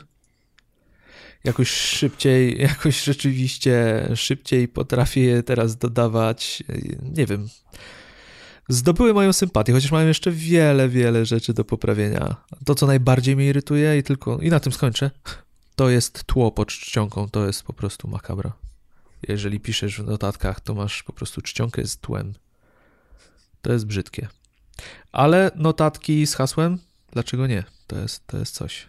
Jakoś 1.44 1.70
szybciej, 1.70 2.58
jakoś 2.70 3.04
rzeczywiście 3.04 4.04
szybciej 4.16 4.68
potrafię 4.68 5.22
je 5.22 5.44
teraz 5.44 5.78
dodawać. 5.78 6.64
Nie 7.16 7.26
wiem. 7.26 7.48
Zdobyły 8.70 9.14
moją 9.14 9.34
sympatię, 9.34 9.74
chociaż 9.74 9.92
mają 9.92 10.08
jeszcze 10.08 10.32
wiele, 10.32 10.90
wiele 10.90 11.26
rzeczy 11.26 11.54
do 11.54 11.66
poprawienia. 11.66 12.36
To, 12.66 12.76
co 12.76 12.88
najbardziej 12.88 13.36
mnie 13.36 13.48
irytuje 13.48 13.98
i 13.98 14.04
tylko, 14.04 14.40
i 14.40 14.50
na 14.50 14.60
tym 14.60 14.72
skończę, 14.72 15.12
to 15.76 15.90
jest 15.90 16.24
tło 16.24 16.52
pod 16.52 16.68
czcionką. 16.68 17.30
To 17.30 17.46
jest 17.46 17.64
po 17.64 17.74
prostu 17.74 18.08
makabra. 18.08 18.69
Jeżeli 19.28 19.60
piszesz 19.60 20.02
w 20.02 20.06
notatkach, 20.06 20.60
to 20.60 20.74
masz 20.74 21.04
po 21.04 21.14
prostu 21.14 21.42
czcionkę 21.42 21.86
z 21.86 21.98
tłem. 21.98 22.34
To 23.62 23.74
jest 23.74 23.86
brzydkie. 23.86 24.28
Ale 25.12 25.52
notatki 25.56 26.28
z 26.28 26.36
hasłem? 26.36 26.78
Dlaczego 27.12 27.48
nie? 27.48 27.64
To 27.88 28.00
jest, 28.00 28.28
to 28.28 28.38
jest 28.38 28.56
coś. 28.56 28.88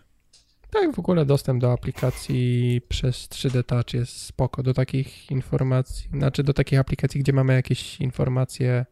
Tak, 0.70 0.94
w 0.94 0.98
ogóle 0.98 1.26
dostęp 1.26 1.60
do 1.60 1.72
aplikacji 1.72 2.80
przez 2.88 3.16
3D 3.16 3.64
Touch 3.64 3.94
jest 3.94 4.16
spoko. 4.22 4.62
Do 4.62 4.74
takich 4.74 5.30
informacji, 5.30 6.08
znaczy 6.12 6.42
do 6.42 6.52
takich 6.52 6.78
aplikacji, 6.78 7.20
gdzie 7.20 7.32
mamy 7.32 7.54
jakieś 7.54 8.00
informacje 8.00 8.86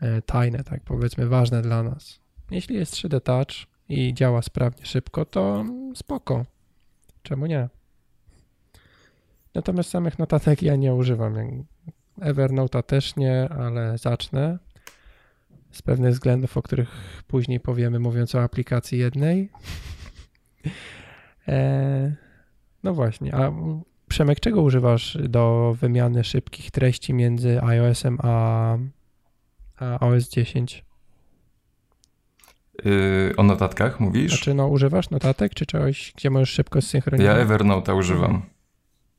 e, 0.00 0.22
tajne, 0.22 0.64
tak 0.64 0.82
powiedzmy, 0.84 1.26
ważne 1.26 1.62
dla 1.62 1.82
nas. 1.82 2.20
Jeśli 2.50 2.76
jest 2.76 2.94
3D 2.94 3.20
Touch 3.20 3.68
i 3.88 4.14
działa 4.14 4.42
sprawnie, 4.42 4.86
szybko, 4.86 5.24
to 5.24 5.64
spoko. 5.94 6.44
Czemu 7.22 7.46
nie? 7.46 7.68
Natomiast 9.54 9.90
samych 9.90 10.18
notatek 10.18 10.62
ja 10.62 10.76
nie 10.76 10.94
używam. 10.94 11.34
Evernote'a 12.20 12.82
też 12.82 13.16
nie, 13.16 13.48
ale 13.48 13.98
zacznę. 13.98 14.58
Z 15.70 15.82
pewnych 15.82 16.12
względów, 16.12 16.56
o 16.56 16.62
których 16.62 17.22
później 17.26 17.60
powiemy, 17.60 17.98
mówiąc 17.98 18.34
o 18.34 18.42
aplikacji 18.42 18.98
jednej. 18.98 19.48
E, 21.48 22.16
no 22.82 22.94
właśnie, 22.94 23.34
a 23.34 23.52
Przemek, 24.12 24.40
czego 24.40 24.62
używasz 24.62 25.18
do 25.28 25.74
wymiany 25.80 26.24
szybkich 26.24 26.70
treści 26.70 27.14
między 27.14 27.62
iOS-em 27.62 28.18
a, 28.22 28.76
a 29.76 30.00
OS 30.00 30.28
10? 30.28 30.84
Yy, 32.84 33.34
o 33.36 33.42
notatkach 33.42 34.00
mówisz? 34.00 34.32
Znaczy, 34.32 34.54
no 34.54 34.68
używasz 34.68 35.10
notatek, 35.10 35.54
czy 35.54 35.66
czegoś, 35.66 36.12
gdzie 36.16 36.30
możesz 36.30 36.50
szybko 36.50 36.78
ja 36.78 36.82
zsynchronizować? 36.82 37.48
Evernote'a 37.48 37.98
używam. 37.98 38.42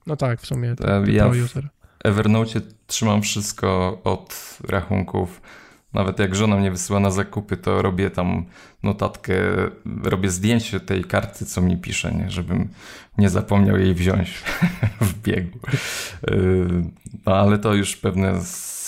No 0.08 0.16
tak, 0.16 0.42
w 0.42 0.46
sumie, 0.46 0.72
E, 0.72 0.76
to, 0.76 1.12
ja 1.12 1.30
w-. 1.30 1.62
Evernote 2.04 2.62
trzymam 2.88 3.22
wszystko 3.22 4.02
od 4.04 4.58
rachunków. 4.68 5.42
Nawet 5.94 6.20
jak 6.20 6.36
żona 6.36 6.56
mnie 6.56 6.72
wysyła 6.72 7.00
na 7.00 7.12
zakupy, 7.12 7.58
to 7.58 7.82
robię 7.82 8.10
tam 8.10 8.46
notatkę, 8.84 9.34
robię 10.04 10.30
zdjęcie 10.30 10.80
tej 10.80 11.04
karty, 11.04 11.46
co 11.46 11.62
mi 11.62 11.78
pisze, 11.78 12.12
nie? 12.12 12.30
żebym 12.30 12.70
nie 13.18 13.30
zapomniał 13.30 13.78
jej 13.78 13.94
wziąć 13.94 14.30
w 15.02 15.22
biegu. 15.22 15.60
Yy, 16.28 16.84
No 17.26 17.36
ale 17.36 17.58
to 17.58 17.74
już 17.74 17.98
pewne 17.98 18.42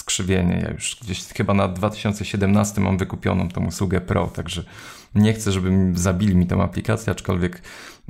skrzywienie. 0.05 0.59
Ja 0.63 0.71
już 0.71 0.97
gdzieś 1.01 1.23
chyba 1.23 1.53
na 1.53 1.67
2017 1.67 2.81
mam 2.81 2.97
wykupioną 2.97 3.49
tą 3.49 3.65
usługę 3.65 4.01
Pro, 4.01 4.27
także 4.27 4.63
nie 5.15 5.33
chcę, 5.33 5.51
żeby 5.51 5.71
mi- 5.71 5.97
zabili 5.97 6.35
mi 6.35 6.47
tą 6.47 6.63
aplikację, 6.63 7.11
aczkolwiek 7.11 7.61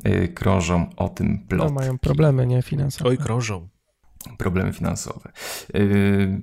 yy, 0.05 0.27
krążą 0.27 0.89
o 0.95 1.09
tym 1.09 1.33
No 1.33 1.47
plot 1.47 1.73
mają 1.73 1.97
problemy, 1.97 2.45
nie, 2.45 2.61
finansowe. 2.61 3.09
Oj, 3.09 3.17
krążą. 3.17 3.67
problemy 4.37 4.73
finansowe. 4.73 5.31
Yy, 5.73 6.41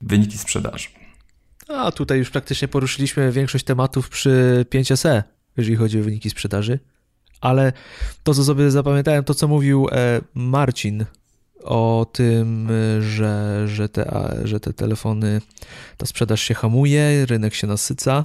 wyniki 0.00 0.38
sprzedaży. 0.38 0.88
A 1.68 1.92
tutaj 1.92 2.18
już 2.18 2.30
praktycznie 2.30 2.68
poruszyliśmy 2.68 3.32
większość 3.32 3.64
tematów 3.64 4.08
przy 4.08 4.64
5SE, 4.74 5.22
jeżeli 5.56 5.76
chodzi 5.76 6.00
o 6.00 6.02
wyniki 6.02 6.30
sprzedaży. 6.30 6.78
Ale 7.40 7.72
to, 8.22 8.34
co 8.34 8.44
sobie 8.44 8.70
zapamiętałem, 8.70 9.24
to 9.24 9.34
co 9.34 9.48
mówił 9.48 9.88
e, 9.92 10.20
Marcin 10.34 11.04
o 11.62 12.06
tym, 12.12 12.68
że, 13.00 13.64
że, 13.68 13.88
te, 13.88 14.36
że 14.44 14.60
te 14.60 14.72
telefony, 14.72 15.40
ta 15.96 16.06
sprzedaż 16.06 16.42
się 16.42 16.54
hamuje, 16.54 17.26
rynek 17.26 17.54
się 17.54 17.66
nasyca. 17.66 18.24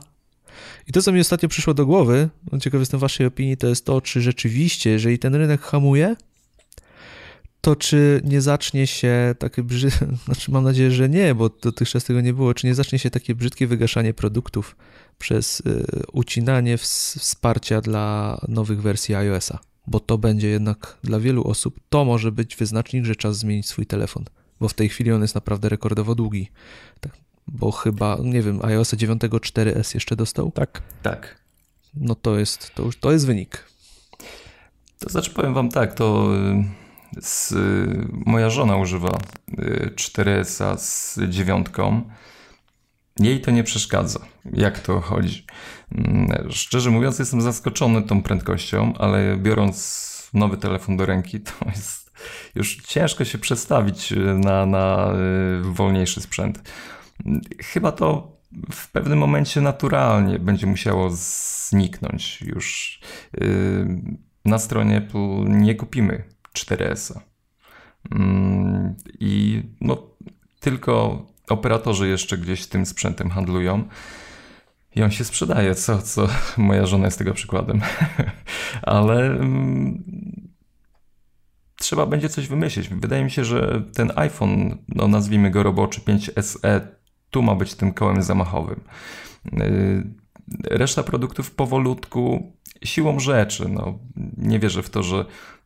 I 0.87 0.91
to, 0.91 1.01
co 1.01 1.11
mi 1.11 1.19
ostatnio 1.19 1.49
przyszło 1.49 1.73
do 1.73 1.85
głowy, 1.85 2.29
no 2.51 2.59
ciekaw 2.59 2.79
jestem 2.79 2.99
waszej 2.99 3.27
opinii, 3.27 3.57
to 3.57 3.67
jest 3.67 3.85
to, 3.85 4.01
czy 4.01 4.21
rzeczywiście, 4.21 4.89
jeżeli 4.89 5.19
ten 5.19 5.35
rynek 5.35 5.61
hamuje, 5.61 6.15
to 7.61 7.75
czy 7.75 8.21
nie 8.23 8.41
zacznie 8.41 8.87
się 8.87 9.35
takie 9.39 9.63
brzydkie, 9.63 10.07
znaczy 10.25 10.51
mam 10.51 10.63
nadzieję, 10.63 10.91
że 10.91 11.09
nie, 11.09 11.35
bo 11.35 11.49
dotychczas 11.49 12.03
tego 12.03 12.21
nie 12.21 12.33
było, 12.33 12.53
czy 12.53 12.67
nie 12.67 12.75
zacznie 12.75 12.99
się 12.99 13.09
takie 13.09 13.35
brzydkie 13.35 13.67
wygaszanie 13.67 14.13
produktów 14.13 14.75
przez 15.17 15.59
y, 15.59 15.85
ucinanie 16.11 16.77
ws- 16.77 17.19
wsparcia 17.19 17.81
dla 17.81 18.37
nowych 18.47 18.81
wersji 18.81 19.15
iOS-a, 19.15 19.59
bo 19.87 19.99
to 19.99 20.17
będzie 20.17 20.47
jednak 20.47 20.97
dla 21.03 21.19
wielu 21.19 21.43
osób, 21.43 21.79
to 21.89 22.05
może 22.05 22.31
być 22.31 22.55
wyznacznik, 22.55 23.05
że 23.05 23.15
czas 23.15 23.37
zmienić 23.37 23.67
swój 23.67 23.85
telefon, 23.85 24.25
bo 24.59 24.67
w 24.67 24.73
tej 24.73 24.89
chwili 24.89 25.11
on 25.11 25.21
jest 25.21 25.35
naprawdę 25.35 25.69
rekordowo 25.69 26.15
długi, 26.15 26.49
tak, 26.99 27.11
bo 27.47 27.71
chyba, 27.71 28.17
nie 28.23 28.41
wiem, 28.41 28.65
iOS 28.65 28.93
9.4S 28.93 29.93
jeszcze 29.95 30.15
dostał, 30.15 30.51
Tak, 30.51 30.81
Tak. 31.01 31.35
no 31.93 32.15
to 32.15 32.39
jest, 32.39 32.71
to, 32.75 32.83
już, 32.83 32.97
to 32.99 33.11
jest 33.11 33.25
wynik. 33.27 33.63
To 34.99 35.09
znaczy 35.09 35.31
powiem 35.31 35.53
wam 35.53 35.69
tak, 35.69 35.93
to 35.93 36.29
y, 37.17 37.21
z, 37.21 37.51
y, 37.51 38.07
moja 38.25 38.49
żona 38.49 38.77
używa 38.77 39.19
y, 39.59 39.91
4S 39.95 40.77
z 40.77 41.19
dziewiątką. 41.29 42.01
Jej 43.19 43.41
to 43.41 43.51
nie 43.51 43.63
przeszkadza, 43.63 44.19
jak 44.53 44.79
to 44.79 45.01
chodzi. 45.01 45.45
Mm, 45.91 46.51
Szczerze 46.51 46.89
mówiąc, 46.91 47.19
jestem 47.19 47.41
zaskoczony 47.41 48.01
tą 48.03 48.23
prędkością, 48.23 48.93
ale 48.97 49.37
biorąc 49.37 50.29
nowy 50.33 50.57
telefon 50.57 50.97
do 50.97 51.05
ręki, 51.05 51.39
to 51.41 51.51
jest 51.75 52.11
już 52.55 52.75
ciężko 52.77 53.25
się 53.25 53.37
przestawić 53.37 54.11
y, 54.11 54.15
na, 54.17 54.65
na 54.65 55.13
y, 55.13 55.61
wolniejszy 55.73 56.21
sprzęt. 56.21 56.69
Mm, 57.25 57.41
Chyba 57.61 57.91
to 57.91 58.37
w 58.71 58.91
pewnym 58.91 59.19
momencie 59.19 59.61
naturalnie 59.61 60.39
będzie 60.39 60.67
musiało 60.67 61.09
zniknąć 61.11 62.41
już. 62.41 62.99
y, 63.41 63.85
Na 64.45 64.59
stronie 64.59 64.97
Apple 64.97 65.43
nie 65.47 65.75
kupimy 65.75 66.23
4S. 66.57 67.19
Mm, 68.11 68.95
I 69.19 69.63
no, 69.81 69.97
tylko 70.59 71.25
operatorzy 71.49 72.07
jeszcze 72.07 72.37
gdzieś 72.37 72.67
tym 72.67 72.85
sprzętem 72.85 73.29
handlują. 73.29 73.83
I 74.95 75.03
on 75.03 75.11
się 75.11 75.23
sprzedaje, 75.23 75.75
co, 75.75 76.01
co 76.01 76.27
moja 76.57 76.85
żona 76.85 77.05
jest 77.05 77.17
tego 77.17 77.33
przykładem. 77.33 77.81
Ale 78.81 79.25
mm, 79.25 80.03
trzeba 81.75 82.05
będzie 82.05 82.29
coś 82.29 82.47
wymyślić. 82.47 82.89
Wydaje 82.89 83.23
mi 83.23 83.31
się, 83.31 83.45
że 83.45 83.83
ten 83.93 84.11
iPhone, 84.15 84.77
no 84.87 85.07
nazwijmy 85.07 85.51
go 85.51 85.63
roboczy 85.63 86.01
5SE, 86.01 86.81
tu 87.29 87.41
ma 87.41 87.55
być 87.55 87.73
tym 87.73 87.93
kołem 87.93 88.23
zamachowym. 88.23 88.79
Yy, 89.51 90.03
Reszta 90.63 91.03
produktów 91.03 91.51
powolutku, 91.51 92.53
siłą 92.83 93.19
rzeczy. 93.19 93.69
No, 93.69 93.99
nie 94.37 94.59
wierzę 94.59 94.83
w 94.83 94.89
to, 94.89 95.03
że 95.03 95.25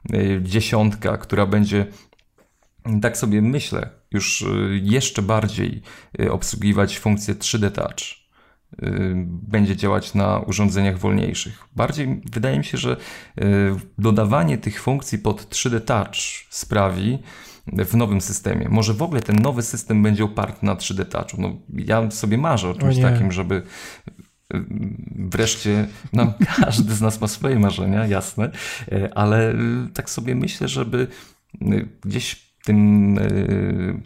yy, 0.10 0.42
dziesiątka, 0.44 1.18
która 1.18 1.46
będzie, 1.46 1.86
tak 3.02 3.18
sobie 3.18 3.42
myślę, 3.42 3.90
już 4.12 4.42
yy, 4.42 4.80
jeszcze 4.84 5.22
bardziej 5.22 5.82
yy, 6.20 6.32
obsługiwać 6.32 7.00
funkcję 7.00 7.36
3D 7.36 7.72
Touch 7.72 7.98
yy, 8.82 9.14
będzie 9.28 9.76
działać 9.76 10.14
na 10.14 10.40
urządzeniach 10.40 10.98
wolniejszych. 10.98 11.68
Bardziej 11.76 12.22
wydaje 12.32 12.58
mi 12.58 12.66
się, 12.66 12.78
że 12.78 12.98
dodawanie 13.98 14.58
tych 14.58 14.82
funkcji 14.82 15.20
pod 15.20 15.42
3D 15.50 15.82
Touch 15.82 16.16
sprawi 16.50 17.20
w 17.68 17.96
nowym 17.96 18.22
systemie. 18.22 18.70
Może 18.70 18.94
w 18.94 19.02
ogóle 19.02 19.22
ten 19.22 19.36
nowy 19.36 19.62
system 19.62 20.04
będzie 20.04 20.24
oparty 20.24 20.66
na 20.66 20.76
3D 20.76 21.06
Touchu. 21.06 21.42
No, 21.42 21.56
ja 21.74 22.12
sobie 22.12 22.38
marzę 22.38 22.70
o 22.70 22.74
czymś 22.74 22.96
nie. 22.96 23.04
takim, 23.04 23.32
żeby 23.32 23.62
wreszcie, 25.16 25.88
no 26.14 26.34
każdy 26.66 26.96
z 26.96 27.02
nas 27.02 27.22
ma 27.22 27.28
swoje 27.28 27.60
marzenia, 27.60 28.06
jasne, 28.06 28.52
ale 29.16 29.54
tak 29.94 30.10
sobie 30.10 30.36
myślę, 30.36 30.68
żeby 30.68 31.08
gdzieś 32.06 32.47
tym 32.68 33.20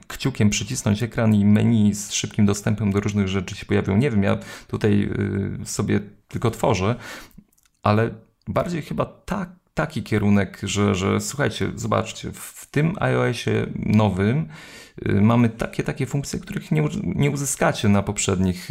kciukiem 0.07 0.49
przycisnąć 0.49 1.03
ekran 1.03 1.35
i 1.35 1.45
menu 1.45 1.93
z 1.93 2.11
szybkim 2.11 2.45
dostępem 2.45 2.91
do 2.91 2.99
różnych 2.99 3.27
rzeczy 3.27 3.55
się 3.55 3.65
pojawią. 3.65 3.97
Nie 3.97 4.11
wiem, 4.11 4.23
ja 4.23 4.37
tutaj 4.67 5.09
sobie 5.65 5.99
tylko 6.27 6.51
tworzę, 6.51 6.95
ale 7.83 8.09
bardziej 8.47 8.81
chyba 8.81 9.05
tak, 9.05 9.49
taki 9.73 10.03
kierunek, 10.03 10.59
że, 10.63 10.95
że 10.95 11.21
słuchajcie, 11.21 11.71
zobaczcie, 11.75 12.31
w 12.33 12.65
tym 12.71 12.95
iOSie 12.99 13.67
nowym 13.75 14.47
y, 15.09 15.21
mamy 15.21 15.49
takie, 15.49 15.83
takie 15.83 16.05
funkcje, 16.05 16.39
których 16.39 16.71
nie, 16.71 16.83
nie 17.03 17.31
uzyskacie 17.31 17.89
na 17.89 18.03
poprzednich 18.03 18.69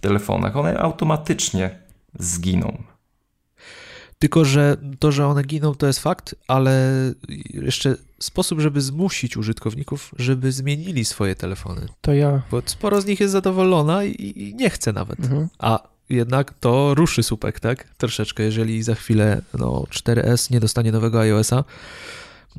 telefonach. 0.00 0.56
One 0.56 0.78
automatycznie 0.78 1.78
zginą. 2.18 2.82
Tylko, 4.18 4.44
że 4.44 4.76
to, 4.98 5.12
że 5.12 5.26
one 5.26 5.42
giną, 5.42 5.74
to 5.74 5.86
jest 5.86 6.00
fakt, 6.00 6.34
ale 6.46 6.92
jeszcze 7.54 7.96
sposób, 8.18 8.60
żeby 8.60 8.80
zmusić 8.80 9.36
użytkowników, 9.36 10.14
żeby 10.18 10.52
zmienili 10.52 11.04
swoje 11.04 11.34
telefony. 11.34 11.86
To 12.00 12.14
ja. 12.14 12.42
Bo 12.50 12.62
sporo 12.66 13.00
z 13.00 13.06
nich 13.06 13.20
jest 13.20 13.32
zadowolona 13.32 14.04
i, 14.04 14.54
nie 14.56 14.70
chce 14.70 14.92
nawet. 14.92 15.20
Mhm. 15.20 15.48
A 15.58 15.88
jednak 16.10 16.54
to 16.60 16.94
ruszy 16.94 17.22
słupek, 17.22 17.60
tak? 17.60 17.84
Troszeczkę, 17.98 18.42
jeżeli 18.42 18.82
za 18.82 18.94
chwilę 18.94 19.42
no, 19.58 19.84
4S 19.90 20.50
nie 20.50 20.60
dostanie 20.60 20.92
nowego 20.92 21.20
iOS-a, 21.20 21.64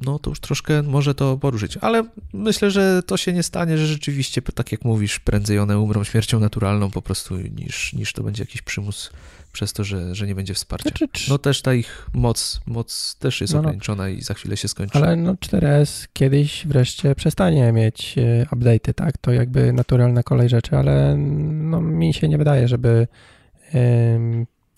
no 0.05 0.19
to 0.19 0.29
już 0.29 0.39
troszkę 0.39 0.83
może 0.83 1.15
to 1.15 1.37
poruszyć. 1.37 1.77
Ale 1.77 2.03
myślę, 2.33 2.71
że 2.71 3.03
to 3.03 3.17
się 3.17 3.33
nie 3.33 3.43
stanie, 3.43 3.77
że 3.77 3.87
rzeczywiście, 3.87 4.41
tak 4.41 4.71
jak 4.71 4.85
mówisz, 4.85 5.19
prędzej 5.19 5.59
one 5.59 5.79
umrą 5.79 6.03
śmiercią 6.03 6.39
naturalną 6.39 6.91
po 6.91 7.01
prostu, 7.01 7.37
niż, 7.37 7.93
niż 7.93 8.13
to 8.13 8.23
będzie 8.23 8.43
jakiś 8.43 8.61
przymus 8.61 9.11
przez 9.51 9.73
to, 9.73 9.83
że, 9.83 10.15
że 10.15 10.27
nie 10.27 10.35
będzie 10.35 10.53
wsparcia. 10.53 10.89
Znaczy, 10.89 11.07
no 11.29 11.37
też 11.37 11.61
ta 11.61 11.73
ich 11.73 12.09
moc, 12.13 12.61
moc 12.65 13.15
też 13.19 13.41
jest 13.41 13.53
no, 13.53 13.61
no. 13.61 13.67
ograniczona 13.67 14.03
no. 14.03 14.09
i 14.09 14.21
za 14.21 14.33
chwilę 14.33 14.57
się 14.57 14.67
skończy. 14.67 14.97
Ale 14.97 15.15
no 15.15 15.33
4S 15.33 16.07
kiedyś 16.13 16.67
wreszcie 16.67 17.15
przestanie 17.15 17.71
mieć 17.71 18.15
e, 18.17 18.45
update'y, 18.55 18.93
tak? 18.93 19.17
To 19.17 19.31
jakby 19.31 19.73
naturalna 19.73 20.23
kolej 20.23 20.49
rzeczy, 20.49 20.77
ale 20.77 21.15
no, 21.17 21.81
mi 21.81 22.13
się 22.13 22.27
nie 22.27 22.37
wydaje, 22.37 22.67
żeby 22.67 23.07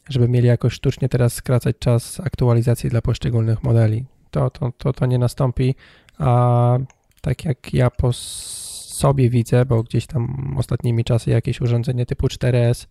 żeby 0.09 0.27
mieli 0.27 0.47
jakoś 0.47 0.73
sztucznie 0.73 1.09
teraz 1.09 1.33
skracać 1.33 1.75
czas 1.79 2.19
aktualizacji 2.19 2.89
dla 2.89 3.01
poszczególnych 3.01 3.63
modeli. 3.63 4.05
To, 4.31 4.49
to, 4.49 4.71
to, 4.77 4.93
to 4.93 5.05
nie 5.05 5.17
nastąpi, 5.17 5.75
a 6.17 6.77
tak 7.21 7.45
jak 7.45 7.73
ja 7.73 7.89
po 7.89 8.13
sobie 8.13 9.29
widzę, 9.29 9.65
bo 9.65 9.83
gdzieś 9.83 10.07
tam 10.07 10.53
ostatnimi 10.57 11.03
czasy 11.03 11.29
jakieś 11.29 11.61
urządzenie 11.61 12.05
typu 12.05 12.27
4S 12.27 12.87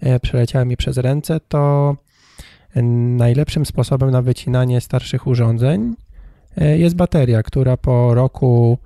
e, 0.00 0.20
przeleciały 0.20 0.64
mi 0.64 0.76
przez 0.76 0.98
ręce, 0.98 1.40
to 1.48 1.96
najlepszym 3.16 3.66
sposobem 3.66 4.10
na 4.10 4.22
wycinanie 4.22 4.80
starszych 4.80 5.26
urządzeń 5.26 5.94
e, 6.56 6.78
jest 6.78 6.96
bateria, 6.96 7.42
która 7.42 7.76
po 7.76 8.14
roku 8.14 8.78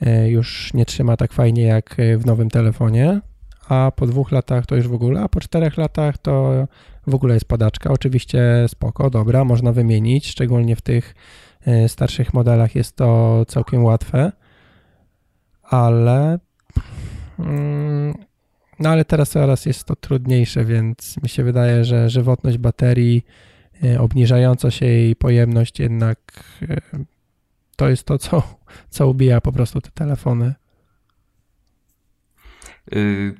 e, 0.00 0.30
już 0.30 0.74
nie 0.74 0.86
trzyma 0.86 1.16
tak 1.16 1.32
fajnie 1.32 1.62
jak 1.62 1.96
w 2.18 2.26
nowym 2.26 2.50
telefonie 2.50 3.20
a 3.68 3.92
po 3.96 4.06
dwóch 4.06 4.32
latach 4.32 4.66
to 4.66 4.76
już 4.76 4.88
w 4.88 4.94
ogóle, 4.94 5.20
a 5.20 5.28
po 5.28 5.40
czterech 5.40 5.76
latach 5.76 6.18
to 6.18 6.66
w 7.06 7.14
ogóle 7.14 7.34
jest 7.34 7.48
padaczka. 7.48 7.90
Oczywiście 7.90 8.40
spoko, 8.68 9.10
dobra, 9.10 9.44
można 9.44 9.72
wymienić, 9.72 10.26
szczególnie 10.26 10.76
w 10.76 10.82
tych 10.82 11.14
starszych 11.88 12.34
modelach 12.34 12.74
jest 12.74 12.96
to 12.96 13.44
całkiem 13.48 13.84
łatwe, 13.84 14.32
ale 15.62 16.38
mm, 17.38 18.14
no 18.78 18.88
ale 18.88 19.04
teraz 19.04 19.30
coraz 19.30 19.66
jest 19.66 19.84
to 19.84 19.96
trudniejsze, 19.96 20.64
więc 20.64 21.22
mi 21.22 21.28
się 21.28 21.44
wydaje, 21.44 21.84
że 21.84 22.10
żywotność 22.10 22.58
baterii, 22.58 23.24
e, 23.84 24.00
obniżająca 24.00 24.70
się 24.70 24.86
jej 24.86 25.16
pojemność 25.16 25.80
jednak 25.80 26.18
e, 26.62 26.80
to 27.76 27.88
jest 27.88 28.04
to, 28.04 28.18
co, 28.18 28.42
co 28.90 29.08
ubija 29.08 29.40
po 29.40 29.52
prostu 29.52 29.80
te 29.80 29.90
telefony. 29.90 30.54
Y, 32.94 33.34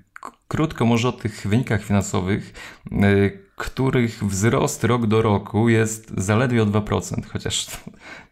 Krótko 0.48 0.86
może 0.86 1.08
o 1.08 1.12
tych 1.12 1.46
wynikach 1.46 1.84
finansowych, 1.84 2.52
y, 2.92 3.45
których 3.56 4.24
wzrost 4.24 4.84
rok 4.84 5.06
do 5.06 5.22
roku 5.22 5.68
jest 5.68 6.12
zaledwie 6.16 6.62
o 6.62 6.66
2%, 6.66 7.26
chociaż 7.26 7.66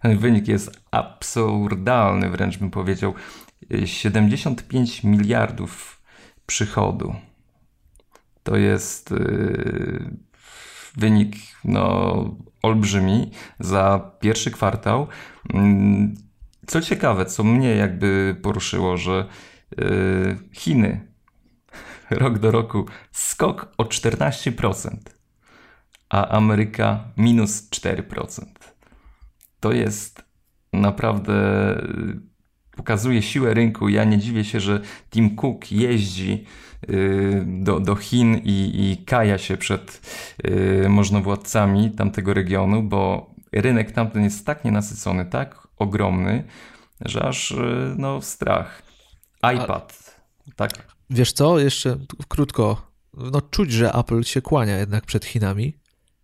ten 0.02 0.18
wynik 0.18 0.48
jest 0.48 0.80
absurdalny, 0.90 2.30
wręcz 2.30 2.58
bym 2.58 2.70
powiedział. 2.70 3.14
75 3.84 5.04
miliardów 5.04 6.02
przychodu. 6.46 7.14
To 8.42 8.56
jest 8.56 9.12
y, 9.12 10.16
wynik 10.96 11.36
no, 11.64 12.14
olbrzymi 12.62 13.30
za 13.60 14.10
pierwszy 14.20 14.50
kwartał. 14.50 15.06
Mm, 15.54 16.14
co 16.66 16.80
ciekawe, 16.80 17.26
co 17.26 17.44
mnie 17.44 17.76
jakby 17.76 18.36
poruszyło, 18.42 18.96
że 18.96 19.28
y, 19.80 20.36
Chiny 20.52 21.14
rok 22.10 22.38
do 22.38 22.50
roku 22.50 22.86
skok 23.12 23.72
o 23.78 23.84
14%, 23.84 24.90
a 26.14 26.28
Ameryka 26.28 27.04
minus 27.16 27.70
4%. 27.70 28.44
To 29.60 29.72
jest 29.72 30.24
naprawdę 30.72 31.34
pokazuje 32.76 33.22
siłę 33.22 33.54
rynku. 33.54 33.88
Ja 33.88 34.04
nie 34.04 34.18
dziwię 34.18 34.44
się, 34.44 34.60
że 34.60 34.80
Tim 35.10 35.36
Cook 35.36 35.72
jeździ 35.72 36.44
y, 36.90 37.44
do, 37.46 37.80
do 37.80 37.96
Chin 37.96 38.40
i, 38.44 38.70
i 38.74 39.04
kaja 39.04 39.38
się 39.38 39.56
przed 39.56 40.00
y, 40.46 40.88
możnowładcami 40.88 41.90
tamtego 41.90 42.34
regionu, 42.34 42.82
bo 42.82 43.34
rynek 43.52 43.92
tamten 43.92 44.24
jest 44.24 44.46
tak 44.46 44.64
nienasycony, 44.64 45.24
tak 45.24 45.68
ogromny, 45.76 46.44
że 47.00 47.22
aż 47.22 47.50
y, 47.50 47.94
no, 47.98 48.22
strach. 48.22 48.82
iPad, 49.54 50.20
tak 50.56 50.70
Wiesz 51.10 51.32
co, 51.32 51.58
jeszcze 51.58 51.96
krótko, 52.28 52.92
no 53.14 53.40
czuć, 53.40 53.72
że 53.72 53.92
Apple 53.92 54.22
się 54.22 54.42
kłania 54.42 54.78
jednak 54.78 55.04
przed 55.04 55.24
Chinami, 55.24 55.78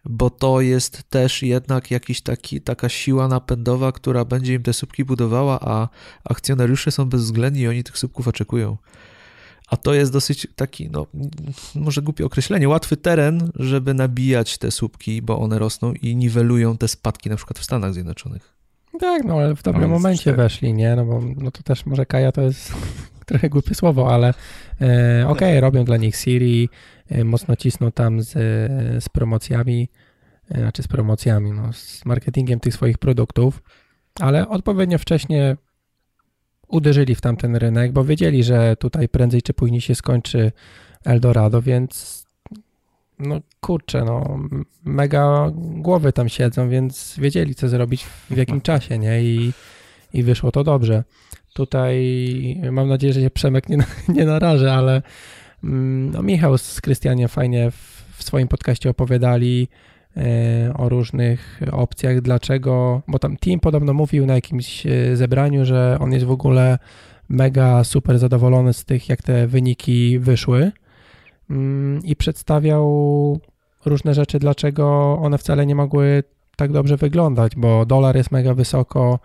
bo 0.04 0.30
to 0.30 0.60
jest 0.60 1.02
też 1.10 1.42
jednak 1.42 1.90
jakiś 1.90 2.20
taki, 2.20 2.60
taka 2.60 2.88
siła 2.88 3.28
napędowa, 3.28 3.92
która 3.92 4.24
będzie 4.24 4.54
im 4.54 4.62
te 4.62 4.72
słupki 4.72 5.04
budowała, 5.04 5.60
a 5.60 5.88
akcjonariusze 6.24 6.90
są 6.90 7.04
bezwzględni 7.08 7.62
i 7.62 7.68
oni 7.68 7.84
tych 7.84 7.98
słupków 7.98 8.28
oczekują. 8.28 8.76
A 9.68 9.76
to 9.76 9.94
jest 9.94 10.12
dosyć 10.12 10.46
taki, 10.56 10.90
no, 10.90 11.06
może 11.74 12.02
głupie 12.02 12.26
określenie, 12.26 12.68
łatwy 12.68 12.96
teren, 12.96 13.50
żeby 13.54 13.94
nabijać 13.94 14.58
te 14.58 14.70
słupki, 14.70 15.22
bo 15.22 15.38
one 15.38 15.58
rosną 15.58 15.92
i 15.92 16.16
niwelują 16.16 16.76
te 16.76 16.88
spadki 16.88 17.30
na 17.30 17.36
przykład 17.36 17.58
w 17.58 17.64
Stanach 17.64 17.94
Zjednoczonych. 17.94 18.60
Tak, 19.00 19.24
no 19.24 19.34
ale 19.34 19.56
w 19.56 19.62
dobrym 19.62 19.90
momencie 19.90 20.32
weszli, 20.32 20.74
nie? 20.74 20.96
No 20.96 21.04
bo 21.04 21.22
no 21.36 21.50
to 21.50 21.62
też 21.62 21.86
może 21.86 22.06
Kaja 22.06 22.32
to 22.32 22.42
jest 22.42 22.72
trochę 23.26 23.48
głupie 23.48 23.74
słowo, 23.74 24.14
ale 24.14 24.28
e, 24.80 25.24
okej, 25.28 25.48
okay, 25.48 25.60
robią 25.60 25.84
dla 25.84 25.96
nich 25.96 26.16
Siri, 26.16 26.68
mocno 27.24 27.56
cisną 27.56 27.92
tam 27.92 28.22
z, 28.22 28.32
z 29.04 29.08
promocjami, 29.08 29.88
e, 30.50 30.58
znaczy 30.58 30.82
z 30.82 30.88
promocjami, 30.88 31.52
no, 31.52 31.72
z 31.72 32.04
marketingiem 32.04 32.60
tych 32.60 32.74
swoich 32.74 32.98
produktów, 32.98 33.62
ale 34.20 34.48
odpowiednio 34.48 34.98
wcześnie 34.98 35.56
uderzyli 36.68 37.14
w 37.14 37.20
tamten 37.20 37.56
rynek, 37.56 37.92
bo 37.92 38.04
wiedzieli, 38.04 38.44
że 38.44 38.76
tutaj 38.76 39.08
prędzej 39.08 39.42
czy 39.42 39.54
później 39.54 39.80
się 39.80 39.94
skończy 39.94 40.52
Eldorado, 41.04 41.62
więc 41.62 42.20
no 43.18 43.40
kurczę, 43.60 44.04
no 44.04 44.38
mega 44.84 45.50
głowy 45.54 46.12
tam 46.12 46.28
siedzą, 46.28 46.68
więc 46.68 47.16
wiedzieli, 47.18 47.54
co 47.54 47.68
zrobić 47.68 48.04
w 48.04 48.36
jakim 48.36 48.60
czasie, 48.60 48.98
nie? 48.98 49.22
I, 49.22 49.52
i 50.12 50.22
wyszło 50.22 50.52
to 50.52 50.64
dobrze. 50.64 51.04
Tutaj 51.54 52.60
mam 52.72 52.88
nadzieję, 52.88 53.12
że 53.12 53.20
się 53.20 53.30
Przemek 53.30 53.68
nie, 53.68 53.76
nie 54.08 54.72
ale 54.72 55.02
no, 55.62 56.22
Michał 56.22 56.58
z 56.58 56.80
Krystianie 56.80 57.28
fajnie 57.28 57.70
w, 57.70 58.04
w 58.16 58.22
swoim 58.22 58.48
podcaście 58.48 58.90
opowiadali 58.90 59.68
e, 60.16 60.74
o 60.74 60.88
różnych 60.88 61.60
opcjach, 61.72 62.20
dlaczego, 62.20 63.02
bo 63.08 63.18
tam 63.18 63.36
Team 63.36 63.60
podobno 63.60 63.94
mówił 63.94 64.26
na 64.26 64.34
jakimś 64.34 64.86
e, 64.86 65.16
zebraniu, 65.16 65.64
że 65.64 65.96
on 66.00 66.12
jest 66.12 66.26
w 66.26 66.30
ogóle 66.30 66.78
mega 67.28 67.84
super 67.84 68.18
zadowolony 68.18 68.72
z 68.72 68.84
tych, 68.84 69.08
jak 69.08 69.22
te 69.22 69.46
wyniki 69.46 70.18
wyszły. 70.18 70.72
Mm, 71.50 72.02
i 72.04 72.16
przedstawiał 72.16 73.40
różne 73.84 74.14
rzeczy, 74.14 74.38
dlaczego 74.38 75.18
one 75.22 75.38
wcale 75.38 75.66
nie 75.66 75.74
mogły 75.74 76.22
tak 76.56 76.72
dobrze 76.72 76.96
wyglądać, 76.96 77.52
bo 77.56 77.86
dolar 77.86 78.16
jest 78.16 78.30
mega 78.30 78.54
wysoko, 78.54 79.18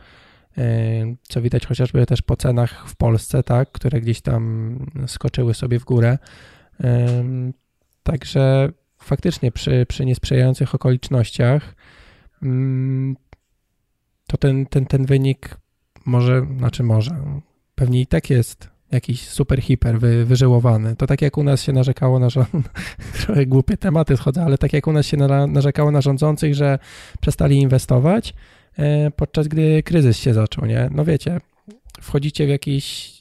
co 1.21 1.41
widać 1.41 1.65
chociażby 1.65 2.05
też 2.05 2.21
po 2.21 2.35
cenach 2.35 2.89
w 2.89 2.95
Polsce, 2.95 3.43
tak, 3.43 3.71
które 3.71 4.01
gdzieś 4.01 4.21
tam 4.21 4.79
skoczyły 5.07 5.53
sobie 5.53 5.79
w 5.79 5.85
górę. 5.85 6.17
Także 8.03 8.69
faktycznie 8.97 9.51
przy, 9.51 9.85
przy 9.85 10.05
niesprzyjających 10.05 10.75
okolicznościach 10.75 11.75
mm, 12.43 13.15
to 14.27 14.37
ten, 14.37 14.65
ten, 14.65 14.85
ten 14.85 15.05
wynik 15.05 15.57
może, 16.05 16.47
znaczy 16.57 16.83
może, 16.83 17.15
pewnie 17.75 18.01
i 18.01 18.07
tak 18.07 18.29
jest 18.29 18.69
jakiś 18.91 19.29
super 19.29 19.61
hiper 19.61 19.99
wy, 19.99 20.25
wyżyłowany. 20.25 20.95
To 20.95 21.07
tak 21.07 21.21
jak 21.21 21.37
u 21.37 21.43
nas 21.43 21.63
się 21.63 21.73
narzekało 21.73 22.19
na 22.19 22.27
trochę 23.25 23.45
głupie 23.45 23.77
tematy 23.77 24.17
schodzę, 24.17 24.43
ale 24.43 24.57
tak 24.57 24.73
jak 24.73 24.87
u 24.87 24.91
nas 24.91 25.05
się 25.05 25.17
na, 25.17 25.47
narzekało 25.47 25.91
na 25.91 26.01
rządzących, 26.01 26.55
że 26.55 26.79
przestali 27.21 27.57
inwestować, 27.57 28.33
podczas 29.15 29.47
gdy 29.47 29.83
kryzys 29.83 30.17
się 30.17 30.33
zaczął, 30.33 30.65
nie? 30.65 30.89
No 30.91 31.05
wiecie, 31.05 31.39
wchodzicie 32.01 32.45
w 32.45 32.49
jakieś 32.49 33.13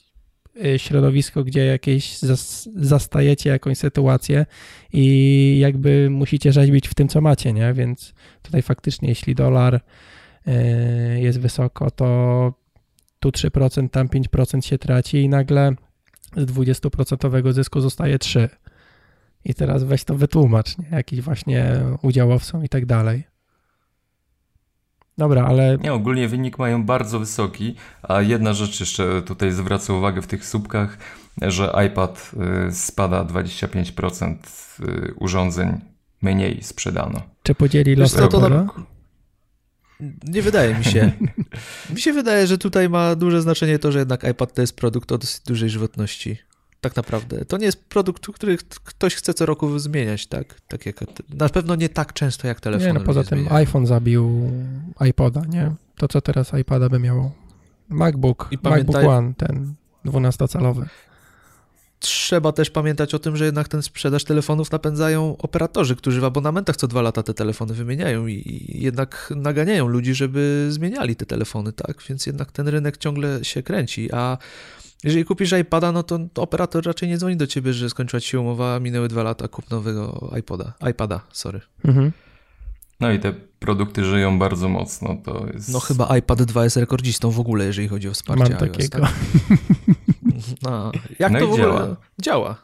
e, 0.65 0.79
środowisko, 0.79 1.43
gdzie 1.43 1.65
jakieś 1.65 2.17
zas, 2.19 2.69
zastajecie 2.75 3.49
jakąś 3.49 3.77
sytuację 3.77 4.45
i 4.93 5.57
jakby 5.59 6.09
musicie 6.09 6.51
rzeźbić 6.51 6.87
w 6.87 6.93
tym, 6.93 7.07
co 7.07 7.21
macie, 7.21 7.53
nie? 7.53 7.73
Więc 7.73 8.13
tutaj 8.41 8.61
faktycznie, 8.61 9.09
jeśli 9.09 9.35
dolar 9.35 9.81
e, 10.47 11.21
jest 11.21 11.39
wysoko, 11.39 11.91
to 11.91 12.53
tu 13.19 13.29
3%, 13.29 13.89
tam 13.89 14.07
5% 14.07 14.61
się 14.61 14.77
traci 14.77 15.17
i 15.17 15.29
nagle 15.29 15.75
z 16.37 16.45
20% 16.45 17.53
zysku 17.53 17.81
zostaje 17.81 18.17
3%. 18.17 18.47
I 19.45 19.53
teraz 19.53 19.83
weź 19.83 20.03
to 20.03 20.15
wytłumacz, 20.15 20.77
nie? 20.77 20.85
Jakiś 20.91 21.21
właśnie 21.21 21.71
udziałowcom 22.01 22.63
i 22.63 22.69
tak 22.69 22.85
dalej. 22.85 23.34
Dobra, 25.17 25.45
ale. 25.45 25.77
Nie, 25.83 25.93
ogólnie 25.93 26.27
wynik 26.27 26.57
mają 26.57 26.83
bardzo 26.83 27.19
wysoki, 27.19 27.75
a 28.03 28.21
jedna 28.21 28.53
rzecz 28.53 28.79
jeszcze 28.79 29.21
tutaj 29.21 29.51
zwraca 29.51 29.93
uwagę 29.93 30.21
w 30.21 30.27
tych 30.27 30.45
słupkach, 30.45 30.97
że 31.41 31.73
iPad 31.87 32.31
y, 32.69 32.71
spada 32.71 33.23
25% 33.23 34.35
y, 34.79 35.13
urządzeń 35.19 35.81
mniej 36.21 36.63
sprzedano. 36.63 37.21
Czy 37.43 37.55
podzieli 37.55 37.95
los 37.95 38.13
to, 38.13 38.27
to 38.27 38.65
Nie 40.23 40.41
wydaje 40.41 40.75
mi 40.75 40.83
się. 40.83 41.11
mi 41.93 42.01
się 42.01 42.13
wydaje, 42.13 42.47
że 42.47 42.57
tutaj 42.57 42.89
ma 42.89 43.15
duże 43.15 43.41
znaczenie 43.41 43.79
to, 43.79 43.91
że 43.91 43.99
jednak 43.99 44.23
iPad 44.23 44.53
to 44.53 44.61
jest 44.61 44.75
produkt 44.75 45.11
o 45.11 45.17
dosyć 45.17 45.41
dużej 45.41 45.69
żywotności 45.69 46.37
tak 46.85 46.95
naprawdę. 46.95 47.45
To 47.45 47.57
nie 47.57 47.65
jest 47.65 47.83
produkt, 47.83 48.27
który 48.27 48.57
ktoś 48.83 49.15
chce 49.15 49.33
co 49.33 49.45
roku 49.45 49.79
zmieniać, 49.79 50.27
tak? 50.27 50.61
tak 50.67 50.85
jak, 50.85 50.95
na 51.29 51.49
pewno 51.49 51.75
nie 51.75 51.89
tak 51.89 52.13
często 52.13 52.47
jak 52.47 52.61
telefon. 52.61 52.87
Nie, 52.87 52.93
no 52.93 52.99
poza 52.99 53.23
tym 53.23 53.39
zmieniają. 53.39 53.55
iPhone 53.55 53.85
zabił 53.85 54.51
iPoda, 55.09 55.41
nie? 55.49 55.71
To 55.97 56.07
co 56.07 56.21
teraz 56.21 56.53
iPada 56.61 56.89
by 56.89 56.99
miało? 56.99 57.31
MacBook, 57.89 58.47
I 58.51 58.57
MacBook 58.63 59.03
One, 59.03 59.33
ten 59.37 59.73
12-calowy. 60.05 60.85
Trzeba 61.99 62.51
też 62.51 62.69
pamiętać 62.69 63.13
o 63.13 63.19
tym, 63.19 63.37
że 63.37 63.45
jednak 63.45 63.67
ten 63.67 63.81
sprzedaż 63.81 64.23
telefonów 64.23 64.71
napędzają 64.71 65.37
operatorzy, 65.37 65.95
którzy 65.95 66.21
w 66.21 66.23
abonamentach 66.23 66.75
co 66.75 66.87
dwa 66.87 67.01
lata 67.01 67.23
te 67.23 67.33
telefony 67.33 67.73
wymieniają 67.73 68.27
i 68.27 68.65
jednak 68.81 69.33
naganiają 69.35 69.87
ludzi, 69.87 70.13
żeby 70.13 70.67
zmieniali 70.69 71.15
te 71.15 71.25
telefony, 71.25 71.73
tak? 71.73 72.03
Więc 72.09 72.25
jednak 72.25 72.51
ten 72.51 72.67
rynek 72.67 72.97
ciągle 72.97 73.45
się 73.45 73.63
kręci, 73.63 74.11
a 74.13 74.37
jeżeli 75.05 75.25
kupisz 75.25 75.51
iPada, 75.51 75.91
no 75.91 76.03
to 76.03 76.19
operator 76.35 76.85
raczej 76.85 77.09
nie 77.09 77.17
dzwoni 77.17 77.37
do 77.37 77.47
ciebie, 77.47 77.73
że 77.73 77.89
skończyła 77.89 78.19
ci 78.19 78.29
się 78.29 78.39
umowa, 78.39 78.79
minęły 78.79 79.07
dwa 79.07 79.23
lata, 79.23 79.47
kup 79.47 79.69
nowego 79.69 80.31
iPoda, 80.39 80.73
iPada, 80.91 81.21
sorry. 81.31 81.61
Mhm. 81.85 82.11
No 82.99 83.11
i 83.11 83.19
te 83.19 83.33
produkty 83.59 84.05
żyją 84.05 84.39
bardzo 84.39 84.69
mocno, 84.69 85.17
to 85.23 85.47
jest... 85.53 85.73
No 85.73 85.79
chyba 85.79 86.17
iPad 86.17 86.43
2 86.43 86.63
jest 86.63 86.77
rekordzistą 86.77 87.31
w 87.31 87.39
ogóle, 87.39 87.65
jeżeli 87.65 87.87
chodzi 87.87 88.09
o 88.09 88.13
wsparcie 88.13 88.49
Mam 88.49 88.59
takiego. 88.59 88.99
Tak? 88.99 89.13
No, 90.61 90.91
jak 91.19 91.31
no 91.31 91.39
to 91.39 91.47
w 91.47 91.53
ogóle 91.53 91.67
działa? 91.67 91.95
działa? 92.21 92.55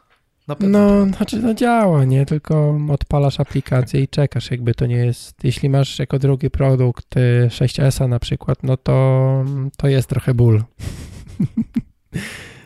Na 0.48 0.56
pewno. 0.56 0.78
No, 0.78 1.06
znaczy 1.16 1.38
no 1.42 1.54
działa, 1.54 2.04
nie? 2.04 2.26
Tylko 2.26 2.78
odpalasz 2.90 3.40
aplikację 3.40 4.00
i 4.02 4.08
czekasz, 4.08 4.50
jakby 4.50 4.74
to 4.74 4.86
nie 4.86 4.96
jest... 4.96 5.44
Jeśli 5.44 5.70
masz 5.70 5.98
jako 5.98 6.18
drugi 6.18 6.50
produkt 6.50 7.14
6S 7.48 8.08
na 8.08 8.18
przykład, 8.18 8.62
no 8.62 8.76
to 8.76 9.44
to 9.76 9.88
jest 9.88 10.08
trochę 10.08 10.34
ból. 10.34 10.62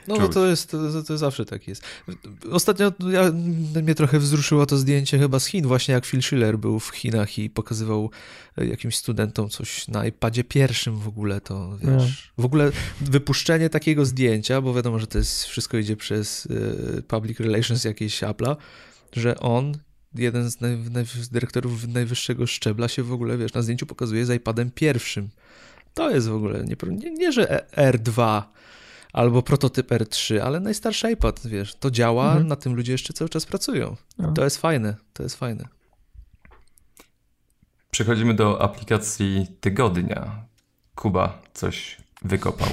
No, 0.09 0.17
no 0.17 0.29
to 0.29 0.47
jest, 0.47 0.71
to, 0.71 1.03
to, 1.03 1.19
zawsze 1.19 1.45
tak 1.45 1.69
jest. 1.69 1.83
Ostatnio 2.51 2.93
ja, 3.11 3.33
mnie 3.83 3.95
trochę 3.95 4.19
wzruszyło 4.19 4.67
to 4.67 4.77
zdjęcie 4.77 5.19
chyba 5.19 5.41
z 5.41 5.47
Chin, 5.47 5.67
właśnie 5.67 5.95
jak 5.95 6.07
Phil 6.07 6.23
Schiller 6.23 6.59
był 6.59 6.81
w 6.81 6.89
Chinach 6.89 7.39
i 7.39 7.51
pokazywał 7.51 8.11
e, 8.59 8.67
jakimś 8.67 8.97
studentom 8.97 9.49
coś 9.49 9.89
na 9.89 10.07
iPadzie 10.07 10.45
pierwszym 10.45 10.99
w 10.99 11.09
ogóle, 11.09 11.41
to 11.41 11.79
wiesz, 11.79 12.33
no. 12.39 12.43
w 12.43 12.45
ogóle 12.45 12.73
wypuszczenie 13.01 13.71
takiego 13.71 14.05
zdjęcia, 14.05 14.61
bo 14.61 14.75
wiadomo, 14.75 14.99
że 14.99 15.07
to 15.07 15.19
jest, 15.19 15.45
wszystko 15.45 15.79
idzie 15.79 15.97
przez 15.97 16.47
y, 16.47 17.03
public 17.09 17.41
relations 17.41 17.85
jakieś 17.85 18.23
Apple'a, 18.23 18.57
że 19.13 19.39
on 19.41 19.79
jeden 20.15 20.51
z, 20.51 20.61
naj, 20.61 20.79
naj, 20.91 21.05
z 21.07 21.29
dyrektorów 21.29 21.89
najwyższego 21.89 22.47
szczebla 22.47 22.89
się 22.89 23.03
w 23.03 23.13
ogóle, 23.13 23.39
wiesz, 23.39 23.53
na 23.53 23.63
zdjęciu 23.63 23.87
pokazuje 23.87 24.27
z 24.27 24.31
iPadem 24.31 24.71
pierwszym. 24.71 25.29
To 25.95 26.11
jest 26.11 26.29
w 26.29 26.35
ogóle, 26.35 26.65
nie, 26.65 26.77
nie, 26.91 27.11
nie 27.11 27.33
że 27.33 27.67
R2 27.77 28.43
albo 29.17 29.43
prototyp 29.43 29.91
R3, 29.91 30.39
ale 30.39 30.61
najstarszy 30.61 31.11
iPad, 31.11 31.47
wiesz, 31.47 31.75
to 31.75 31.91
działa, 31.91 32.27
mhm. 32.27 32.47
na 32.47 32.57
tym 32.57 32.75
ludzie 32.75 32.93
jeszcze 32.93 33.13
cały 33.13 33.29
czas 33.29 33.47
pracują. 33.47 33.97
No. 34.19 34.33
To 34.33 34.45
jest 34.45 34.57
fajne, 34.57 34.95
to 35.13 35.23
jest 35.23 35.37
fajne. 35.37 35.69
Przechodzimy 37.91 38.35
do 38.35 38.63
aplikacji 38.63 39.47
tygodnia. 39.61 40.45
Kuba 40.95 41.43
coś 41.55 41.97
wykopał. 42.23 42.69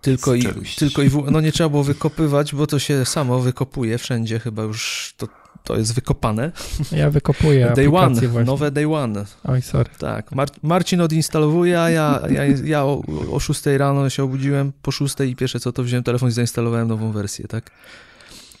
Tylko 0.00 0.34
i, 0.34 0.44
tylko 0.78 1.02
i 1.02 1.08
w, 1.08 1.30
no 1.30 1.40
nie 1.40 1.52
trzeba 1.52 1.68
było 1.68 1.84
wykopywać, 1.84 2.54
bo 2.54 2.66
to 2.66 2.78
się 2.78 3.04
samo 3.04 3.40
wykopuje 3.40 3.98
wszędzie, 3.98 4.38
chyba 4.38 4.62
już 4.62 5.14
to 5.16 5.28
to 5.64 5.76
jest 5.76 5.94
wykopane. 5.94 6.52
Ja 6.92 7.10
wykopuję 7.10 7.72
Day 7.76 7.88
One, 7.96 8.20
właśnie. 8.20 8.44
nowe 8.44 8.70
Day 8.70 8.94
One. 8.94 9.24
Oj, 9.44 9.62
sorry. 9.62 9.90
Tak, 9.98 10.32
Mar 10.32 10.48
Marcin 10.62 11.00
odinstalowuje, 11.00 11.80
a 11.80 11.90
ja, 11.90 12.20
ja, 12.30 12.42
ja 12.64 12.84
o, 12.84 13.02
o 13.32 13.40
6 13.40 13.66
rano 13.66 14.10
się 14.10 14.22
obudziłem, 14.22 14.72
po 14.82 14.90
6 14.90 15.14
i 15.20 15.36
pierwsze 15.36 15.60
co 15.60 15.72
to 15.72 15.82
wziąłem 15.82 16.04
telefon 16.04 16.28
i 16.28 16.32
zainstalowałem 16.32 16.88
nową 16.88 17.12
wersję, 17.12 17.48
tak? 17.48 17.70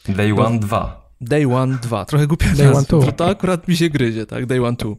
Day 0.08 0.32
One 0.32 0.54
no, 0.54 0.58
2. 0.58 1.08
Day 1.20 1.54
One 1.54 1.78
2, 1.82 2.04
trochę 2.04 2.26
głupia 2.26 2.54
Day 2.54 2.68
One 2.68 2.82
2. 2.82 2.86
To, 2.86 3.12
to 3.12 3.28
akurat 3.28 3.68
mi 3.68 3.76
się 3.76 3.90
gryzie, 3.90 4.26
tak? 4.26 4.46
Day 4.46 4.64
One 4.64 4.76
2. 4.76 4.94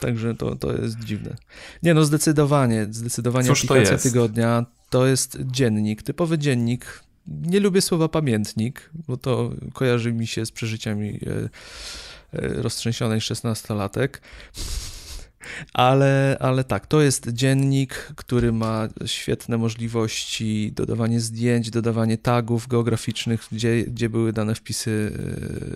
Także 0.00 0.34
to, 0.34 0.56
to 0.56 0.72
jest 0.72 0.98
dziwne. 0.98 1.36
Nie 1.82 1.94
no, 1.94 2.04
zdecydowanie, 2.04 2.86
zdecydowanie 2.90 3.48
Cóż 3.48 3.64
aplikacja 3.64 3.96
to 3.96 4.02
tygodnia 4.02 4.66
to 4.90 5.06
jest 5.06 5.38
dziennik, 5.40 6.02
typowy 6.02 6.38
dziennik, 6.38 7.02
nie 7.28 7.60
lubię 7.60 7.82
słowa 7.82 8.08
pamiętnik, 8.08 8.90
bo 9.08 9.16
to 9.16 9.50
kojarzy 9.72 10.12
mi 10.12 10.26
się 10.26 10.46
z 10.46 10.52
przeżyciami 10.52 11.08
e, 11.08 11.48
e, 12.32 12.48
roztrzęsionej 12.62 13.20
szesnastolatek. 13.20 14.22
Ale, 15.72 16.36
ale 16.40 16.64
tak, 16.64 16.86
to 16.86 17.00
jest 17.00 17.28
dziennik, 17.28 17.94
który 18.16 18.52
ma 18.52 18.88
świetne 19.06 19.58
możliwości 19.58 20.72
dodawanie 20.74 21.20
zdjęć, 21.20 21.70
dodawanie 21.70 22.18
tagów 22.18 22.66
geograficznych, 22.66 23.48
gdzie, 23.52 23.82
gdzie 23.82 24.08
były 24.08 24.32
dane 24.32 24.54
wpisy 24.54 25.12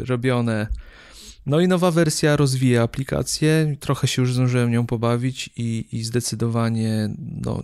e, 0.01 0.05
robione. 0.05 0.67
No 1.47 1.61
i 1.61 1.69
nowa 1.69 1.91
wersja 1.91 2.37
rozwija 2.37 2.83
aplikację, 2.83 3.77
trochę 3.81 4.07
się 4.09 4.23
już 4.23 4.35
zdążyłem 4.35 4.71
nią 4.71 4.87
pobawić 4.87 5.51
i, 5.57 5.85
i 5.93 6.05
zdecydowanie 6.05 7.11
no, 7.19 7.63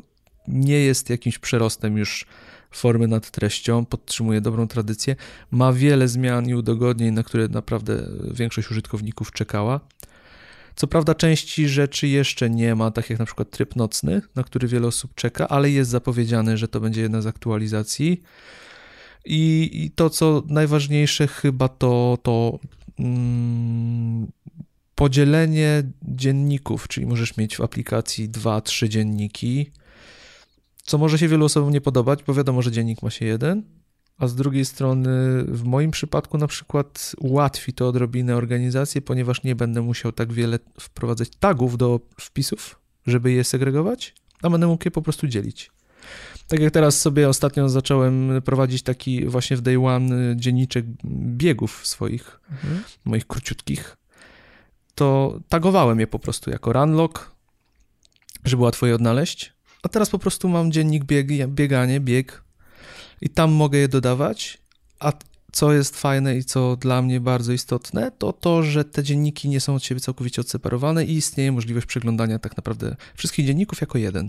nie 0.48 0.78
jest 0.78 1.10
jakimś 1.10 1.38
przerostem 1.38 1.96
już 1.96 2.26
formy 2.70 3.08
nad 3.08 3.30
treścią, 3.30 3.86
podtrzymuje 3.86 4.40
dobrą 4.40 4.68
tradycję, 4.68 5.16
ma 5.50 5.72
wiele 5.72 6.08
zmian 6.08 6.48
i 6.48 6.54
udogodnień, 6.54 7.14
na 7.14 7.22
które 7.22 7.48
naprawdę 7.48 8.08
większość 8.34 8.70
użytkowników 8.70 9.32
czekała. 9.32 9.80
Co 10.76 10.86
prawda 10.86 11.14
części 11.14 11.68
rzeczy 11.68 12.08
jeszcze 12.08 12.50
nie 12.50 12.74
ma, 12.74 12.90
tak 12.90 13.10
jak 13.10 13.18
na 13.18 13.24
przykład 13.24 13.50
tryb 13.50 13.76
nocny, 13.76 14.22
na 14.34 14.42
który 14.42 14.68
wiele 14.68 14.86
osób 14.86 15.14
czeka, 15.14 15.48
ale 15.48 15.70
jest 15.70 15.90
zapowiedziane, 15.90 16.56
że 16.56 16.68
to 16.68 16.80
będzie 16.80 17.00
jedna 17.02 17.22
z 17.22 17.26
aktualizacji. 17.26 18.22
I, 19.24 19.70
i 19.72 19.90
to, 19.90 20.10
co 20.10 20.42
najważniejsze 20.46 21.26
chyba 21.26 21.68
to, 21.68 22.18
to 22.22 22.58
mm, 22.98 24.26
podzielenie 24.94 25.82
dzienników, 26.02 26.88
czyli 26.88 27.06
możesz 27.06 27.36
mieć 27.36 27.56
w 27.56 27.60
aplikacji 27.60 28.28
dwa, 28.28 28.60
trzy 28.60 28.88
dzienniki, 28.88 29.70
co 30.88 30.98
może 30.98 31.18
się 31.18 31.28
wielu 31.28 31.44
osobom 31.44 31.70
nie 31.70 31.80
podobać, 31.80 32.22
bo 32.22 32.34
wiadomo, 32.34 32.62
że 32.62 32.72
dziennik 32.72 33.02
ma 33.02 33.10
się 33.10 33.26
jeden, 33.26 33.62
a 34.18 34.26
z 34.26 34.34
drugiej 34.34 34.64
strony 34.64 35.10
w 35.44 35.64
moim 35.64 35.90
przypadku 35.90 36.38
na 36.38 36.46
przykład 36.46 37.12
ułatwi 37.18 37.72
to 37.72 37.88
odrobinę 37.88 38.36
organizację, 38.36 39.02
ponieważ 39.02 39.42
nie 39.42 39.54
będę 39.56 39.82
musiał 39.82 40.12
tak 40.12 40.32
wiele 40.32 40.58
wprowadzać 40.80 41.28
tagów 41.30 41.78
do 41.78 42.00
wpisów, 42.20 42.80
żeby 43.06 43.32
je 43.32 43.44
segregować, 43.44 44.14
a 44.42 44.50
będę 44.50 44.66
mógł 44.66 44.84
je 44.84 44.90
po 44.90 45.02
prostu 45.02 45.26
dzielić. 45.26 45.70
Tak 46.48 46.60
jak 46.60 46.72
teraz 46.72 47.00
sobie 47.00 47.28
ostatnio 47.28 47.68
zacząłem 47.68 48.42
prowadzić 48.44 48.82
taki 48.82 49.26
właśnie 49.26 49.56
w 49.56 49.60
day 49.60 49.86
one 49.86 50.36
dzienniczek 50.36 50.84
biegów 51.36 51.86
swoich, 51.86 52.40
mhm. 52.50 52.82
moich 53.04 53.26
króciutkich, 53.26 53.96
to 54.94 55.40
tagowałem 55.48 56.00
je 56.00 56.06
po 56.06 56.18
prostu 56.18 56.50
jako 56.50 56.72
runlock, 56.72 57.30
żeby 58.44 58.62
łatwo 58.62 58.86
je 58.86 58.94
odnaleźć 58.94 59.57
a 59.82 59.88
teraz 59.88 60.10
po 60.10 60.18
prostu 60.18 60.48
mam 60.48 60.72
dziennik 60.72 61.04
bieg, 61.04 61.46
bieganie, 61.48 62.00
bieg 62.00 62.42
i 63.20 63.28
tam 63.28 63.52
mogę 63.52 63.78
je 63.78 63.88
dodawać, 63.88 64.58
a 64.98 65.12
co 65.52 65.72
jest 65.72 65.96
fajne 65.96 66.36
i 66.36 66.44
co 66.44 66.76
dla 66.76 67.02
mnie 67.02 67.20
bardzo 67.20 67.52
istotne, 67.52 68.12
to 68.18 68.32
to, 68.32 68.62
że 68.62 68.84
te 68.84 69.02
dzienniki 69.02 69.48
nie 69.48 69.60
są 69.60 69.74
od 69.74 69.84
siebie 69.84 70.00
całkowicie 70.00 70.40
odseparowane 70.40 71.04
i 71.04 71.12
istnieje 71.12 71.52
możliwość 71.52 71.86
przeglądania 71.86 72.38
tak 72.38 72.56
naprawdę 72.56 72.96
wszystkich 73.14 73.46
dzienników 73.46 73.80
jako 73.80 73.98
jeden. 73.98 74.28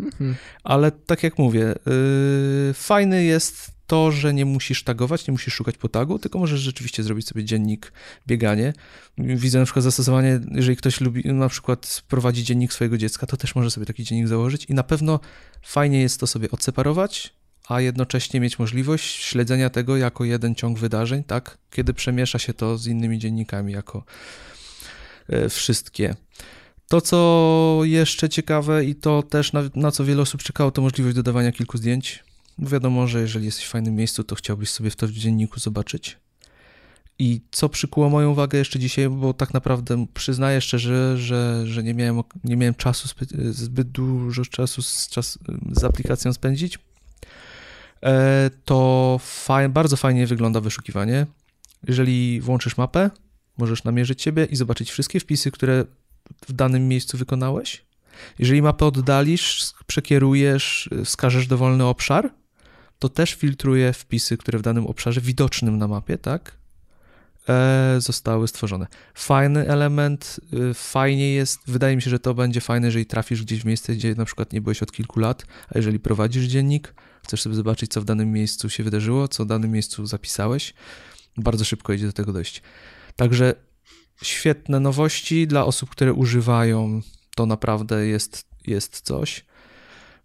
Mhm. 0.00 0.34
Ale 0.64 0.90
tak 0.90 1.22
jak 1.22 1.38
mówię, 1.38 1.74
yy, 1.86 2.74
fajny 2.74 3.24
jest 3.24 3.74
to, 3.86 4.12
że 4.12 4.34
nie 4.34 4.44
musisz 4.44 4.82
tagować, 4.84 5.26
nie 5.26 5.32
musisz 5.32 5.54
szukać 5.54 5.76
po 5.76 5.88
tagu, 5.88 6.18
tylko 6.18 6.38
możesz 6.38 6.60
rzeczywiście 6.60 7.02
zrobić 7.02 7.28
sobie 7.28 7.44
dziennik 7.44 7.92
bieganie. 8.26 8.72
Widzę 9.18 9.58
na 9.58 9.64
przykład 9.64 9.82
zastosowanie, 9.82 10.40
jeżeli 10.50 10.76
ktoś 10.76 11.00
lubi 11.00 11.32
na 11.32 11.48
przykład 11.48 12.02
prowadzi 12.08 12.44
dziennik 12.44 12.72
swojego 12.72 12.98
dziecka, 12.98 13.26
to 13.26 13.36
też 13.36 13.54
może 13.54 13.70
sobie 13.70 13.86
taki 13.86 14.04
dziennik 14.04 14.28
założyć 14.28 14.64
i 14.64 14.74
na 14.74 14.82
pewno 14.82 15.20
fajnie 15.62 16.00
jest 16.00 16.20
to 16.20 16.26
sobie 16.26 16.50
odseparować, 16.50 17.34
a 17.68 17.80
jednocześnie 17.80 18.40
mieć 18.40 18.58
możliwość 18.58 19.24
śledzenia 19.24 19.70
tego 19.70 19.96
jako 19.96 20.24
jeden 20.24 20.54
ciąg 20.54 20.78
wydarzeń, 20.78 21.24
tak, 21.24 21.58
kiedy 21.70 21.94
przemiesza 21.94 22.38
się 22.38 22.54
to 22.54 22.78
z 22.78 22.86
innymi 22.86 23.18
dziennikami 23.18 23.72
jako 23.72 24.04
e, 25.28 25.48
wszystkie. 25.48 26.14
To, 26.94 27.00
co 27.00 27.80
jeszcze 27.82 28.28
ciekawe 28.28 28.84
i 28.84 28.94
to 28.94 29.22
też 29.22 29.52
na, 29.52 29.62
na 29.74 29.90
co 29.90 30.04
wiele 30.04 30.22
osób 30.22 30.42
czekało, 30.42 30.70
to 30.70 30.82
możliwość 30.82 31.16
dodawania 31.16 31.52
kilku 31.52 31.78
zdjęć. 31.78 32.24
Wiadomo, 32.58 33.06
że 33.06 33.20
jeżeli 33.20 33.44
jesteś 33.44 33.64
w 33.64 33.68
fajnym 33.68 33.94
miejscu, 33.94 34.24
to 34.24 34.34
chciałbyś 34.34 34.70
sobie 34.70 34.90
w 34.90 34.96
to 34.96 35.06
w 35.06 35.10
dzienniku 35.10 35.60
zobaczyć. 35.60 36.18
I 37.18 37.40
co 37.50 37.68
przykuło 37.68 38.10
moją 38.10 38.30
uwagę 38.30 38.58
jeszcze 38.58 38.78
dzisiaj, 38.78 39.08
bo 39.08 39.34
tak 39.34 39.54
naprawdę 39.54 40.06
przyznaję 40.14 40.60
szczerze, 40.60 41.18
że, 41.18 41.66
że 41.66 41.82
nie, 41.82 41.94
miałem, 41.94 42.22
nie 42.44 42.56
miałem 42.56 42.74
czasu, 42.74 43.08
zbyt 43.50 43.88
dużo 43.88 44.44
czasu 44.44 44.82
z, 44.82 45.08
czas, 45.08 45.38
z 45.72 45.84
aplikacją 45.84 46.32
spędzić, 46.32 46.78
e, 48.02 48.50
to 48.64 49.18
faj, 49.22 49.68
bardzo 49.68 49.96
fajnie 49.96 50.26
wygląda 50.26 50.60
wyszukiwanie. 50.60 51.26
Jeżeli 51.88 52.40
włączysz 52.40 52.76
mapę, 52.76 53.10
możesz 53.58 53.84
namierzyć 53.84 54.22
siebie 54.22 54.44
i 54.44 54.56
zobaczyć 54.56 54.90
wszystkie 54.90 55.20
wpisy, 55.20 55.50
które 55.50 55.84
w 56.48 56.52
danym 56.52 56.88
miejscu 56.88 57.18
wykonałeś. 57.18 57.84
Jeżeli 58.38 58.62
mapę 58.62 58.86
oddalisz, 58.86 59.72
przekierujesz, 59.86 60.90
wskażesz 61.04 61.46
dowolny 61.46 61.84
obszar, 61.84 62.30
to 62.98 63.08
też 63.08 63.34
filtruje 63.34 63.92
wpisy, 63.92 64.36
które 64.36 64.58
w 64.58 64.62
danym 64.62 64.86
obszarze 64.86 65.20
widocznym 65.20 65.78
na 65.78 65.88
mapie, 65.88 66.18
tak, 66.18 66.56
e, 67.48 67.96
zostały 67.98 68.48
stworzone. 68.48 68.86
Fajny 69.14 69.68
element, 69.68 70.40
y, 70.70 70.74
fajnie 70.74 71.34
jest, 71.34 71.60
wydaje 71.66 71.96
mi 71.96 72.02
się, 72.02 72.10
że 72.10 72.18
to 72.18 72.34
będzie 72.34 72.60
fajne, 72.60 72.86
jeżeli 72.86 73.06
trafisz 73.06 73.42
gdzieś 73.42 73.60
w 73.60 73.64
miejsce, 73.64 73.94
gdzie 73.94 74.14
na 74.14 74.24
przykład 74.24 74.52
nie 74.52 74.60
byłeś 74.60 74.82
od 74.82 74.92
kilku 74.92 75.20
lat, 75.20 75.46
a 75.68 75.78
jeżeli 75.78 76.00
prowadzisz 76.00 76.44
dziennik, 76.44 76.94
chcesz 77.22 77.42
sobie 77.42 77.54
zobaczyć, 77.54 77.92
co 77.92 78.00
w 78.00 78.04
danym 78.04 78.32
miejscu 78.32 78.70
się 78.70 78.84
wydarzyło, 78.84 79.28
co 79.28 79.44
w 79.44 79.46
danym 79.46 79.70
miejscu 79.70 80.06
zapisałeś, 80.06 80.74
bardzo 81.36 81.64
szybko 81.64 81.92
idzie 81.92 82.06
do 82.06 82.12
tego 82.12 82.32
dojść. 82.32 82.62
Także 83.16 83.54
świetne 84.22 84.80
nowości 84.80 85.46
dla 85.46 85.64
osób, 85.64 85.90
które 85.90 86.12
używają, 86.12 87.00
to 87.36 87.46
naprawdę 87.46 88.06
jest, 88.06 88.46
jest 88.66 89.00
coś. 89.00 89.44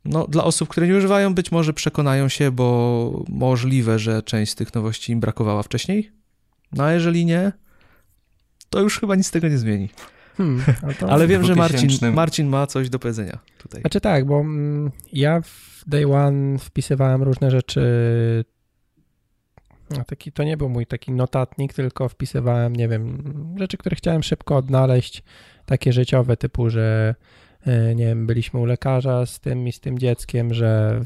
No, 0.05 0.27
dla 0.27 0.43
osób, 0.43 0.69
które 0.69 0.87
nie 0.87 0.95
używają, 0.95 1.33
być 1.33 1.51
może 1.51 1.73
przekonają 1.73 2.29
się, 2.29 2.51
bo 2.51 3.23
możliwe, 3.27 3.99
że 3.99 4.23
część 4.23 4.51
z 4.51 4.55
tych 4.55 4.73
nowości 4.73 5.11
im 5.11 5.19
brakowała 5.19 5.63
wcześniej. 5.63 6.11
No 6.71 6.83
a 6.83 6.93
jeżeli 6.93 7.25
nie, 7.25 7.51
to 8.69 8.81
już 8.81 8.99
chyba 8.99 9.15
nic 9.15 9.27
z 9.27 9.31
tego 9.31 9.47
nie 9.47 9.57
zmieni. 9.57 9.89
Hmm, 10.37 10.63
Ale 11.09 11.27
wiem, 11.31 11.43
że 11.43 11.55
Marcin, 11.55 11.89
Marcin 12.13 12.47
ma 12.47 12.67
coś 12.67 12.89
do 12.89 12.99
powiedzenia 12.99 13.39
tutaj. 13.57 13.81
Znaczy 13.81 14.01
tak, 14.01 14.25
bo 14.25 14.39
mm, 14.39 14.91
ja 15.13 15.41
w 15.41 15.83
Day 15.87 16.13
One 16.13 16.59
wpisywałem 16.59 17.23
różne 17.23 17.51
rzeczy. 17.51 17.81
Taki, 20.07 20.31
to 20.31 20.43
nie 20.43 20.57
był 20.57 20.69
mój 20.69 20.85
taki 20.85 21.11
notatnik, 21.11 21.73
tylko 21.73 22.09
wpisywałem, 22.09 22.75
nie 22.75 22.87
wiem, 22.87 23.23
rzeczy, 23.59 23.77
które 23.77 23.95
chciałem 23.95 24.23
szybko 24.23 24.57
odnaleźć, 24.57 25.23
takie 25.65 25.93
życiowe, 25.93 26.37
typu, 26.37 26.69
że 26.69 27.15
E, 27.67 27.95
nie 27.95 28.05
wiem, 28.05 28.27
byliśmy 28.27 28.59
u 28.59 28.65
lekarza 28.65 29.25
z 29.25 29.39
tym 29.39 29.67
i 29.67 29.71
z 29.71 29.79
tym 29.79 29.99
dzieckiem, 29.99 30.53
że 30.53 31.01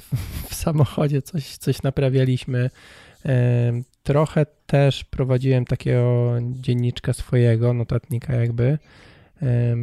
w 0.50 0.56
samochodzie 0.64 1.22
coś, 1.22 1.58
coś 1.58 1.82
naprawialiśmy. 1.84 2.70
E, 3.26 3.72
trochę 4.04 4.46
też 4.66 5.04
prowadziłem 5.04 5.66
takiego 5.66 6.36
dzienniczka 6.52 7.14
swojego, 7.14 7.74
notatnika 7.74 8.34
jakby. 8.34 8.78
E, 9.42 9.76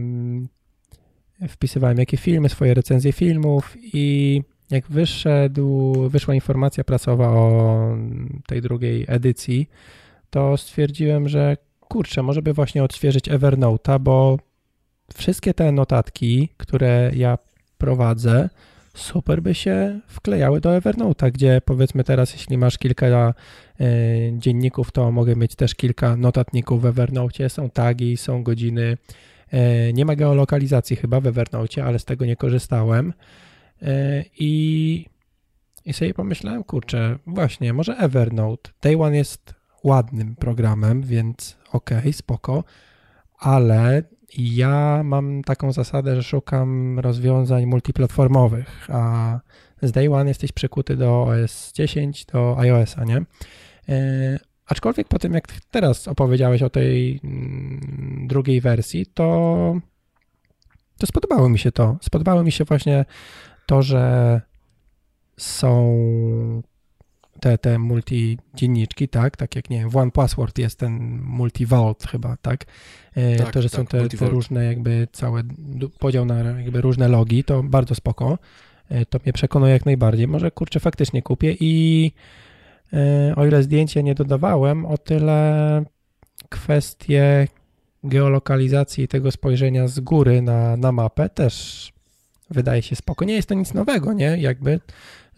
wpisywałem 1.49 1.99
jakie 1.99 2.17
filmy, 2.17 2.49
swoje 2.49 2.75
recenzje 2.75 3.13
filmów 3.13 3.77
i 3.83 4.43
jak 4.71 4.89
wyszedł, 4.89 5.95
wyszła 6.09 6.35
informacja 6.35 6.85
prasowa 6.85 7.29
o 7.29 7.97
tej 8.47 8.63
drugiej 8.63 9.05
edycji, 9.09 9.69
to 10.31 10.57
stwierdziłem, 10.57 11.29
że 11.29 11.57
kurczę, 11.81 12.23
może 12.23 12.43
by 12.43 12.53
właśnie 12.53 12.85
odświeżyć 12.85 13.31
Evernote'a, 13.31 14.01
bo 14.01 14.39
wszystkie 15.15 15.55
te 15.55 15.73
notatki, 15.73 16.49
które 16.57 17.11
ja 17.15 17.39
prowadzę, 17.79 18.49
super 18.95 19.43
by 19.43 19.55
się 19.55 20.01
wklejały 20.07 20.61
do 20.61 20.71
Evernote'a, 20.71 21.33
gdzie 21.33 21.61
powiedzmy 21.65 22.05
teraz, 22.05 22.33
jeśli 22.33 22.59
masz 22.59 22.79
kilka 22.79 23.07
e, 23.07 23.35
dzienników, 24.39 24.93
to 24.93 25.13
mogę 25.13 25.37
mieć 25.37 25.55
też 25.55 25.75
kilka 25.75 26.17
notatników 26.17 26.83
w 26.83 26.87
Evernote. 26.87 27.49
Są 27.49 27.71
tagi, 27.71 28.17
są 28.17 28.43
godziny. 28.43 28.97
E, 29.51 29.93
nie 29.93 30.05
ma 30.05 30.17
geolokalizacji 30.17 30.97
chyba 30.97 31.21
w 31.21 31.27
Evernote, 31.27 31.85
ale 31.85 31.99
z 31.99 32.05
tego 32.05 32.25
nie 32.25 32.37
korzystałem. 32.37 33.13
E, 33.83 34.25
I, 34.39 35.07
i 35.85 35.93
sobie 35.93 36.15
pomyślałem, 36.15 36.65
kurczę, 36.65 37.19
właśnie, 37.27 37.73
może 37.73 37.97
Evernote. 37.97 38.71
Day 38.83 39.03
One 39.03 39.17
jest 39.17 39.55
ładnym 39.85 40.37
programem, 40.37 41.03
więc 41.03 41.57
okej, 41.73 41.99
okay, 41.99 42.13
spoko, 42.13 42.65
ale 43.39 44.03
ja 44.39 45.03
mam 45.05 45.43
taką 45.43 45.73
zasadę, 45.73 46.17
że 46.17 46.23
szukam 46.23 46.99
rozwiązań 46.99 47.67
multiplatformowych, 47.67 48.89
a 48.91 49.41
z 49.83 49.93
Day 49.93 50.15
One 50.15 50.31
jesteś 50.31 50.53
przykuty 50.53 50.97
do 50.97 51.23
OS 51.23 51.73
10, 51.73 52.25
do 52.25 52.59
iOS-a, 52.59 53.05
nie? 53.05 53.17
E, 53.89 54.39
aczkolwiek 54.67 55.09
po 55.09 55.19
tym, 55.19 55.33
jak 55.33 55.47
teraz 55.71 56.09
opowiedziałeś 56.09 56.63
o 56.63 56.71
tej 56.71 57.21
mm, 57.25 58.27
drugiej 58.29 58.61
wersji, 58.61 59.07
to, 59.07 59.81
to 60.99 61.07
spodobało 61.07 61.49
mi 61.49 61.59
się 61.59 61.73
to. 61.73 61.97
Spodobało 62.03 62.43
mi 62.45 62.53
się 62.53 62.65
właśnie 62.65 63.05
to, 63.71 63.83
że 63.83 64.41
są 65.37 66.03
te, 67.41 67.59
te 67.59 67.79
multi-dzienniczki, 67.79 69.09
tak? 69.09 69.37
Tak 69.37 69.57
jak, 69.57 69.71
nie 69.71 69.79
wiem, 69.79 69.91
w 69.91 69.97
One 69.97 70.11
Password 70.11 70.59
jest 70.59 70.79
ten 70.79 71.23
multi-vault 71.23 72.07
chyba, 72.07 72.37
tak? 72.43 72.65
E, 73.15 73.37
tak 73.37 73.53
to, 73.53 73.63
że 73.63 73.71
tak, 73.71 73.81
są 73.81 73.87
te, 73.87 74.09
te, 74.09 74.29
różne 74.29 74.65
jakby 74.65 75.09
całe, 75.13 75.43
podział 75.99 76.25
na 76.25 76.39
jakby 76.39 76.81
różne 76.81 77.09
logi, 77.09 77.45
to 77.45 77.63
bardzo 77.63 77.95
spoko. 77.95 78.39
E, 78.89 79.07
to 79.07 79.19
mnie 79.25 79.33
przekonuje 79.33 79.73
jak 79.73 79.87
najbardziej. 79.87 80.29
Może, 80.29 80.51
kurczę, 80.51 80.81
faktycznie 80.81 81.23
kupię 81.23 81.57
i 81.61 82.13
e, 82.93 83.33
o 83.37 83.47
ile 83.47 83.63
zdjęcia 83.63 84.01
nie 84.01 84.15
dodawałem, 84.15 84.87
o 84.87 84.99
tyle 84.99 85.83
kwestie 86.49 87.49
geolokalizacji 88.05 89.09
tego 89.09 89.31
spojrzenia 89.31 89.89
z 89.89 90.01
góry 90.01 90.43
na, 90.43 90.77
na 90.77 90.93
mapę 90.93 91.29
też 91.29 91.93
wydaje 92.51 92.83
się 92.83 92.97
spoko. 92.97 93.25
Nie 93.25 93.35
jest 93.35 93.49
to 93.49 93.55
nic 93.55 93.75
nowego, 93.75 94.13
nie? 94.13 94.37
Jakby 94.39 94.81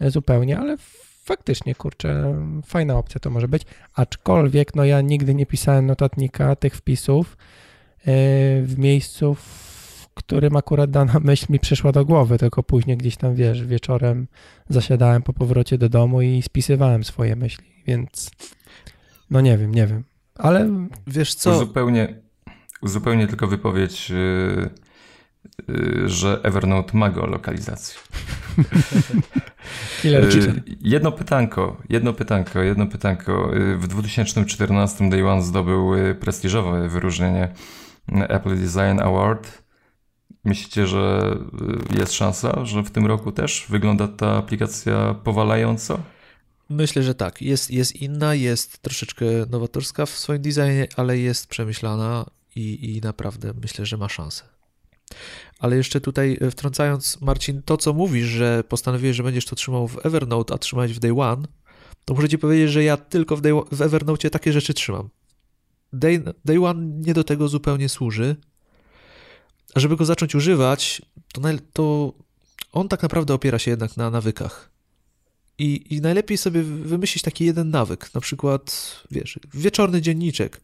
zupełnie, 0.01 0.59
ale 0.59 0.77
faktycznie, 1.23 1.75
kurczę, 1.75 2.35
fajna 2.65 2.97
opcja 2.97 3.19
to 3.19 3.29
może 3.29 3.47
być. 3.47 3.63
Aczkolwiek, 3.95 4.75
no 4.75 4.85
ja 4.85 5.01
nigdy 5.01 5.35
nie 5.35 5.45
pisałem 5.45 5.85
notatnika 5.85 6.55
tych 6.55 6.75
wpisów 6.75 7.37
e, 7.99 8.05
w 8.61 8.75
miejscu, 8.77 9.33
w 9.33 10.07
którym 10.13 10.55
akurat 10.55 10.91
dana 10.91 11.19
myśl 11.23 11.45
mi 11.49 11.59
przyszła 11.59 11.91
do 11.91 12.05
głowy, 12.05 12.37
tylko 12.37 12.63
później 12.63 12.97
gdzieś 12.97 13.17
tam, 13.17 13.35
wiesz, 13.35 13.65
wieczorem 13.65 14.27
zasiadałem 14.69 15.21
po 15.21 15.33
powrocie 15.33 15.77
do 15.77 15.89
domu 15.89 16.21
i 16.21 16.41
spisywałem 16.41 17.03
swoje 17.03 17.35
myśli, 17.35 17.65
więc 17.87 18.31
no 19.29 19.41
nie 19.41 19.57
wiem, 19.57 19.75
nie 19.75 19.87
wiem. 19.87 20.03
Ale 20.35 20.69
wiesz 21.07 21.35
co... 21.35 21.51
Uzupełnię, 21.51 22.21
uzupełnię 22.81 23.27
tylko 23.27 23.47
wypowiedź 23.47 24.09
yy 24.09 24.15
Y, 24.17 24.82
że 26.05 26.39
Evernote 26.43 26.97
ma 26.97 27.09
geolokalizację. 27.09 27.99
Y, 30.05 30.63
jedno 30.81 31.11
pytanko, 31.11 31.81
jedno 31.89 32.13
pytanko, 32.13 32.61
jedno 32.61 32.87
pytanko. 32.87 33.57
Y, 33.57 33.77
w 33.77 33.87
2014 33.87 35.09
Day 35.09 35.27
One 35.27 35.43
zdobył 35.43 35.91
prestiżowe 36.19 36.89
wyróżnienie 36.89 37.53
Apple 38.07 38.55
Design 38.55 38.99
Award. 38.99 39.63
Myślicie, 40.45 40.87
że 40.87 41.35
jest 41.97 42.13
szansa, 42.13 42.65
że 42.65 42.83
w 42.83 42.91
tym 42.91 43.05
roku 43.05 43.31
też 43.31 43.65
wygląda 43.69 44.07
ta 44.07 44.37
aplikacja 44.37 45.13
powalająco? 45.23 45.99
Myślę, 46.69 47.03
że 47.03 47.15
tak. 47.15 47.41
Jest, 47.41 47.71
jest 47.71 47.95
inna, 47.95 48.35
jest 48.35 48.81
troszeczkę 48.81 49.25
nowatorska 49.49 50.05
w 50.05 50.09
swoim 50.09 50.41
designie, 50.41 50.87
ale 50.95 51.17
jest 51.17 51.47
przemyślana 51.47 52.25
i, 52.55 52.95
i 52.95 53.01
naprawdę 53.01 53.53
myślę, 53.61 53.85
że 53.85 53.97
ma 53.97 54.09
szansę. 54.09 54.52
Ale 55.59 55.77
jeszcze 55.77 56.01
tutaj 56.01 56.37
e, 56.41 56.51
wtrącając, 56.51 57.21
Marcin, 57.21 57.61
to 57.65 57.77
co 57.77 57.93
mówisz, 57.93 58.27
że 58.27 58.63
postanowiłeś, 58.63 59.17
że 59.17 59.23
będziesz 59.23 59.45
to 59.45 59.55
trzymał 59.55 59.87
w 59.87 60.05
Evernote, 60.05 60.53
a 60.53 60.57
trzymać 60.57 60.93
w 60.93 60.99
Day 60.99 61.21
One, 61.21 61.47
to 62.05 62.13
muszę 62.13 62.29
ci 62.29 62.37
powiedzieć, 62.37 62.71
że 62.71 62.83
ja 62.83 62.97
tylko 62.97 63.37
w, 63.37 63.41
Day, 63.41 63.53
w 63.71 63.81
Evernote 63.81 64.29
takie 64.29 64.53
rzeczy 64.53 64.73
trzymam. 64.73 65.09
Day, 65.93 66.23
Day 66.45 66.65
One 66.65 66.85
nie 66.85 67.13
do 67.13 67.23
tego 67.23 67.47
zupełnie 67.47 67.89
służy. 67.89 68.35
A 69.75 69.79
żeby 69.79 69.97
go 69.97 70.05
zacząć 70.05 70.35
używać, 70.35 71.01
to, 71.33 71.41
to 71.73 72.13
on 72.71 72.87
tak 72.87 73.01
naprawdę 73.01 73.33
opiera 73.33 73.59
się 73.59 73.71
jednak 73.71 73.97
na 73.97 74.09
nawykach. 74.09 74.69
I, 75.57 75.95
I 75.95 76.01
najlepiej 76.01 76.37
sobie 76.37 76.63
wymyślić 76.63 77.23
taki 77.23 77.45
jeden 77.45 77.69
nawyk, 77.69 78.13
na 78.13 78.21
przykład, 78.21 78.95
wiesz, 79.11 79.39
wieczorny 79.53 80.01
dzienniczek. 80.01 80.61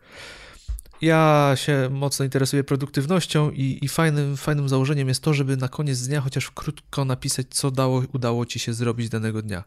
Ja 1.01 1.51
się 1.55 1.89
mocno 1.91 2.25
interesuję 2.25 2.63
produktywnością 2.63 3.51
i, 3.51 3.79
i 3.81 3.87
fajnym, 3.87 4.37
fajnym 4.37 4.69
założeniem 4.69 5.07
jest 5.07 5.23
to, 5.23 5.33
żeby 5.33 5.57
na 5.57 5.67
koniec 5.67 6.07
dnia 6.07 6.21
chociaż 6.21 6.51
krótko 6.51 7.05
napisać, 7.05 7.47
co 7.49 7.71
dało, 7.71 8.03
udało 8.13 8.45
ci 8.45 8.59
się 8.59 8.73
zrobić 8.73 9.09
danego 9.09 9.41
dnia. 9.41 9.63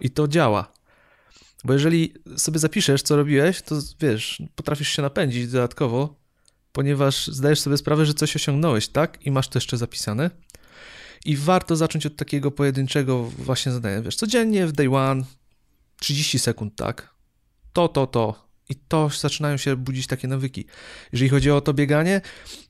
I 0.00 0.10
to 0.10 0.28
działa. 0.28 0.72
Bo 1.64 1.72
jeżeli 1.72 2.14
sobie 2.36 2.58
zapiszesz, 2.58 3.02
co 3.02 3.16
robiłeś, 3.16 3.62
to 3.62 3.76
wiesz, 4.00 4.42
potrafisz 4.54 4.88
się 4.88 5.02
napędzić 5.02 5.48
dodatkowo, 5.48 6.14
ponieważ 6.72 7.26
zdajesz 7.26 7.60
sobie 7.60 7.76
sprawę, 7.76 8.06
że 8.06 8.14
coś 8.14 8.36
osiągnąłeś, 8.36 8.88
tak? 8.88 9.26
I 9.26 9.30
masz 9.30 9.48
to 9.48 9.56
jeszcze 9.56 9.76
zapisane. 9.76 10.30
I 11.24 11.36
warto 11.36 11.76
zacząć 11.76 12.06
od 12.06 12.16
takiego 12.16 12.50
pojedynczego 12.50 13.22
właśnie 13.22 13.72
zadania. 13.72 14.02
Wiesz, 14.02 14.16
codziennie 14.16 14.66
w 14.66 14.72
day 14.72 14.96
one 14.96 15.24
30 16.00 16.38
sekund, 16.38 16.76
tak? 16.76 17.14
To, 17.72 17.88
to, 17.88 18.06
to. 18.06 18.47
I 18.68 18.74
to 18.74 19.08
zaczynają 19.08 19.56
się 19.56 19.76
budzić 19.76 20.06
takie 20.06 20.28
nawyki. 20.28 20.64
Jeżeli 21.12 21.28
chodzi 21.28 21.50
o 21.50 21.60
to 21.60 21.74
bieganie, 21.74 22.20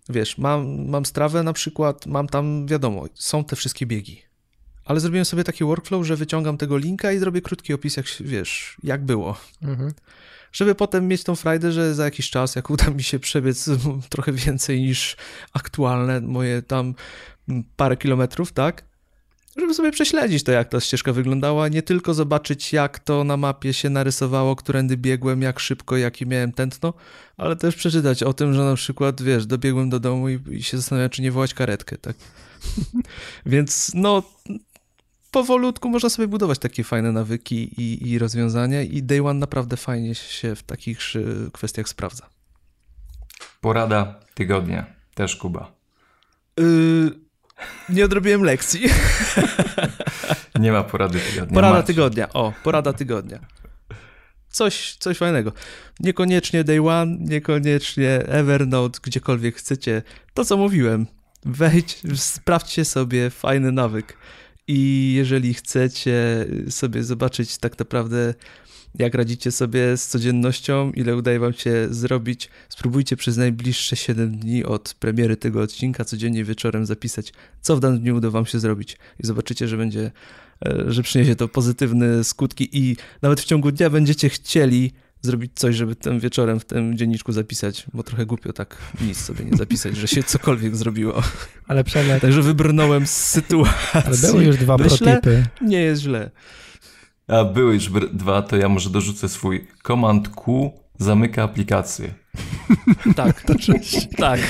wiesz, 0.08 0.38
mam, 0.38 0.88
mam 0.88 1.06
strawę 1.06 1.42
na 1.42 1.52
przykład, 1.52 2.06
mam 2.06 2.28
tam, 2.28 2.66
wiadomo, 2.66 3.04
są 3.14 3.44
te 3.44 3.56
wszystkie 3.56 3.86
biegi. 3.86 4.22
Ale 4.84 5.00
zrobiłem 5.00 5.24
sobie 5.24 5.44
taki 5.44 5.64
workflow, 5.64 6.06
że 6.06 6.16
wyciągam 6.16 6.56
tego 6.56 6.76
linka 6.76 7.12
i 7.12 7.18
zrobię 7.18 7.42
krótki 7.42 7.74
opis, 7.74 7.96
jak, 7.96 8.06
wiesz, 8.20 8.76
jak 8.82 9.04
było. 9.04 9.36
Mhm. 9.62 9.92
Żeby 10.52 10.74
potem 10.74 11.08
mieć 11.08 11.24
tą 11.24 11.36
frajdę, 11.36 11.72
że 11.72 11.94
za 11.94 12.04
jakiś 12.04 12.30
czas, 12.30 12.56
jak 12.56 12.70
uda 12.70 12.90
mi 12.90 13.02
się 13.02 13.18
przebiec 13.18 13.70
trochę 14.10 14.32
więcej 14.32 14.80
niż 14.80 15.16
aktualne 15.52 16.20
moje 16.20 16.62
tam 16.62 16.94
parę 17.76 17.96
kilometrów, 17.96 18.52
tak? 18.52 18.87
Żeby 19.58 19.74
sobie 19.74 19.92
prześledzić 19.92 20.42
to, 20.42 20.52
jak 20.52 20.68
ta 20.68 20.80
ścieżka 20.80 21.12
wyglądała, 21.12 21.68
nie 21.68 21.82
tylko 21.82 22.14
zobaczyć, 22.14 22.72
jak 22.72 22.98
to 22.98 23.24
na 23.24 23.36
mapie 23.36 23.72
się 23.72 23.90
narysowało, 23.90 24.56
którędy 24.56 24.96
biegłem, 24.96 25.42
jak 25.42 25.60
szybko, 25.60 25.96
jakie 25.96 26.26
miałem 26.26 26.52
tętno, 26.52 26.94
ale 27.36 27.56
też 27.56 27.76
przeczytać 27.76 28.22
o 28.22 28.32
tym, 28.32 28.54
że 28.54 28.64
na 28.64 28.74
przykład, 28.74 29.22
wiesz, 29.22 29.46
dobiegłem 29.46 29.90
do 29.90 30.00
domu 30.00 30.28
i, 30.28 30.38
i 30.50 30.62
się 30.62 30.76
zastanawiam, 30.76 31.10
czy 31.10 31.22
nie 31.22 31.32
wołać 31.32 31.54
karetkę, 31.54 31.98
tak? 31.98 32.16
Więc 33.46 33.90
no, 33.94 34.22
powolutku 35.30 35.88
można 35.88 36.08
sobie 36.08 36.28
budować 36.28 36.58
takie 36.58 36.84
fajne 36.84 37.12
nawyki 37.12 37.80
i, 37.80 38.10
i 38.10 38.18
rozwiązania 38.18 38.82
i 38.82 39.02
Day 39.02 39.22
One 39.22 39.40
naprawdę 39.40 39.76
fajnie 39.76 40.14
się 40.14 40.54
w 40.54 40.62
takich 40.62 40.98
kwestiach 41.52 41.88
sprawdza. 41.88 42.28
Porada 43.60 44.20
tygodnia. 44.34 44.86
Też 45.14 45.36
Kuba. 45.36 45.72
Yy, 46.58 47.27
nie 47.88 48.04
odrobiłem 48.04 48.42
lekcji. 48.42 48.80
Nie 50.58 50.72
ma 50.72 50.84
porady 50.84 51.20
tygodnia. 51.20 51.54
Porada 51.54 51.74
Marcin. 51.74 51.94
tygodnia. 51.94 52.28
O, 52.32 52.52
porada 52.64 52.92
tygodnia. 52.92 53.38
Coś, 54.48 54.96
coś 54.98 55.18
fajnego. 55.18 55.52
Niekoniecznie 56.00 56.64
Day 56.64 56.80
One, 56.80 57.16
niekoniecznie 57.20 58.10
Evernote, 58.26 58.98
gdziekolwiek 59.02 59.56
chcecie. 59.56 60.02
To, 60.34 60.44
co 60.44 60.56
mówiłem. 60.56 61.06
Wejdź, 61.44 62.02
sprawdźcie 62.16 62.84
sobie 62.84 63.30
fajny 63.30 63.72
nawyk. 63.72 64.16
I 64.68 65.12
jeżeli 65.16 65.54
chcecie 65.54 66.46
sobie 66.70 67.04
zobaczyć 67.04 67.58
tak 67.58 67.78
naprawdę 67.78 68.34
jak 68.98 69.14
radzicie 69.14 69.52
sobie 69.52 69.96
z 69.96 70.06
codziennością, 70.06 70.92
ile 70.92 71.16
udaje 71.16 71.38
wam 71.38 71.52
się 71.52 71.86
zrobić. 71.90 72.48
Spróbujcie 72.68 73.16
przez 73.16 73.36
najbliższe 73.36 73.96
7 73.96 74.38
dni 74.38 74.64
od 74.64 74.94
premiery 74.94 75.36
tego 75.36 75.62
odcinka 75.62 76.04
codziennie 76.04 76.44
wieczorem 76.44 76.86
zapisać, 76.86 77.32
co 77.60 77.76
w 77.76 77.80
danym 77.80 78.00
dniu 78.00 78.16
uda 78.16 78.30
wam 78.30 78.46
się 78.46 78.58
zrobić. 78.58 78.96
I 79.20 79.26
zobaczycie, 79.26 79.68
że 79.68 79.76
będzie, 79.76 80.10
e, 80.66 80.84
że 80.92 81.02
przyniesie 81.02 81.36
to 81.36 81.48
pozytywne 81.48 82.24
skutki 82.24 82.68
i 82.72 82.96
nawet 83.22 83.40
w 83.40 83.44
ciągu 83.44 83.72
dnia 83.72 83.90
będziecie 83.90 84.28
chcieli 84.28 84.92
zrobić 85.22 85.52
coś, 85.54 85.76
żeby 85.76 85.96
tym 85.96 86.20
wieczorem 86.20 86.60
w 86.60 86.64
tym 86.64 86.98
dzienniczku 86.98 87.32
zapisać, 87.32 87.86
bo 87.94 88.02
trochę 88.02 88.26
głupio 88.26 88.52
tak 88.52 88.76
nic 89.00 89.20
sobie 89.20 89.44
nie 89.44 89.56
zapisać, 89.56 89.96
że 89.96 90.08
się 90.08 90.22
cokolwiek 90.22 90.76
zrobiło. 90.76 91.22
Ale 91.68 91.84
Przemek... 91.84 92.20
Także 92.20 92.42
wybrnąłem 92.42 93.06
z 93.06 93.10
sytuacji. 93.10 93.78
Ale 93.92 94.16
były 94.16 94.44
już 94.44 94.56
dwa 94.56 94.76
Myślę, 94.76 94.98
protypy. 94.98 95.44
Nie 95.60 95.80
jest 95.80 96.02
źle. 96.02 96.30
A 97.28 97.44
były 97.44 97.74
już 97.74 97.90
dwa, 98.12 98.42
to 98.42 98.56
ja 98.56 98.68
może 98.68 98.90
dorzucę 98.90 99.28
swój. 99.28 99.66
Command 99.86 100.28
Q 100.28 100.72
zamyka 100.98 101.42
aplikację. 101.42 102.14
tak, 103.16 103.42
to 103.42 103.54
tak. 104.16 104.40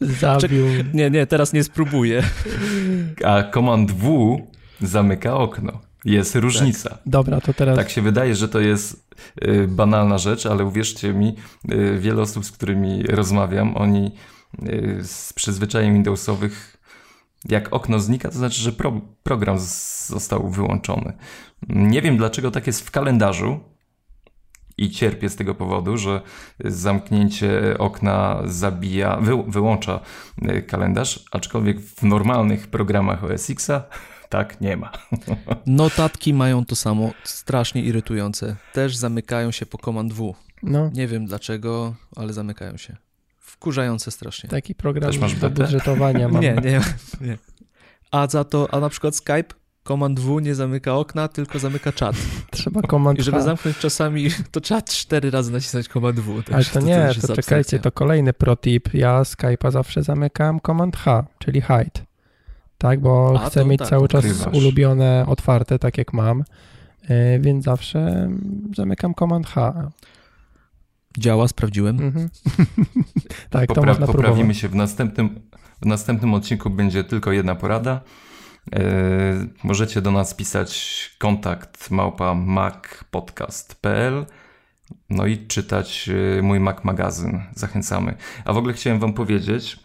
Zabił. 0.00 0.66
Nie, 0.94 1.10
nie, 1.10 1.26
teraz 1.26 1.52
nie 1.52 1.64
spróbuję. 1.64 2.22
A 3.24 3.42
Command 3.54 3.92
W 3.92 4.38
zamyka 4.80 5.34
okno. 5.34 5.80
Jest 6.04 6.36
różnica. 6.36 6.90
Tak. 6.90 6.98
Dobra, 7.06 7.40
to 7.40 7.54
teraz. 7.54 7.76
Tak 7.76 7.90
się 7.90 8.02
wydaje, 8.02 8.34
że 8.34 8.48
to 8.48 8.60
jest 8.60 9.08
y, 9.44 9.68
banalna 9.68 10.18
rzecz, 10.18 10.46
ale 10.46 10.64
uwierzcie 10.64 11.12
mi, 11.12 11.36
y, 11.72 11.98
wiele 11.98 12.22
osób, 12.22 12.44
z 12.44 12.52
którymi 12.52 13.02
rozmawiam, 13.02 13.76
oni 13.76 14.12
y, 14.62 14.98
z 15.02 15.32
przyzwyczajeń 15.32 15.92
Windowsowych 15.92 16.78
jak 17.48 17.72
okno 17.72 18.00
znika, 18.00 18.28
to 18.28 18.38
znaczy, 18.38 18.62
że 18.62 18.72
pro, 18.72 19.00
program 19.22 19.58
został 20.06 20.48
wyłączony. 20.48 21.12
Nie 21.68 22.02
wiem 22.02 22.16
dlaczego 22.16 22.50
tak 22.50 22.66
jest 22.66 22.86
w 22.86 22.90
kalendarzu 22.90 23.60
i 24.78 24.90
cierpię 24.90 25.28
z 25.28 25.36
tego 25.36 25.54
powodu, 25.54 25.96
że 25.96 26.20
zamknięcie 26.64 27.78
okna 27.78 28.42
zabija, 28.44 29.16
wy, 29.16 29.42
wyłącza 29.46 30.00
y, 30.50 30.62
kalendarz, 30.62 31.24
aczkolwiek 31.32 31.80
w 31.80 32.02
normalnych 32.02 32.66
programach 32.66 33.24
OS 33.24 33.50
Xa 33.50 33.82
tak 34.28 34.60
nie 34.60 34.76
ma. 34.76 34.92
Notatki 35.66 36.34
mają 36.34 36.64
to 36.64 36.76
samo, 36.76 37.10
strasznie 37.24 37.82
irytujące. 37.82 38.56
Też 38.72 38.96
zamykają 38.96 39.50
się 39.50 39.66
po 39.66 39.78
Command 39.78 40.12
W. 40.12 40.34
No. 40.62 40.90
Nie 40.94 41.06
wiem 41.06 41.26
dlaczego, 41.26 41.94
ale 42.16 42.32
zamykają 42.32 42.76
się. 42.76 42.96
Wkurzające 43.38 44.10
strasznie. 44.10 44.50
Taki 44.50 44.74
program 44.74 45.10
Też 45.10 45.20
masz 45.20 45.34
do 45.34 45.50
budżetowania 45.50 46.28
mam. 46.32 46.42
Nie, 46.42 46.54
nie, 46.54 46.80
nie. 47.20 47.38
A 48.10 48.26
za 48.26 48.44
to, 48.44 48.68
a 48.74 48.80
na 48.80 48.88
przykład 48.88 49.16
Skype 49.16 49.54
Command 49.88 50.20
W 50.20 50.40
nie 50.40 50.54
zamyka 50.54 50.94
okna, 50.94 51.28
tylko 51.28 51.58
zamyka 51.58 51.92
czat. 51.92 52.16
Trzeba 52.50 52.82
Command 52.82 53.18
I 53.18 53.22
żeby 53.22 53.42
zamknąć 53.42 53.78
czasami, 53.78 54.28
to 54.50 54.60
czat 54.60 54.90
cztery 54.90 55.30
razy 55.30 55.52
nacisnąć 55.52 55.88
Command 55.88 56.20
W. 56.20 56.42
Ale 56.52 56.64
to, 56.64 56.72
to 56.72 56.80
nie, 56.80 57.10
to, 57.20 57.26
to 57.26 57.36
czekajcie, 57.36 57.78
to 57.78 57.92
kolejny 57.92 58.32
protip. 58.32 58.94
Ja 58.94 59.22
Skype'a 59.22 59.70
zawsze 59.70 60.02
zamykam 60.02 60.60
Command 60.66 60.96
H, 60.96 61.26
czyli 61.38 61.60
hide. 61.60 62.06
Tak, 62.78 63.00
bo 63.00 63.40
a, 63.42 63.48
chcę 63.48 63.64
mieć 63.64 63.78
tak, 63.78 63.88
cały 63.88 64.08
czas 64.08 64.24
ukrywasz. 64.24 64.54
ulubione 64.54 65.24
otwarte, 65.28 65.78
tak 65.78 65.98
jak 65.98 66.12
mam, 66.12 66.44
yy, 67.08 67.16
więc 67.40 67.64
zawsze 67.64 68.30
zamykam 68.76 69.14
Command 69.14 69.46
H. 69.46 69.90
Działa, 71.18 71.48
sprawdziłem. 71.48 72.00
Mhm. 72.00 72.28
tak, 73.50 73.70
Popra- 73.70 73.74
to 73.74 73.82
można 73.82 74.06
Poprawimy 74.06 74.34
próbować. 74.34 74.56
się 74.56 74.68
w 74.68 74.74
następnym, 74.74 75.40
w 75.82 75.86
następnym 75.86 76.34
odcinku 76.34 76.70
będzie 76.70 77.04
tylko 77.04 77.32
jedna 77.32 77.54
porada. 77.54 78.00
Yy, 78.72 79.48
możecie 79.64 80.02
do 80.02 80.10
nas 80.10 80.34
pisać 80.34 81.10
kontakt 81.18 81.90
małpa 81.90 82.34
macpodcast.pl 82.34 84.26
no 85.10 85.26
i 85.26 85.46
czytać 85.46 86.08
yy, 86.08 86.42
mój 86.42 86.60
Mac 86.60 86.84
magazyn. 86.84 87.40
Zachęcamy. 87.54 88.14
A 88.44 88.52
w 88.52 88.56
ogóle 88.56 88.74
chciałem 88.74 88.98
wam 88.98 89.12
powiedzieć, 89.12 89.78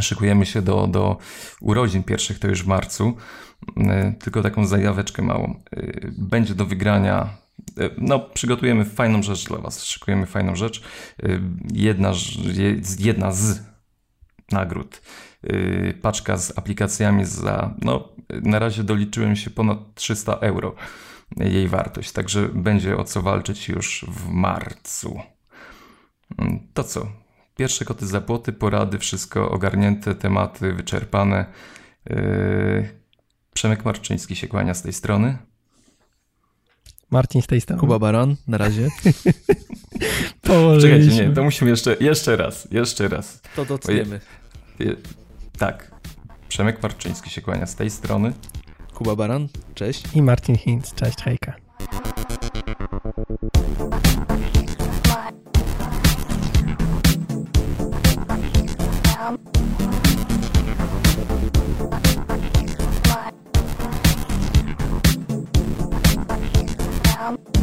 szykujemy 0.00 0.46
się 0.46 0.62
do, 0.62 0.86
do 0.86 1.18
urodzin 1.60 2.02
pierwszych, 2.02 2.38
to 2.38 2.48
już 2.48 2.62
w 2.62 2.66
marcu, 2.66 3.16
yy, 3.76 4.14
tylko 4.18 4.42
taką 4.42 4.66
zajaweczkę 4.66 5.22
małą. 5.22 5.60
Będzie 6.18 6.54
do 6.54 6.66
wygrania 6.66 7.28
no, 7.98 8.20
przygotujemy 8.20 8.84
fajną 8.84 9.22
rzecz 9.22 9.48
dla 9.48 9.58
Was, 9.58 9.84
szykujemy 9.84 10.26
fajną 10.26 10.56
rzecz. 10.56 10.82
Jedna, 11.72 12.12
jedna 12.98 13.32
z 13.32 13.60
nagród, 14.52 15.00
paczka 16.02 16.36
z 16.36 16.58
aplikacjami 16.58 17.24
za, 17.24 17.74
no, 17.82 18.08
na 18.30 18.58
razie 18.58 18.84
doliczyłem 18.84 19.36
się 19.36 19.50
ponad 19.50 19.78
300 19.94 20.32
euro 20.32 20.74
jej 21.36 21.68
wartość, 21.68 22.12
także 22.12 22.48
będzie 22.48 22.96
o 22.96 23.04
co 23.04 23.22
walczyć 23.22 23.68
już 23.68 24.04
w 24.08 24.28
marcu. 24.28 25.20
Mm, 26.38 26.58
to 26.74 26.84
co? 26.84 27.06
Pierwsze 27.56 27.84
koty 27.84 28.06
za 28.06 28.20
płoty, 28.20 28.52
porady, 28.52 28.98
wszystko 28.98 29.50
ogarnięte, 29.50 30.14
tematy 30.14 30.72
wyczerpane. 30.72 31.46
Przemek 33.54 33.84
Marczyński 33.84 34.36
się 34.36 34.48
kłania 34.48 34.74
z 34.74 34.82
tej 34.82 34.92
strony. 34.92 35.38
Marcin 37.10 37.42
z 37.42 37.46
tej 37.46 37.60
strony. 37.60 37.80
Kuba 37.80 37.98
Baran, 37.98 38.36
na 38.46 38.58
razie. 38.58 38.88
Czekajcie, 40.80 41.28
nie, 41.28 41.30
to 41.30 41.44
musimy 41.44 41.70
jeszcze, 41.70 41.96
jeszcze 42.00 42.36
raz, 42.36 42.68
jeszcze 42.70 43.08
raz. 43.08 43.42
To 43.56 43.64
doceniemy. 43.64 44.20
Tak. 45.58 45.90
Przemek 46.48 46.82
Marczyński 46.82 47.30
się 47.30 47.40
kłania 47.40 47.66
z 47.66 47.74
tej 47.74 47.90
strony. 47.90 48.32
Kuba 48.94 49.16
Baran, 49.16 49.48
cześć. 49.74 50.04
I 50.14 50.22
Marcin 50.22 50.56
Hinz, 50.56 50.94
cześć, 50.94 51.22
hejka. 51.22 51.54
Um... 67.28 67.57